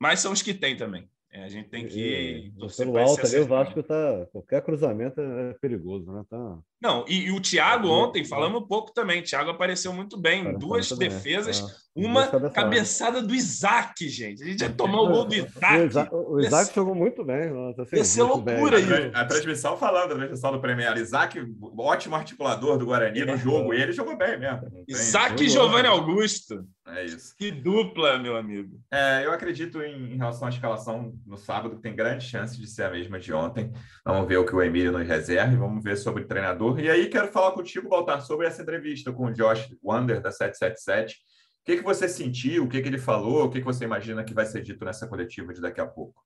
Mas 0.00 0.20
são 0.20 0.32
os 0.32 0.42
que 0.42 0.54
tem 0.54 0.76
também. 0.76 1.08
É, 1.30 1.42
a 1.42 1.48
gente 1.48 1.68
tem 1.68 1.86
que. 1.86 2.52
pelo 2.76 2.96
alto 2.96 3.26
ali, 3.26 3.40
o 3.40 3.46
Vasco 3.46 3.82
tá. 3.82 4.26
Qualquer 4.30 4.62
cruzamento 4.62 5.20
é 5.20 5.54
perigoso, 5.54 6.12
né? 6.12 6.24
Tá... 6.30 6.58
Não, 6.84 7.02
e, 7.08 7.28
e 7.28 7.32
o 7.32 7.40
Thiago 7.40 7.88
ontem, 7.88 8.26
falamos 8.26 8.60
um 8.60 8.66
pouco 8.66 8.92
também. 8.92 9.20
O 9.20 9.24
Thiago 9.24 9.48
apareceu 9.48 9.90
muito 9.90 10.18
bem. 10.18 10.44
Cara, 10.44 10.58
Duas 10.58 10.92
defesas, 10.92 11.60
é. 11.60 11.64
uma 11.96 12.26
cabeçada 12.50 13.22
do 13.22 13.34
Isaac, 13.34 14.06
gente. 14.06 14.42
A 14.42 14.46
gente 14.46 14.60
já 14.60 14.68
tomou 14.68 15.06
o 15.06 15.10
gol 15.10 15.24
do 15.24 15.34
Isaac. 15.34 15.78
O 15.78 15.84
Isaac, 15.86 16.14
o 16.14 16.40
Isaac 16.40 16.62
Esse... 16.64 16.74
jogou 16.74 16.94
muito 16.94 17.24
bem. 17.24 17.50
Assim, 17.78 17.96
Ia 17.96 18.04
ser 18.04 18.22
loucura 18.24 18.76
aí. 18.76 19.10
A, 19.14 19.22
a, 19.22 19.24
transmissão 19.24 19.78
falando, 19.78 20.12
a 20.12 20.16
transmissão 20.16 20.52
do 20.52 20.60
Premier. 20.60 20.94
Isaac, 20.98 21.40
ótimo 21.78 22.16
articulador 22.16 22.76
do 22.76 22.84
Guarani 22.84 23.24
no 23.24 23.38
jogo. 23.38 23.72
E 23.72 23.80
ele 23.80 23.92
jogou 23.92 24.18
bem 24.18 24.38
mesmo. 24.38 24.60
Isaac 24.86 25.42
e 25.42 25.48
Giovanni 25.48 25.88
Augusto. 25.88 26.66
É 26.86 27.02
isso. 27.06 27.34
Que 27.38 27.50
dupla, 27.50 28.18
meu 28.18 28.36
amigo. 28.36 28.78
É, 28.92 29.24
eu 29.24 29.32
acredito 29.32 29.80
em, 29.80 30.12
em, 30.12 30.16
relação 30.18 30.46
à 30.46 30.50
escalação 30.50 31.14
no 31.26 31.38
sábado, 31.38 31.76
que 31.76 31.82
tem 31.82 31.96
grande 31.96 32.24
chance 32.24 32.60
de 32.60 32.66
ser 32.66 32.82
a 32.82 32.90
mesma 32.90 33.18
de 33.18 33.32
ontem. 33.32 33.72
Vamos 34.04 34.28
ver 34.28 34.36
o 34.36 34.44
que 34.44 34.54
o 34.54 34.62
Emílio 34.62 34.92
nos 34.92 35.06
reserva 35.06 35.54
e 35.54 35.56
vamos 35.56 35.82
ver 35.82 35.96
sobre 35.96 36.24
o 36.24 36.26
treinador. 36.26 36.73
E 36.78 36.90
aí 36.90 37.08
quero 37.08 37.28
falar 37.28 37.52
contigo, 37.52 37.88
Baltar, 37.88 38.22
sobre 38.22 38.46
essa 38.46 38.62
entrevista 38.62 39.12
com 39.12 39.26
o 39.26 39.32
Josh 39.32 39.76
Wander, 39.82 40.20
da 40.20 40.30
777. 40.30 41.14
O 41.14 41.64
que, 41.64 41.76
que 41.78 41.82
você 41.82 42.08
sentiu? 42.08 42.64
O 42.64 42.68
que, 42.68 42.82
que 42.82 42.88
ele 42.88 42.98
falou? 42.98 43.44
O 43.44 43.50
que, 43.50 43.60
que 43.60 43.64
você 43.64 43.84
imagina 43.84 44.24
que 44.24 44.34
vai 44.34 44.44
ser 44.44 44.62
dito 44.62 44.84
nessa 44.84 45.08
coletiva 45.08 45.52
de 45.52 45.60
daqui 45.60 45.80
a 45.80 45.86
pouco? 45.86 46.22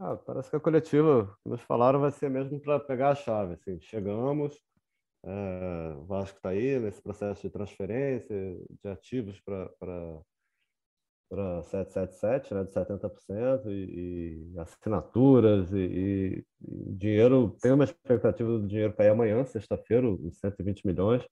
Ah, 0.00 0.16
parece 0.16 0.50
que 0.50 0.56
a 0.56 0.60
coletiva 0.60 1.36
que 1.42 1.48
nos 1.48 1.60
falaram 1.62 2.00
vai 2.00 2.10
ser 2.10 2.30
mesmo 2.30 2.60
para 2.60 2.80
pegar 2.80 3.10
a 3.10 3.14
chave. 3.14 3.54
Assim, 3.54 3.80
chegamos, 3.80 4.56
é, 5.24 5.94
o 5.96 6.04
Vasco 6.06 6.36
está 6.36 6.50
aí 6.50 6.78
nesse 6.78 7.02
processo 7.02 7.42
de 7.42 7.50
transferência 7.50 8.36
de 8.82 8.88
ativos 8.88 9.40
para 9.40 10.20
para 11.28 11.62
777, 11.64 12.54
né, 12.54 12.64
de 12.64 12.72
70%, 12.72 13.70
e, 13.70 14.52
e 14.54 14.58
assinaturas, 14.58 15.72
e, 15.72 16.44
e, 16.62 16.94
dinheiro, 16.94 17.56
tem 17.60 17.72
uma 17.72 17.84
expectativa 17.84 18.48
do 18.48 18.66
dinheiro 18.66 18.94
cair 18.94 19.10
amanhã, 19.10 19.44
sexta-feira, 19.44 20.08
os 20.08 20.38
120 20.38 20.86
milhões. 20.86 21.22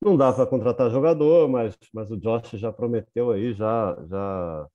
Não 0.00 0.16
dá 0.16 0.32
para 0.32 0.46
contratar 0.46 0.90
jogador, 0.90 1.48
mas, 1.48 1.76
mas 1.92 2.10
o 2.10 2.16
Josh 2.16 2.52
já 2.52 2.72
prometeu 2.72 3.30
aí, 3.30 3.54
já, 3.54 3.96
já 4.08 4.68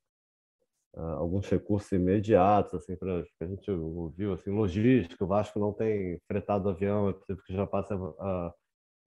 uh, 0.95 1.01
alguns 1.17 1.47
recursos 1.49 1.91
imediatos, 1.91 2.75
assim, 2.75 2.95
para 2.95 3.23
a 3.41 3.45
gente 3.45 3.71
ouviu, 3.71 4.33
assim, 4.33 4.51
logística, 4.51 5.23
o 5.23 5.27
Vasco 5.27 5.59
não 5.59 5.73
tem 5.73 6.19
fretado 6.27 6.69
avião, 6.69 7.09
é 7.09 7.13
possível 7.13 7.43
que 7.43 7.53
já 7.53 7.67
passe 7.67 7.93
a, 7.93 7.97
a 7.97 8.53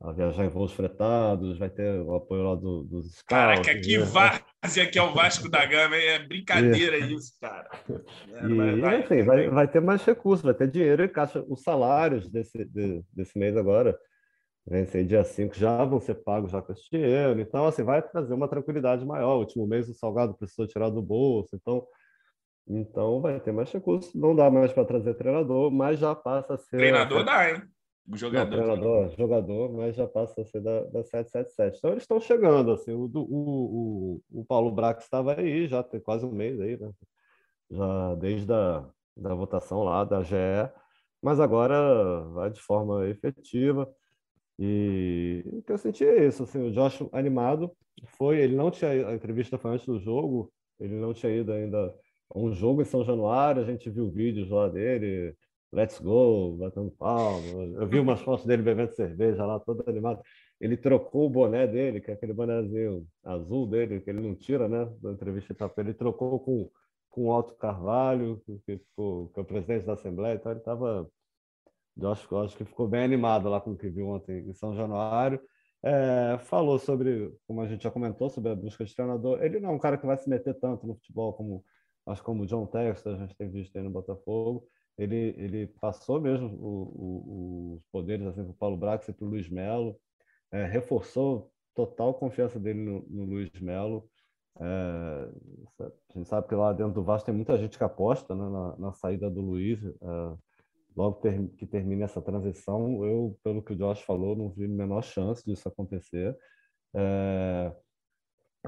a 0.05 0.13
viajar 0.13 0.45
em 0.45 0.49
voos 0.49 0.73
fretados, 0.73 1.59
vai 1.59 1.71
ter 1.71 2.01
o 2.03 2.15
apoio 2.15 2.43
lá 2.43 2.55
do, 2.55 2.85
dos 2.85 3.07
scouts. 3.07 3.25
Caraca, 3.27 3.81
que 3.81 3.97
né? 3.97 4.05
várzea 4.05 4.91
que 4.91 4.99
é 4.99 5.03
o 5.03 5.15
Vasco 5.15 5.49
da 5.49 5.65
Gama, 5.65 5.97
é 5.97 6.19
brincadeira 6.19 6.99
isso, 7.11 7.33
cara. 7.41 7.71
É, 7.89 8.47
e, 8.47 8.55
vai, 8.55 8.81
vai, 8.81 9.01
enfim, 9.01 9.23
vai, 9.23 9.49
vai, 9.49 9.69
ter 9.69 9.81
mais 9.81 10.05
recursos, 10.05 10.45
vai 10.45 10.53
ter 10.53 10.71
dinheiro 10.71 11.03
e 11.03 11.09
caixa. 11.09 11.43
Os 11.49 11.63
salários 11.63 12.29
desse, 12.29 12.67
de, 12.67 13.03
desse 13.15 13.39
mês 13.39 13.57
agora, 13.57 13.99
vencer 14.67 15.07
dia 15.07 15.25
5, 15.25 15.55
já 15.55 15.83
vão 15.85 15.99
ser 15.99 16.17
pagos 16.17 16.53
já 16.53 16.61
com 16.61 16.73
esse 16.73 16.87
dinheiro. 16.93 17.41
Então, 17.41 17.67
assim, 17.67 17.83
vai 17.83 18.03
trazer 18.03 18.35
uma 18.35 18.49
tranquilidade 18.49 19.07
maior. 19.07 19.37
O 19.37 19.41
último 19.41 19.67
mês 19.67 19.89
o 19.89 19.95
Salgado 19.95 20.35
precisou 20.35 20.67
tirar 20.67 20.91
do 20.91 21.03
bolso, 21.03 21.57
então... 21.57 21.87
Então 22.67 23.21
vai 23.21 23.39
ter 23.41 23.53
mais 23.53 23.71
recursos, 23.71 24.15
não 24.15 24.35
dá 24.35 24.51
mais 24.51 24.73
para 24.73 24.87
trazer 24.87 25.13
treinador, 25.13 25.71
mas 25.71 25.99
já 25.99 26.15
passa 26.15 26.55
a 26.55 26.57
ser. 26.57 26.79
Treinador 26.79 27.23
dá, 27.23 27.51
hein? 27.51 27.63
Jogador. 28.13 28.57
Não, 28.57 28.65
treinador, 28.65 29.17
jogador, 29.17 29.73
mas 29.73 29.97
já 29.97 30.07
passa 30.07 30.43
a 30.43 30.45
ser 30.45 30.61
da, 30.61 30.85
da 30.85 31.03
777. 31.03 31.79
Então 31.79 31.91
eles 31.91 32.03
estão 32.03 32.21
chegando, 32.21 32.73
assim, 32.73 32.93
o, 32.93 33.11
o, 33.15 34.21
o, 34.31 34.41
o 34.41 34.45
Paulo 34.45 34.71
Brax 34.71 35.05
estava 35.05 35.41
aí, 35.41 35.67
já 35.67 35.83
tem 35.83 36.01
quase 36.01 36.27
um 36.27 36.33
mês 36.33 36.61
aí, 36.61 36.79
né? 36.79 36.91
Já 37.71 38.15
desde 38.17 38.53
a 38.53 38.87
da 39.17 39.35
votação 39.35 39.85
lá 39.85 40.05
da 40.05 40.23
GE. 40.23 40.35
mas 41.23 41.41
agora 41.41 42.23
vai 42.33 42.51
de 42.51 42.61
forma 42.61 43.07
efetiva. 43.09 43.89
E 44.59 45.43
o 45.47 45.63
que 45.63 45.73
eu 45.73 45.79
senti 45.79 46.05
é 46.05 46.27
isso, 46.27 46.43
assim, 46.45 46.63
o 46.69 46.73
Josh 46.73 47.03
animado 47.13 47.73
foi, 48.07 48.39
ele 48.39 48.55
não 48.55 48.71
tinha, 48.71 49.09
a 49.09 49.15
entrevista 49.15 49.59
foi 49.59 49.73
antes 49.73 49.87
do 49.87 49.99
jogo, 49.99 50.53
ele 50.79 50.95
não 50.95 51.13
tinha 51.13 51.33
ido 51.33 51.53
ainda 51.53 51.95
a 52.31 52.39
um 52.39 52.53
jogo 52.53 52.83
em 52.83 52.85
São 52.85 53.05
Januário, 53.05 53.63
a 53.63 53.65
gente 53.65 53.91
viu 53.91 54.11
vídeos 54.11 54.51
lá 54.51 54.69
dele, 54.69 55.35
let's 55.75 55.99
go, 56.01 56.57
batendo 56.57 56.91
palma, 56.93 57.47
eu 57.81 57.87
vi 57.87 57.99
umas 57.99 58.21
fotos 58.21 58.47
dele 58.47 58.63
bebendo 58.63 58.93
cerveja 58.95 59.45
lá, 59.45 59.61
todo 59.61 59.85
animado. 59.89 60.23
Ele 60.61 60.77
trocou 60.77 61.27
o 61.27 61.31
boné 61.31 61.67
dele, 61.67 62.01
que 62.01 62.11
é 62.11 62.15
aquele 62.15 62.33
bonézinho 62.33 63.07
azul 63.25 63.67
dele, 63.67 64.01
que 64.01 64.11
ele 64.11 64.21
não 64.21 64.35
tira, 64.35 64.69
né, 64.69 64.89
da 65.03 65.13
entrevista 65.13 65.55
tá, 65.55 65.71
ele 65.79 65.95
trocou 65.95 66.41
com 66.41 66.71
com 67.15 67.29
o 67.29 67.39
Otto 67.39 67.55
Carvalho, 67.55 68.43
que, 68.45 68.77
ficou, 68.77 69.29
que 69.29 69.39
é 69.39 69.43
o 69.43 69.47
presidente 69.47 69.87
da 69.87 69.93
Assembleia, 69.93 70.35
então 70.35 70.51
ele 70.51 70.59
estava 70.59 71.09
Josh 71.97 72.27
acho 72.45 72.57
que 72.57 72.65
ficou 72.65 72.89
bem 72.89 73.05
animado 73.05 73.49
lá 73.49 73.61
com 73.61 73.71
o 73.71 73.77
que 73.77 73.89
viu 73.89 74.09
ontem 74.09 74.41
em 74.49 74.53
São 74.53 74.75
Januário. 74.75 75.41
É, 75.83 76.39
falou 76.39 76.79
sobre, 76.79 77.33
como 77.47 77.61
a 77.61 77.69
gente 77.69 77.85
já 77.85 77.91
comentou, 77.91 78.29
sobre 78.29 78.51
a 78.51 78.55
busca 78.57 78.85
de 78.85 78.95
treinador. 78.95 79.43
Ele 79.45 79.61
não 79.61 79.71
é 79.71 79.73
um 79.73 79.79
cara 79.79 79.97
que 79.97 80.07
vai 80.07 80.17
se 80.17 80.29
meter 80.29 80.59
tanto 80.59 80.87
no 80.87 80.95
futebol 80.97 81.33
como 81.35 81.65
acho 82.07 82.23
como 82.23 82.43
o 82.43 82.47
John 82.47 82.67
Textor, 82.67 83.15
a 83.15 83.19
gente 83.19 83.37
tem 83.37 83.49
visto 83.49 83.77
aí 83.77 83.83
no 83.85 83.91
Botafogo. 83.91 84.67
Ele, 84.97 85.35
ele 85.37 85.67
passou 85.81 86.21
mesmo 86.21 86.47
o, 86.47 86.83
o, 86.95 87.75
os 87.75 87.83
poderes 87.91 88.27
assim, 88.27 88.45
para 88.45 88.51
o 88.51 88.55
Paulo 88.55 88.77
Brax 88.77 89.09
e 89.09 89.13
para 89.13 89.25
o 89.25 89.29
Luiz 89.29 89.49
Melo, 89.49 89.99
é, 90.53 90.67
reforçou 90.67 91.51
total 91.75 92.15
confiança 92.15 92.59
dele 92.61 92.81
no, 92.81 93.05
no 93.09 93.25
Luiz 93.25 93.51
Melo. 93.61 94.09
É, 94.61 95.29
a 95.81 96.17
gente 96.17 96.29
sabe 96.29 96.47
que 96.47 96.55
lá 96.55 96.73
dentro 96.73 96.95
do 96.95 97.03
Vasco 97.03 97.27
tem 97.27 97.35
muita 97.35 97.59
gente 97.59 97.77
que 97.77 97.83
aposta 97.83 98.35
né, 98.35 98.49
na, 98.49 98.77
na, 98.77 98.93
saída 98.93 99.29
do 99.29 99.41
Luiz. 99.41 99.85
É, 99.85 100.37
logo 100.97 101.21
ter, 101.21 101.49
que 101.57 101.67
termine 101.67 102.03
essa 102.03 102.23
transição, 102.23 103.05
eu, 103.05 103.37
pelo 103.43 103.63
que 103.63 103.73
o 103.73 103.77
Josh 103.77 104.03
falou, 104.03 104.37
não 104.37 104.51
vi 104.51 104.65
a 104.67 104.69
menor 104.69 105.03
chance 105.03 105.45
disso 105.45 105.69
acontecer. 105.69 106.37
É, 106.95 107.73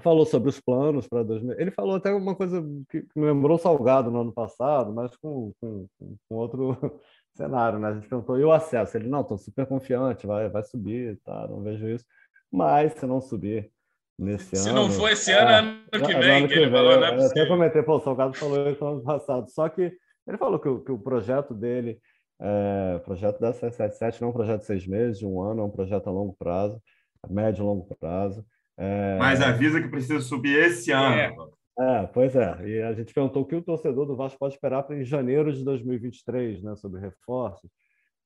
falou 0.02 0.26
sobre 0.26 0.48
os 0.48 0.60
planos 0.60 1.06
para 1.06 1.22
2000. 1.22 1.58
Ele 1.58 1.70
falou 1.70 1.96
até 1.96 2.12
uma 2.12 2.34
coisa 2.34 2.62
que 2.90 3.04
me 3.14 3.26
lembrou 3.26 3.58
Salgado 3.58 4.10
no 4.10 4.20
ano 4.20 4.32
passado, 4.32 4.92
mas 4.92 5.16
com, 5.16 5.52
com, 5.60 5.86
com 5.98 6.34
outro 6.34 6.76
cenário, 7.34 7.78
né? 7.78 7.88
A 7.88 7.94
gente 7.94 8.08
perguntou, 8.08 8.38
e 8.38 8.44
o 8.44 8.52
acesso? 8.52 8.96
Ele, 8.96 9.08
não, 9.08 9.22
estou 9.22 9.38
super 9.38 9.66
confiante, 9.66 10.26
vai, 10.26 10.48
vai 10.48 10.62
subir, 10.62 11.18
tá? 11.24 11.46
não 11.48 11.62
vejo 11.62 11.88
isso. 11.88 12.04
Mas 12.50 12.92
se 12.92 13.06
não 13.06 13.20
subir 13.20 13.70
nesse 14.18 14.56
se 14.56 14.56
ano... 14.56 14.64
Se 14.64 14.72
não 14.72 14.90
for 14.90 15.10
esse 15.10 15.32
ano, 15.32 15.50
é, 15.50 15.58
ano 15.96 16.06
que 16.06 16.14
vem, 16.14 16.38
ano 16.38 16.48
que, 16.48 16.54
que 16.54 16.60
ele 16.60 16.70
vem, 16.70 16.74
falou, 16.74 17.00
né? 17.00 17.16
Eu 17.16 17.26
até 17.26 17.46
comentei, 17.46 17.82
pô, 17.82 17.96
o 17.96 18.00
Salgado 18.00 18.34
falou 18.34 18.70
isso 18.70 18.84
no 18.84 18.90
ano 18.92 19.02
passado, 19.02 19.50
só 19.50 19.68
que 19.68 19.92
ele 20.26 20.38
falou 20.38 20.58
que, 20.58 20.84
que 20.84 20.92
o 20.92 20.98
projeto 20.98 21.54
dele 21.54 22.00
é, 22.38 22.98
projeto 22.98 23.40
da 23.40 23.52
777 23.52 24.20
não 24.20 24.28
é 24.28 24.30
um 24.30 24.34
projeto 24.34 24.60
de 24.60 24.66
seis 24.66 24.86
meses, 24.86 25.18
de 25.18 25.26
um 25.26 25.40
ano, 25.40 25.62
é 25.62 25.64
um 25.64 25.70
projeto 25.70 26.08
a 26.08 26.12
longo 26.12 26.34
prazo, 26.38 26.82
a 27.22 27.32
médio 27.32 27.62
e 27.62 27.66
longo 27.66 27.86
prazo. 27.98 28.44
É... 28.76 29.16
Mas 29.18 29.40
avisa 29.40 29.80
que 29.80 29.88
precisa 29.88 30.20
subir 30.20 30.58
esse 30.58 30.92
ano. 30.92 31.14
É. 31.14 31.34
é. 31.78 32.06
pois 32.06 32.34
é. 32.36 32.68
E 32.68 32.82
a 32.82 32.92
gente 32.92 33.12
perguntou 33.12 33.42
o 33.42 33.46
que 33.46 33.56
o 33.56 33.62
torcedor 33.62 34.06
do 34.06 34.16
Vasco 34.16 34.38
pode 34.38 34.54
esperar 34.54 34.82
para 34.82 34.96
em 34.96 35.04
janeiro 35.04 35.52
de 35.52 35.64
2023, 35.64 36.62
né, 36.62 36.76
sobre 36.76 37.00
reforços. 37.00 37.70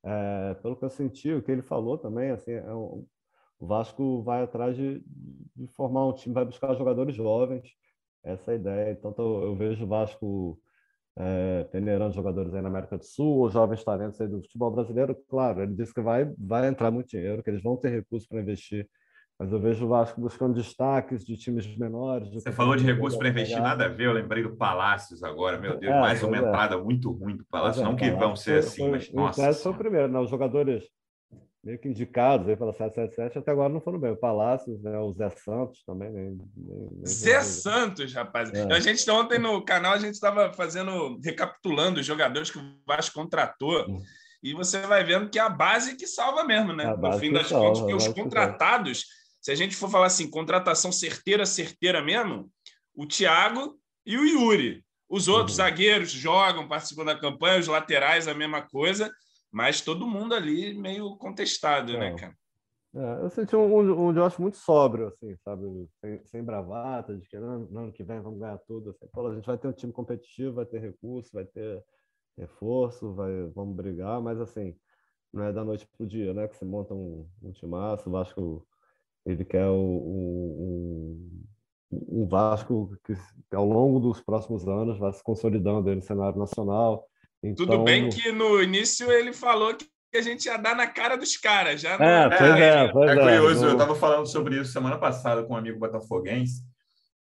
É, 0.03 0.55
pelo 0.63 0.77
que 0.77 0.85
eu 0.85 0.91
senti, 0.91 1.33
o 1.33 1.43
que 1.43 1.53
ele 1.53 1.63
falou 1.63 1.99
também, 1.99 2.31
assim, 2.31 2.53
é 2.53 2.73
um, 2.73 3.07
o 3.59 3.67
Vasco 3.67 4.23
vai 4.23 4.43
atrás 4.43 4.75
de, 4.75 5.03
de, 5.55 5.67
formar 5.77 6.07
um 6.07 6.15
time, 6.15 6.35
vai 6.35 6.45
buscar 6.45 6.75
jogadores 6.75 7.15
jovens. 7.15 7.69
Essa 8.25 8.53
é 8.53 8.55
a 8.55 8.57
ideia. 8.57 8.93
Então, 8.93 9.15
eu 9.43 9.55
vejo 9.55 9.85
o 9.85 9.89
Vasco 9.89 10.59
é, 11.17 11.65
peneirando 11.65 12.15
jogadores 12.15 12.55
aí 12.55 12.63
na 12.63 12.69
América 12.69 12.97
do 12.97 13.05
Sul, 13.05 13.39
ou 13.41 13.51
jovens 13.51 13.85
talentos 13.85 14.21
aí 14.21 14.29
do 14.29 14.41
futebol 14.43 14.71
brasileiro, 14.71 15.15
claro, 15.29 15.63
ele 15.63 15.75
disse 15.75 15.93
que 15.93 16.01
vai, 16.01 16.25
vai 16.39 16.67
entrar 16.69 16.91
muito 16.91 17.09
dinheiro, 17.09 17.43
que 17.43 17.51
eles 17.51 17.63
vão 17.63 17.77
ter 17.77 17.91
recursos 17.91 18.29
para 18.29 18.41
investir, 18.41 18.89
mas 19.41 19.51
eu 19.51 19.59
vejo 19.59 19.87
o 19.87 19.89
Vasco 19.89 20.21
buscando 20.21 20.53
destaques 20.53 21.25
de 21.25 21.35
times 21.35 21.67
menores. 21.79 22.29
De 22.29 22.43
Você 22.43 22.53
falou 22.53 22.77
de 22.77 22.85
recursos 22.85 23.19
para 23.19 23.31
investir, 23.31 23.59
nada 23.59 23.87
a 23.87 23.89
ver, 23.89 24.09
eu 24.09 24.13
lembrei 24.13 24.43
do 24.43 24.55
Palácios 24.55 25.25
agora, 25.25 25.59
meu 25.59 25.79
Deus, 25.79 25.91
é, 25.91 25.99
mais 25.99 26.23
uma 26.23 26.37
é. 26.37 26.41
entrada 26.41 26.77
muito 26.77 27.11
ruim 27.11 27.39
do 27.39 27.45
Palácio, 27.47 27.81
é, 27.81 27.85
não 27.85 27.97
que 27.97 28.11
vão 28.11 28.37
ser 28.37 28.59
assim, 28.59 28.83
foi, 28.83 28.91
mas 28.91 29.11
nossa. 29.11 29.55
Foi 29.55 29.73
o 29.73 29.75
primeiro, 29.75 30.09
né? 30.09 30.19
Os 30.19 30.29
jogadores 30.29 30.85
meio 31.65 31.79
que 31.79 31.89
indicados 31.89 32.51
aí 32.51 32.57
pela 32.57 32.75
777, 32.75 33.39
até 33.39 33.51
agora 33.51 33.73
não 33.73 33.81
foram 33.81 33.99
bem. 33.99 34.13
O 34.13 34.17
Palácios, 34.17 34.83
né? 34.83 34.99
o 34.99 35.11
Zé 35.15 35.31
Santos 35.31 35.83
também. 35.87 36.11
Nem, 36.11 36.25
nem, 36.57 36.91
nem 36.93 37.07
Zé 37.07 37.41
Santos, 37.41 38.13
rapaz. 38.13 38.53
É. 38.53 38.71
A 38.71 38.79
gente 38.79 39.11
ontem 39.11 39.39
no 39.39 39.65
canal, 39.65 39.95
a 39.95 39.99
gente 39.99 40.15
estava 40.15 40.53
fazendo, 40.53 41.19
recapitulando 41.25 42.01
os 42.01 42.05
jogadores 42.05 42.51
que 42.51 42.59
o 42.59 42.63
Vasco 42.87 43.15
contratou. 43.15 43.87
Hum. 43.89 44.01
E 44.43 44.55
você 44.55 44.81
vai 44.81 45.05
vendo 45.05 45.31
que 45.31 45.39
é 45.39 45.43
a 45.43 45.51
base 45.51 45.97
que 45.97 46.07
salva 46.07 46.45
mesmo, 46.45 46.75
né? 46.75 46.95
No 46.95 47.13
fim 47.19 47.33
das 47.33 47.49
salva, 47.49 47.67
contas, 47.67 47.81
porque 47.81 47.95
os 47.95 48.09
contratados, 48.09 49.05
se 49.41 49.51
a 49.51 49.55
gente 49.55 49.75
for 49.77 49.91
falar 49.91 50.07
assim, 50.07 50.31
contratação 50.31 50.93
certeira, 50.93 51.47
certeira 51.47 52.03
mesmo, 52.03 52.51
o 52.95 53.07
Thiago 53.07 53.79
e 54.05 54.17
o 54.17 54.27
Yuri. 54.27 54.85
Os 55.09 55.29
outros 55.29 55.59
uhum. 55.59 55.65
zagueiros 55.65 56.11
jogam, 56.11 56.69
participam 56.69 57.05
da 57.05 57.19
campanha, 57.19 57.59
os 57.59 57.67
laterais 57.67 58.29
a 58.29 58.35
mesma 58.35 58.63
coisa 58.63 59.11
mas 59.51 59.81
todo 59.81 60.07
mundo 60.07 60.35
ali 60.35 60.75
meio 60.75 61.17
contestado, 61.17 61.93
né, 61.95 62.13
é. 62.13 62.15
cara? 62.15 62.37
É, 62.93 63.25
eu 63.25 63.31
senti 63.31 63.55
um, 63.55 63.77
um, 63.77 64.09
um 64.09 64.13
Josh 64.13 64.39
muito 64.39 64.57
sóbrio, 64.57 65.09
assim, 65.09 65.37
sabe? 65.45 65.89
Sem, 66.01 66.25
sem 66.27 66.43
bravata, 66.43 67.17
de 67.17 67.29
que 67.29 67.39
no 67.39 67.79
ano 67.79 67.93
que 67.93 68.03
vem 68.03 68.21
vamos 68.21 68.41
ganhar 68.41 68.59
tudo. 68.59 68.91
Assim. 68.91 69.07
Pô, 69.13 69.29
a 69.29 69.35
gente 69.35 69.47
vai 69.47 69.57
ter 69.57 69.69
um 69.69 69.73
time 69.73 69.93
competitivo, 69.93 70.55
vai 70.55 70.67
ter 70.67 70.81
recurso, 70.81 71.31
vai 71.33 71.45
ter 71.45 71.85
reforço, 72.37 73.13
vai, 73.15 73.31
vamos 73.55 73.77
brigar, 73.77 74.21
mas 74.21 74.41
assim, 74.41 74.77
não 75.33 75.45
é 75.45 75.53
da 75.53 75.65
noite 75.65 75.87
pro 75.97 76.07
dia, 76.07 76.35
né? 76.35 76.49
Que 76.49 76.57
você 76.57 76.65
monta 76.65 76.93
um, 76.93 77.29
um 77.43 77.53
timaço, 77.53 78.09
o 78.09 78.13
Vasco, 78.13 78.67
ele 79.27 79.45
quer 79.45 79.67
o, 79.67 79.75
um, 79.75 81.43
um 81.91 82.27
Vasco 82.27 82.97
que 83.05 83.15
ao 83.55 83.67
longo 83.67 83.99
dos 84.01 84.21
próximos 84.21 84.67
anos 84.67 84.99
vai 84.99 85.13
se 85.13 85.23
consolidando 85.23 85.95
no 85.95 86.03
cenário 86.03 86.39
nacional, 86.39 87.07
então... 87.43 87.67
Tudo 87.67 87.83
bem 87.85 88.09
que 88.09 88.31
no 88.33 88.63
início 88.63 89.11
ele 89.11 89.33
falou 89.33 89.75
que 89.75 89.87
a 90.15 90.21
gente 90.21 90.47
ia 90.47 90.57
dar 90.57 90.77
na 90.77 90.87
cara 90.87 91.17
dos 91.17 91.37
caras. 91.37 91.81
Já 91.81 91.95
é, 91.95 92.29
pois 92.29 92.51
é, 92.57 92.85
é, 92.85 92.93
pois 92.93 93.11
é, 93.11 93.13
é 93.13 93.17
curioso, 93.17 93.65
eu 93.65 93.73
estava 93.73 93.95
falando 93.95 94.27
sobre 94.27 94.61
isso 94.61 94.73
semana 94.73 94.99
passada 94.99 95.43
com 95.43 95.55
um 95.55 95.57
amigo 95.57 95.79
botafoguense. 95.79 96.63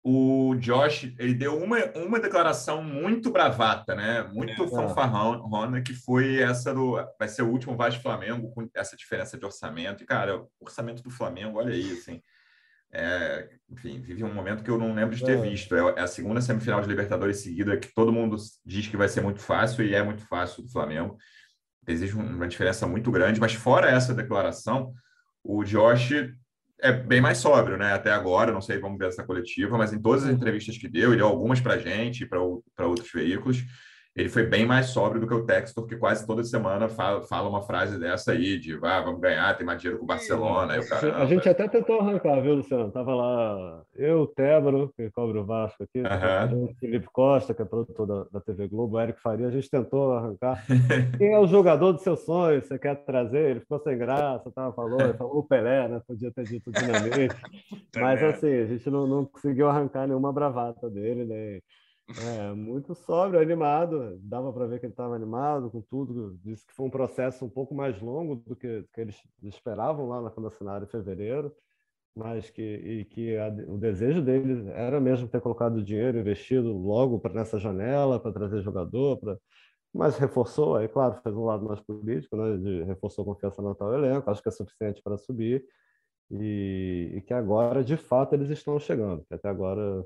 O 0.04 0.56
Josh, 0.56 1.14
ele 1.20 1.34
deu 1.34 1.58
uma, 1.58 1.78
uma 1.96 2.20
declaração 2.20 2.82
muito 2.82 3.30
bravata, 3.30 3.94
né? 3.94 4.24
Muito 4.32 4.64
é. 4.64 4.68
fanfarrona, 4.68 5.82
que 5.82 5.94
foi 5.94 6.42
essa 6.42 6.74
do... 6.74 6.96
Vai 7.20 7.28
ser 7.28 7.42
o 7.42 7.50
último 7.50 7.76
Vasco 7.76 8.02
Flamengo 8.02 8.50
com 8.52 8.70
essa 8.74 8.96
diferença 8.96 9.38
de 9.38 9.46
orçamento. 9.46 10.04
E, 10.04 10.06
cara, 10.06 10.42
o 10.42 10.50
orçamento 10.62 11.04
do 11.04 11.10
Flamengo, 11.10 11.58
olha 11.58 11.74
aí, 11.74 11.92
assim... 11.92 12.22
É, 12.90 13.50
enfim, 13.70 14.00
vive 14.00 14.24
um 14.24 14.34
momento 14.34 14.64
que 14.64 14.72
eu 14.72 14.78
não 14.78 14.94
lembro 14.94 15.14
de 15.14 15.24
ter 15.24 15.38
é. 15.38 15.42
visto. 15.42 15.76
É, 15.76 16.00
a 16.00 16.08
segunda 16.08 16.40
semifinal 16.40 16.80
de 16.80 16.88
Libertadores 16.88 17.42
seguida 17.42 17.76
que 17.76 17.94
todo 17.94 18.14
mundo 18.14 18.38
diz 18.66 18.88
que 18.88 18.96
vai 18.96 19.10
ser 19.10 19.20
muito 19.20 19.42
fácil 19.42 19.84
e 19.84 19.94
é 19.94 20.02
muito 20.02 20.26
fácil 20.26 20.64
do 20.64 20.70
Flamengo. 20.70 21.18
Existe 21.86 22.16
uma 22.16 22.48
diferença 22.48 22.88
muito 22.88 23.12
grande, 23.12 23.42
mas 23.42 23.54
fora 23.54 23.90
essa 23.90 24.14
declaração, 24.14 24.94
o 25.44 25.64
Josh 25.64 26.12
é 26.80 26.92
bem 26.92 27.20
mais 27.20 27.40
sóbrio, 27.40 27.78
né? 27.78 27.94
Até 27.94 28.12
agora, 28.12 28.52
não 28.52 28.62
sei, 28.62 28.80
vamos 28.80 28.98
ver 28.98 29.08
essa 29.08 29.24
coletiva, 29.24 29.78
mas 29.78 29.94
em 29.94 30.02
todas 30.02 30.24
as 30.24 30.32
entrevistas 30.32 30.78
que 30.78 30.88
deu, 30.88 31.10
ele 31.10 31.18
deu 31.18 31.28
algumas 31.28 31.60
para 31.60 31.78
gente, 31.78 32.26
para 32.26 32.40
outros 32.88 33.12
veículos, 33.12 33.64
ele 34.18 34.30
foi 34.30 34.48
bem 34.48 34.66
mais 34.66 34.88
sóbrio 34.88 35.22
do 35.22 35.28
que 35.28 35.34
o 35.34 35.46
Textor, 35.46 35.86
que 35.86 35.96
quase 35.96 36.26
toda 36.26 36.44
semana 36.44 36.90
fala, 36.90 37.22
fala 37.22 37.48
uma 37.48 37.62
frase 37.62 38.00
dessa 38.00 38.32
aí, 38.32 38.58
de 38.58 38.78
ah, 38.82 39.02
vamos 39.02 39.22
ganhar, 39.22 39.56
tem 39.56 39.66
mais 39.66 39.80
dinheiro 39.80 40.00
com 40.00 40.06
o 40.06 40.08
Barcelona. 40.08 40.80
O 40.80 40.90
cara, 40.90 41.18
a 41.18 41.26
gente 41.28 41.48
até 41.48 41.68
tentou 41.68 42.00
arrancar, 42.00 42.42
viu, 42.42 42.56
Luciano? 42.56 42.92
Tava 42.92 43.14
lá 43.14 43.84
eu, 43.96 44.26
Tébaro, 44.26 44.92
que 44.98 45.12
cobra 45.12 45.40
o 45.40 45.46
Vasco 45.46 45.84
aqui, 45.84 46.02
uhum. 46.02 46.66
o 46.66 46.76
Felipe 46.80 47.08
Costa, 47.14 47.54
que 47.54 47.62
é 47.62 47.66
produtor 47.66 48.08
da, 48.08 48.24
da 48.32 48.40
TV 48.42 48.68
Globo, 48.68 48.98
o 48.98 49.00
Eric 49.00 49.22
Faria, 49.22 49.48
a 49.48 49.52
gente 49.52 49.70
tentou 49.70 50.14
arrancar. 50.14 50.66
Quem 51.20 51.34
é 51.34 51.40
o 51.40 51.46
jogador 51.46 51.92
do 51.92 52.00
seu 52.00 52.18
sonho? 52.18 52.60
Você 52.60 52.80
quer 52.80 52.96
trazer? 53.06 53.52
Ele 53.52 53.60
ficou 53.60 53.80
sem 53.80 53.96
graça, 53.98 54.52
tava 54.52 54.74
ele 55.04 55.14
falou 55.14 55.38
o 55.38 55.44
Pelé, 55.44 55.88
né? 55.88 56.02
Podia 56.08 56.32
ter 56.32 56.44
dito 56.44 56.72
dinamite. 56.72 57.36
Mas 57.96 58.24
assim, 58.24 58.52
a 58.52 58.66
gente 58.66 58.90
não, 58.90 59.06
não 59.06 59.26
conseguiu 59.26 59.70
arrancar 59.70 60.08
nenhuma 60.08 60.34
bravata 60.34 60.90
dele, 60.90 61.24
nem. 61.24 61.62
É, 62.16 62.54
muito 62.54 62.96
sóbrio, 62.96 63.40
animado. 63.40 64.18
Dava 64.22 64.52
para 64.54 64.66
ver 64.66 64.80
que 64.80 64.86
ele 64.86 64.94
estava 64.94 65.16
animado 65.16 65.70
com 65.70 65.82
tudo. 65.82 66.40
Disse 66.44 66.66
que 66.66 66.74
foi 66.74 66.86
um 66.86 66.90
processo 66.90 67.46
um 67.46 67.50
pouco 67.50 67.76
mais 67.76 68.02
longo 68.02 68.36
do 68.36 68.56
que, 68.56 68.86
que 68.94 69.02
eles 69.02 69.22
esperavam 69.44 70.08
lá 70.08 70.22
na 70.22 70.30
quando 70.30 70.48
assinaram 70.48 70.86
em 70.86 70.90
fevereiro, 70.90 71.54
mas 72.16 72.50
que, 72.50 72.62
e 72.62 73.06
que 73.06 73.38
a, 73.38 73.50
o 73.68 73.78
desejo 73.78 74.22
deles 74.22 74.66
era 74.68 75.00
mesmo 75.02 75.28
ter 75.28 75.42
colocado 75.42 75.84
dinheiro 75.84 76.18
investido 76.20 76.72
logo 76.78 77.20
para 77.20 77.34
nessa 77.34 77.60
janela, 77.60 78.20
para 78.20 78.32
trazer 78.32 78.62
jogador, 78.62 79.18
para 79.20 79.38
mas 79.94 80.18
reforçou, 80.18 80.76
aí 80.76 80.88
claro, 80.88 81.20
fez 81.24 81.36
um 81.36 81.46
lado 81.46 81.66
mais 81.66 81.80
político, 81.82 82.36
né, 82.38 82.58
de, 82.58 82.84
reforçou 82.84 83.24
a 83.24 83.26
confiança 83.26 83.62
no 83.62 83.74
tal 83.74 83.94
elenco, 83.94 84.30
acho 84.30 84.42
que 84.44 84.50
é 84.50 84.52
suficiente 84.52 85.02
para 85.02 85.18
subir, 85.18 85.66
e, 86.30 87.14
e, 87.16 87.22
que 87.22 87.34
agora, 87.34 87.84
de 87.84 87.98
fato, 87.98 88.34
eles 88.34 88.50
estão 88.50 88.80
chegando, 88.80 89.26
que 89.26 89.34
até 89.34 89.50
agora 89.50 90.06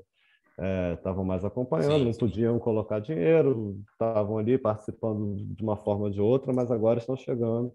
estavam 0.94 1.24
é, 1.24 1.26
mais 1.26 1.44
acompanhando, 1.44 1.98
sim, 1.98 2.04
não 2.04 2.12
podiam 2.12 2.58
colocar 2.58 3.00
dinheiro, 3.00 3.80
estavam 3.92 4.38
ali 4.38 4.58
participando 4.58 5.36
de 5.36 5.62
uma 5.62 5.76
forma 5.76 6.04
ou 6.04 6.10
de 6.10 6.20
outra, 6.20 6.52
mas 6.52 6.70
agora 6.70 6.98
estão 6.98 7.16
chegando. 7.16 7.72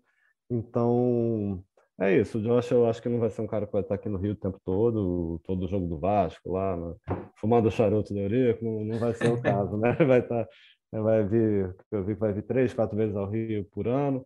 Então, 0.50 1.64
é 2.00 2.16
isso. 2.16 2.38
O 2.38 2.42
Josh, 2.42 2.72
eu 2.72 2.86
acho 2.88 3.02
que 3.02 3.10
não 3.10 3.20
vai 3.20 3.30
ser 3.30 3.42
um 3.42 3.48
cara 3.48 3.66
que 3.66 3.74
vai 3.74 3.82
estar 3.82 3.96
aqui 3.96 4.08
no 4.08 4.18
Rio 4.18 4.34
o 4.34 4.36
tempo 4.36 4.60
todo, 4.64 5.40
todo 5.46 5.66
o 5.66 5.68
jogo 5.68 5.88
do 5.88 5.98
Vasco, 5.98 6.52
lá, 6.52 6.78
né? 6.78 6.96
fumando 7.38 7.72
charuto 7.72 8.14
do 8.14 8.20
Eurico, 8.20 8.64
não, 8.64 8.86
não 8.86 9.00
vai 9.00 9.14
ser 9.14 9.32
o 9.32 9.42
caso, 9.42 9.78
né? 9.78 9.94
Vai 9.94 10.20
estar, 10.20 10.48
vai 10.92 11.24
vir, 11.24 11.76
eu 11.92 12.04
vi 12.06 12.14
que 12.14 12.20
vai 12.20 12.34
vir 12.34 12.44
três, 12.44 12.74
quatro 12.74 12.96
vezes 12.96 13.16
ao 13.16 13.30
Rio 13.30 13.66
por 13.72 13.88
ano. 13.88 14.26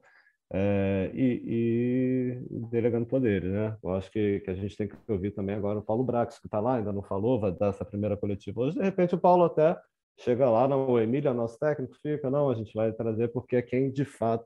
É, 0.53 1.09
e, 1.13 2.41
e, 2.51 2.67
delegando 2.69 3.05
poderes, 3.05 3.49
né? 3.49 3.77
Eu 3.81 3.93
acho 3.93 4.11
que, 4.11 4.41
que 4.41 4.51
a 4.51 4.53
gente 4.53 4.75
tem 4.75 4.87
que 4.87 4.95
ouvir 5.07 5.31
também 5.31 5.55
agora 5.55 5.79
o 5.79 5.83
Paulo 5.83 6.03
Brax, 6.03 6.39
que 6.39 6.47
está 6.47 6.59
lá, 6.59 6.75
ainda 6.75 6.91
não 6.91 7.01
falou, 7.01 7.39
vai 7.39 7.53
dar 7.53 7.69
essa 7.69 7.85
primeira 7.85 8.17
coletiva 8.17 8.59
hoje. 8.59 8.77
De 8.77 8.83
repente 8.83 9.15
o 9.15 9.19
Paulo 9.19 9.45
até 9.45 9.77
chega 10.19 10.49
lá, 10.49 10.67
não, 10.67 10.89
o 10.89 10.99
Emílio 10.99 11.29
é 11.29 11.33
nosso 11.33 11.57
técnico, 11.57 11.95
fica, 12.01 12.29
não, 12.29 12.49
a 12.49 12.55
gente 12.55 12.73
vai 12.73 12.91
trazer 12.91 13.29
porque 13.29 13.55
é 13.55 13.61
quem 13.61 13.89
de 13.89 14.03
fato 14.03 14.45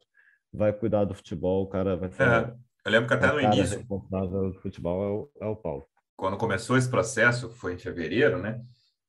vai 0.54 0.72
cuidar 0.72 1.06
do 1.06 1.16
futebol, 1.16 1.64
o 1.64 1.68
cara 1.68 1.98
vai 1.98 2.12
ser. 2.12 2.24
É, 2.24 2.54
eu 2.86 2.92
lembro 2.92 3.08
que 3.08 3.14
até 3.16 3.32
no 3.32 3.42
início. 3.42 3.80
responsável 3.80 4.52
do 4.52 4.62
futebol 4.62 5.04
é 5.04 5.46
o, 5.46 5.48
é 5.48 5.52
o 5.52 5.56
Paulo. 5.56 5.88
Quando 6.16 6.38
começou 6.38 6.78
esse 6.78 6.90
processo, 6.90 7.50
foi 7.50 7.74
em 7.74 7.80
fevereiro, 7.80 8.38
né? 8.38 8.62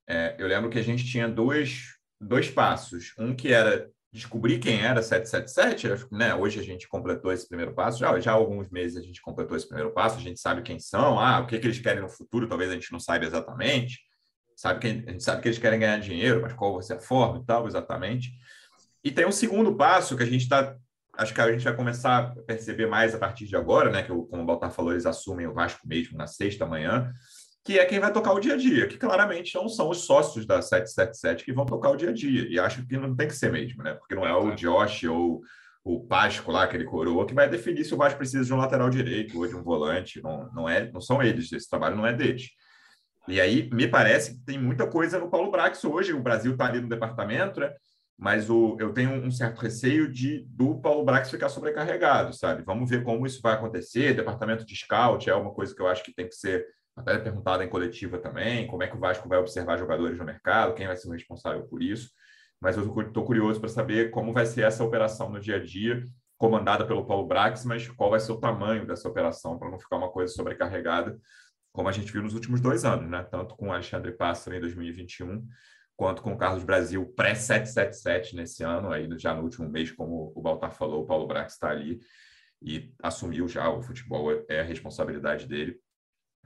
É, 0.08 0.34
eu 0.38 0.46
lembro 0.46 0.70
que 0.70 0.78
a 0.78 0.82
gente 0.82 1.04
tinha 1.04 1.28
dois, 1.28 1.98
dois 2.18 2.50
passos. 2.50 3.12
Um 3.18 3.34
que 3.34 3.52
era 3.52 3.90
descobrir 4.16 4.58
quem 4.58 4.80
era 4.80 5.02
777, 5.02 6.08
né? 6.10 6.34
Hoje 6.34 6.58
a 6.58 6.62
gente 6.62 6.88
completou 6.88 7.32
esse 7.32 7.46
primeiro 7.46 7.74
passo, 7.74 7.98
já, 7.98 8.18
já 8.18 8.32
há 8.32 8.34
alguns 8.34 8.68
meses 8.70 8.96
a 8.96 9.02
gente 9.02 9.20
completou 9.20 9.56
esse 9.56 9.68
primeiro 9.68 9.92
passo, 9.92 10.16
a 10.16 10.20
gente 10.20 10.40
sabe 10.40 10.62
quem 10.62 10.78
são, 10.78 11.20
ah, 11.20 11.40
o 11.40 11.46
que, 11.46 11.58
que 11.58 11.66
eles 11.66 11.78
querem 11.78 12.02
no 12.02 12.08
futuro, 12.08 12.48
talvez 12.48 12.70
a 12.70 12.74
gente 12.74 12.90
não 12.90 12.98
saiba 12.98 13.26
exatamente, 13.26 14.00
sabe 14.56 14.80
que, 14.80 14.86
a 14.86 15.12
gente 15.12 15.22
sabe 15.22 15.42
que 15.42 15.48
eles 15.48 15.58
querem 15.58 15.78
ganhar 15.78 15.98
dinheiro, 15.98 16.40
mas 16.40 16.54
qual 16.54 16.72
vai 16.72 16.82
ser 16.82 16.94
a 16.94 17.00
forma 17.00 17.40
e 17.40 17.44
tal, 17.44 17.66
exatamente. 17.66 18.32
E 19.04 19.10
tem 19.10 19.26
um 19.26 19.32
segundo 19.32 19.76
passo 19.76 20.16
que 20.16 20.22
a 20.22 20.26
gente 20.26 20.42
está, 20.42 20.74
acho 21.12 21.34
que 21.34 21.40
a 21.40 21.52
gente 21.52 21.64
vai 21.64 21.76
começar 21.76 22.18
a 22.18 22.42
perceber 22.42 22.86
mais 22.86 23.14
a 23.14 23.18
partir 23.18 23.46
de 23.46 23.54
agora, 23.54 23.90
né? 23.90 24.02
Que, 24.02 24.08
como 24.08 24.42
o 24.42 24.44
Baltar 24.46 24.72
falou, 24.72 24.92
eles 24.92 25.06
assumem 25.06 25.46
o 25.46 25.52
Vasco 25.52 25.86
mesmo 25.86 26.16
na 26.16 26.26
sexta 26.26 26.66
manhã, 26.66 27.12
que 27.66 27.80
é 27.80 27.84
quem 27.84 27.98
vai 27.98 28.12
tocar 28.12 28.32
o 28.32 28.38
dia 28.38 28.54
a 28.54 28.56
dia, 28.56 28.86
que 28.86 28.96
claramente 28.96 29.56
não 29.56 29.68
são 29.68 29.90
os 29.90 30.04
sócios 30.04 30.46
da 30.46 30.62
777 30.62 31.44
que 31.44 31.52
vão 31.52 31.66
tocar 31.66 31.90
o 31.90 31.96
dia 31.96 32.10
a 32.10 32.12
dia. 32.12 32.46
E 32.48 32.60
acho 32.60 32.86
que 32.86 32.96
não 32.96 33.14
tem 33.16 33.26
que 33.26 33.34
ser 33.34 33.50
mesmo, 33.50 33.82
né? 33.82 33.92
Porque 33.94 34.14
não 34.14 34.24
é 34.24 34.32
o 34.32 34.54
Josh 34.54 35.02
ou 35.02 35.42
o 35.84 36.06
Pasco 36.06 36.52
lá, 36.52 36.62
aquele 36.62 36.84
coroa, 36.84 37.26
que 37.26 37.34
vai 37.34 37.48
definir 37.48 37.84
se 37.84 37.92
o 37.92 37.96
Vasco 37.96 38.18
precisa 38.18 38.44
de 38.44 38.54
um 38.54 38.56
lateral 38.56 38.88
direito 38.88 39.36
ou 39.36 39.48
de 39.48 39.56
um 39.56 39.64
volante. 39.64 40.22
Não, 40.22 40.48
não, 40.52 40.68
é, 40.68 40.88
não 40.92 41.00
são 41.00 41.20
eles, 41.20 41.52
esse 41.52 41.68
trabalho 41.68 41.96
não 41.96 42.06
é 42.06 42.12
deles. 42.12 42.50
E 43.26 43.40
aí, 43.40 43.68
me 43.72 43.88
parece 43.88 44.34
que 44.34 44.44
tem 44.44 44.58
muita 44.58 44.86
coisa 44.86 45.18
no 45.18 45.28
Paulo 45.28 45.50
Brax 45.50 45.84
hoje. 45.84 46.12
O 46.12 46.22
Brasil 46.22 46.52
está 46.52 46.66
ali 46.66 46.80
no 46.80 46.88
departamento, 46.88 47.58
né? 47.58 47.74
Mas 48.16 48.48
o, 48.48 48.76
eu 48.78 48.92
tenho 48.92 49.10
um 49.10 49.30
certo 49.30 49.58
receio 49.58 50.10
de 50.10 50.46
do 50.48 50.80
Paulo 50.80 51.04
Brax 51.04 51.32
ficar 51.32 51.48
sobrecarregado, 51.48 52.32
sabe? 52.32 52.62
Vamos 52.62 52.88
ver 52.88 53.02
como 53.02 53.26
isso 53.26 53.42
vai 53.42 53.54
acontecer. 53.54 54.14
Departamento 54.14 54.64
de 54.64 54.76
scout 54.76 55.28
é 55.28 55.34
uma 55.34 55.52
coisa 55.52 55.74
que 55.74 55.82
eu 55.82 55.88
acho 55.88 56.04
que 56.04 56.14
tem 56.14 56.28
que 56.28 56.36
ser 56.36 56.64
até 56.96 57.18
perguntada 57.18 57.62
em 57.62 57.68
coletiva 57.68 58.18
também, 58.18 58.66
como 58.66 58.82
é 58.82 58.88
que 58.88 58.96
o 58.96 59.00
Vasco 59.00 59.28
vai 59.28 59.38
observar 59.38 59.78
jogadores 59.78 60.18
no 60.18 60.24
mercado, 60.24 60.74
quem 60.74 60.86
vai 60.86 60.96
ser 60.96 61.08
o 61.08 61.12
responsável 61.12 61.66
por 61.66 61.82
isso. 61.82 62.10
Mas 62.60 62.76
eu 62.76 63.00
estou 63.00 63.24
curioso 63.24 63.60
para 63.60 63.68
saber 63.68 64.10
como 64.10 64.32
vai 64.32 64.46
ser 64.46 64.62
essa 64.62 64.82
operação 64.82 65.30
no 65.30 65.38
dia 65.38 65.56
a 65.56 65.62
dia, 65.62 66.02
comandada 66.38 66.86
pelo 66.86 67.06
Paulo 67.06 67.26
Brax, 67.26 67.64
mas 67.64 67.86
qual 67.88 68.10
vai 68.10 68.20
ser 68.20 68.32
o 68.32 68.40
tamanho 68.40 68.86
dessa 68.86 69.08
operação 69.08 69.58
para 69.58 69.70
não 69.70 69.78
ficar 69.78 69.96
uma 69.96 70.10
coisa 70.10 70.32
sobrecarregada, 70.32 71.18
como 71.72 71.88
a 71.88 71.92
gente 71.92 72.10
viu 72.10 72.22
nos 72.22 72.32
últimos 72.32 72.60
dois 72.60 72.86
anos, 72.86 73.10
né? 73.10 73.22
Tanto 73.30 73.54
com 73.56 73.68
o 73.68 73.72
Alexandre 73.72 74.12
Pássaro 74.12 74.56
em 74.56 74.60
2021, 74.60 75.46
quanto 75.94 76.22
com 76.22 76.32
o 76.32 76.38
Carlos 76.38 76.64
Brasil 76.64 77.06
pré-777 77.14 78.34
nesse 78.34 78.62
ano, 78.62 78.90
aí 78.90 79.06
já 79.18 79.34
no 79.34 79.42
último 79.42 79.68
mês, 79.68 79.92
como 79.92 80.32
o 80.34 80.40
Baltar 80.40 80.72
falou, 80.72 81.02
o 81.02 81.06
Paulo 81.06 81.26
Brax 81.26 81.52
está 81.54 81.70
ali 81.70 82.00
e 82.62 82.90
assumiu 83.02 83.46
já 83.46 83.68
o 83.68 83.82
futebol, 83.82 84.30
é 84.48 84.60
a 84.60 84.64
responsabilidade 84.64 85.46
dele. 85.46 85.78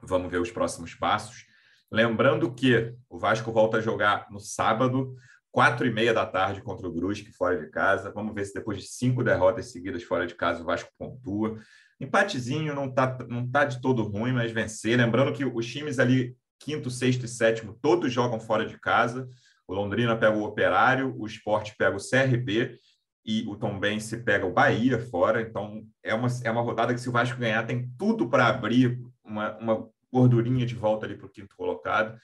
Vamos 0.03 0.31
ver 0.31 0.41
os 0.41 0.51
próximos 0.51 0.95
passos. 0.95 1.47
Lembrando 1.91 2.53
que 2.55 2.95
o 3.09 3.19
Vasco 3.19 3.51
volta 3.51 3.79
a 3.79 3.81
jogar 3.81 4.27
no 4.31 4.39
sábado, 4.39 5.15
quatro 5.51 5.87
e 5.87 5.93
meia 5.93 6.15
da 6.15 6.25
tarde 6.25 6.63
contra 6.63 6.87
o 6.87 6.93
Brusque, 6.93 7.33
fora 7.33 7.59
de 7.59 7.69
casa. 7.71 8.13
Vamos 8.13 8.35
ver 8.35 8.45
se 8.45 8.55
depois 8.55 8.79
de 8.79 8.87
cinco 8.87 9.25
derrotas 9.25 9.73
seguidas 9.73 10.03
fora 10.03 10.27
de 10.27 10.35
casa 10.35 10.63
o 10.63 10.65
Vasco 10.65 10.91
pontua. 10.99 11.59
Empatezinho 12.01 12.75
não 12.75 12.91
tá, 12.91 13.19
não 13.29 13.49
tá 13.49 13.65
de 13.65 13.81
todo 13.81 14.03
ruim, 14.03 14.33
mas 14.33 14.53
vencer. 14.53 14.97
Lembrando 14.97 15.33
que 15.33 15.45
os 15.45 15.67
times 15.67 15.99
ali, 15.99 16.35
quinto, 16.59 16.91
sexto 16.91 17.25
e 17.25 17.29
sétimo, 17.29 17.77
todos 17.83 18.13
jogam 18.13 18.41
fora 18.41 18.65
de 18.65 18.79
casa. 18.79 19.29
O 19.67 19.75
Londrina 19.75 20.17
pega 20.17 20.37
o 20.37 20.45
Operário, 20.45 21.15
o 21.19 21.27
Esporte 21.27 21.75
pega 21.77 21.97
o 21.97 22.01
CRB 22.01 22.79
e 23.25 23.45
o 23.47 23.57
Tombense 23.57 24.17
pega 24.19 24.47
o 24.47 24.53
Bahia 24.53 24.99
fora. 24.99 25.43
Então, 25.43 25.83
é 26.03 26.15
uma, 26.15 26.29
é 26.43 26.51
uma 26.51 26.63
rodada 26.63 26.95
que, 26.95 27.01
se 27.01 27.09
o 27.09 27.13
Vasco 27.13 27.39
ganhar, 27.39 27.67
tem 27.67 27.91
tudo 27.99 28.29
para 28.29 28.47
abrir 28.47 28.99
uma, 29.31 29.57
uma 29.59 29.89
gordurinha 30.13 30.67
de 30.67 30.75
volta 30.75 31.07
ali 31.07 31.17
para 31.17 31.27
o 31.27 31.31
quinto 31.31 31.57
colocado. 31.57 32.19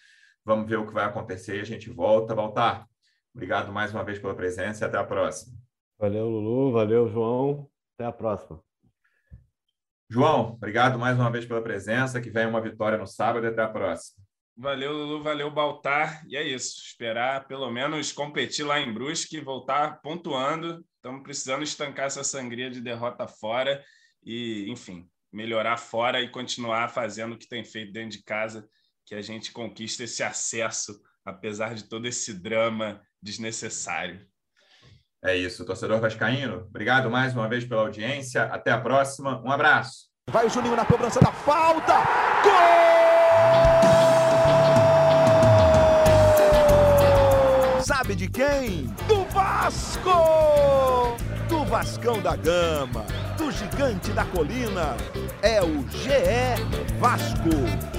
Vamos 0.44 0.68
ver 0.68 0.78
o 0.78 0.86
que 0.86 0.92
vai 0.92 1.04
acontecer 1.04 1.56
e 1.56 1.60
a 1.60 1.64
gente 1.64 1.88
volta. 1.90 2.34
Voltar. 2.34 2.86
Obrigado 3.34 3.72
mais 3.72 3.92
uma 3.92 4.04
vez 4.04 4.18
pela 4.18 4.34
presença 4.34 4.84
e 4.84 4.86
até 4.86 4.98
a 4.98 5.04
próxima. 5.04 5.56
Valeu, 5.98 6.28
Lulu. 6.28 6.72
Valeu, 6.72 7.08
João. 7.08 7.68
Até 7.94 8.06
a 8.06 8.12
próxima. 8.12 8.60
João, 10.08 10.52
obrigado 10.52 10.98
mais 10.98 11.18
uma 11.18 11.30
vez 11.30 11.44
pela 11.44 11.62
presença. 11.62 12.20
Que 12.20 12.30
venha 12.30 12.48
uma 12.48 12.60
vitória 12.60 12.98
no 12.98 13.06
sábado 13.06 13.46
e 13.46 13.48
até 13.48 13.62
a 13.62 13.68
próxima. 13.68 14.24
Valeu, 14.56 14.92
Lulu. 14.92 15.22
Valeu, 15.22 15.50
Baltar. 15.50 16.24
E 16.28 16.36
é 16.36 16.42
isso. 16.42 16.80
Esperar 16.80 17.46
pelo 17.46 17.70
menos 17.70 18.12
competir 18.12 18.64
lá 18.64 18.80
em 18.80 18.92
Brusque 18.92 19.36
e 19.36 19.40
voltar 19.40 20.00
pontuando. 20.00 20.84
Estamos 20.96 21.22
precisando 21.22 21.62
estancar 21.62 22.06
essa 22.06 22.24
sangria 22.24 22.70
de 22.70 22.80
derrota 22.80 23.26
fora. 23.26 23.84
E, 24.24 24.70
enfim, 24.70 25.08
melhorar 25.36 25.76
fora 25.76 26.22
e 26.22 26.30
continuar 26.30 26.88
fazendo 26.88 27.34
o 27.34 27.38
que 27.38 27.46
tem 27.46 27.62
feito 27.62 27.92
dentro 27.92 28.08
de 28.16 28.22
casa, 28.24 28.66
que 29.04 29.14
a 29.14 29.20
gente 29.20 29.52
conquista 29.52 30.04
esse 30.04 30.22
acesso, 30.22 30.98
apesar 31.24 31.74
de 31.74 31.84
todo 31.84 32.06
esse 32.06 32.32
drama 32.32 33.02
desnecessário. 33.22 34.26
É 35.22 35.36
isso, 35.36 35.66
torcedor 35.66 36.00
vascaíno. 36.00 36.66
Obrigado 36.68 37.10
mais 37.10 37.34
uma 37.34 37.46
vez 37.48 37.66
pela 37.66 37.82
audiência. 37.82 38.44
Até 38.44 38.70
a 38.70 38.80
próxima. 38.80 39.42
Um 39.44 39.50
abraço. 39.50 40.06
Vai 40.30 40.46
o 40.46 40.48
Juninho 40.50 40.74
na 40.74 40.86
cobrança 40.86 41.20
da 41.20 41.32
falta. 41.32 41.94
Gol! 42.42 42.52
Sabe 47.82 48.14
de 48.14 48.28
quem? 48.28 48.86
Do 49.06 49.24
Vasco! 49.26 51.16
Do 51.48 51.64
Vascão 51.66 52.22
da 52.22 52.36
Gama 52.36 53.15
gigante 53.76 54.10
da 54.12 54.24
colina 54.24 54.96
é 55.42 55.60
o 55.62 55.86
GE 55.90 56.98
Vasco. 56.98 57.95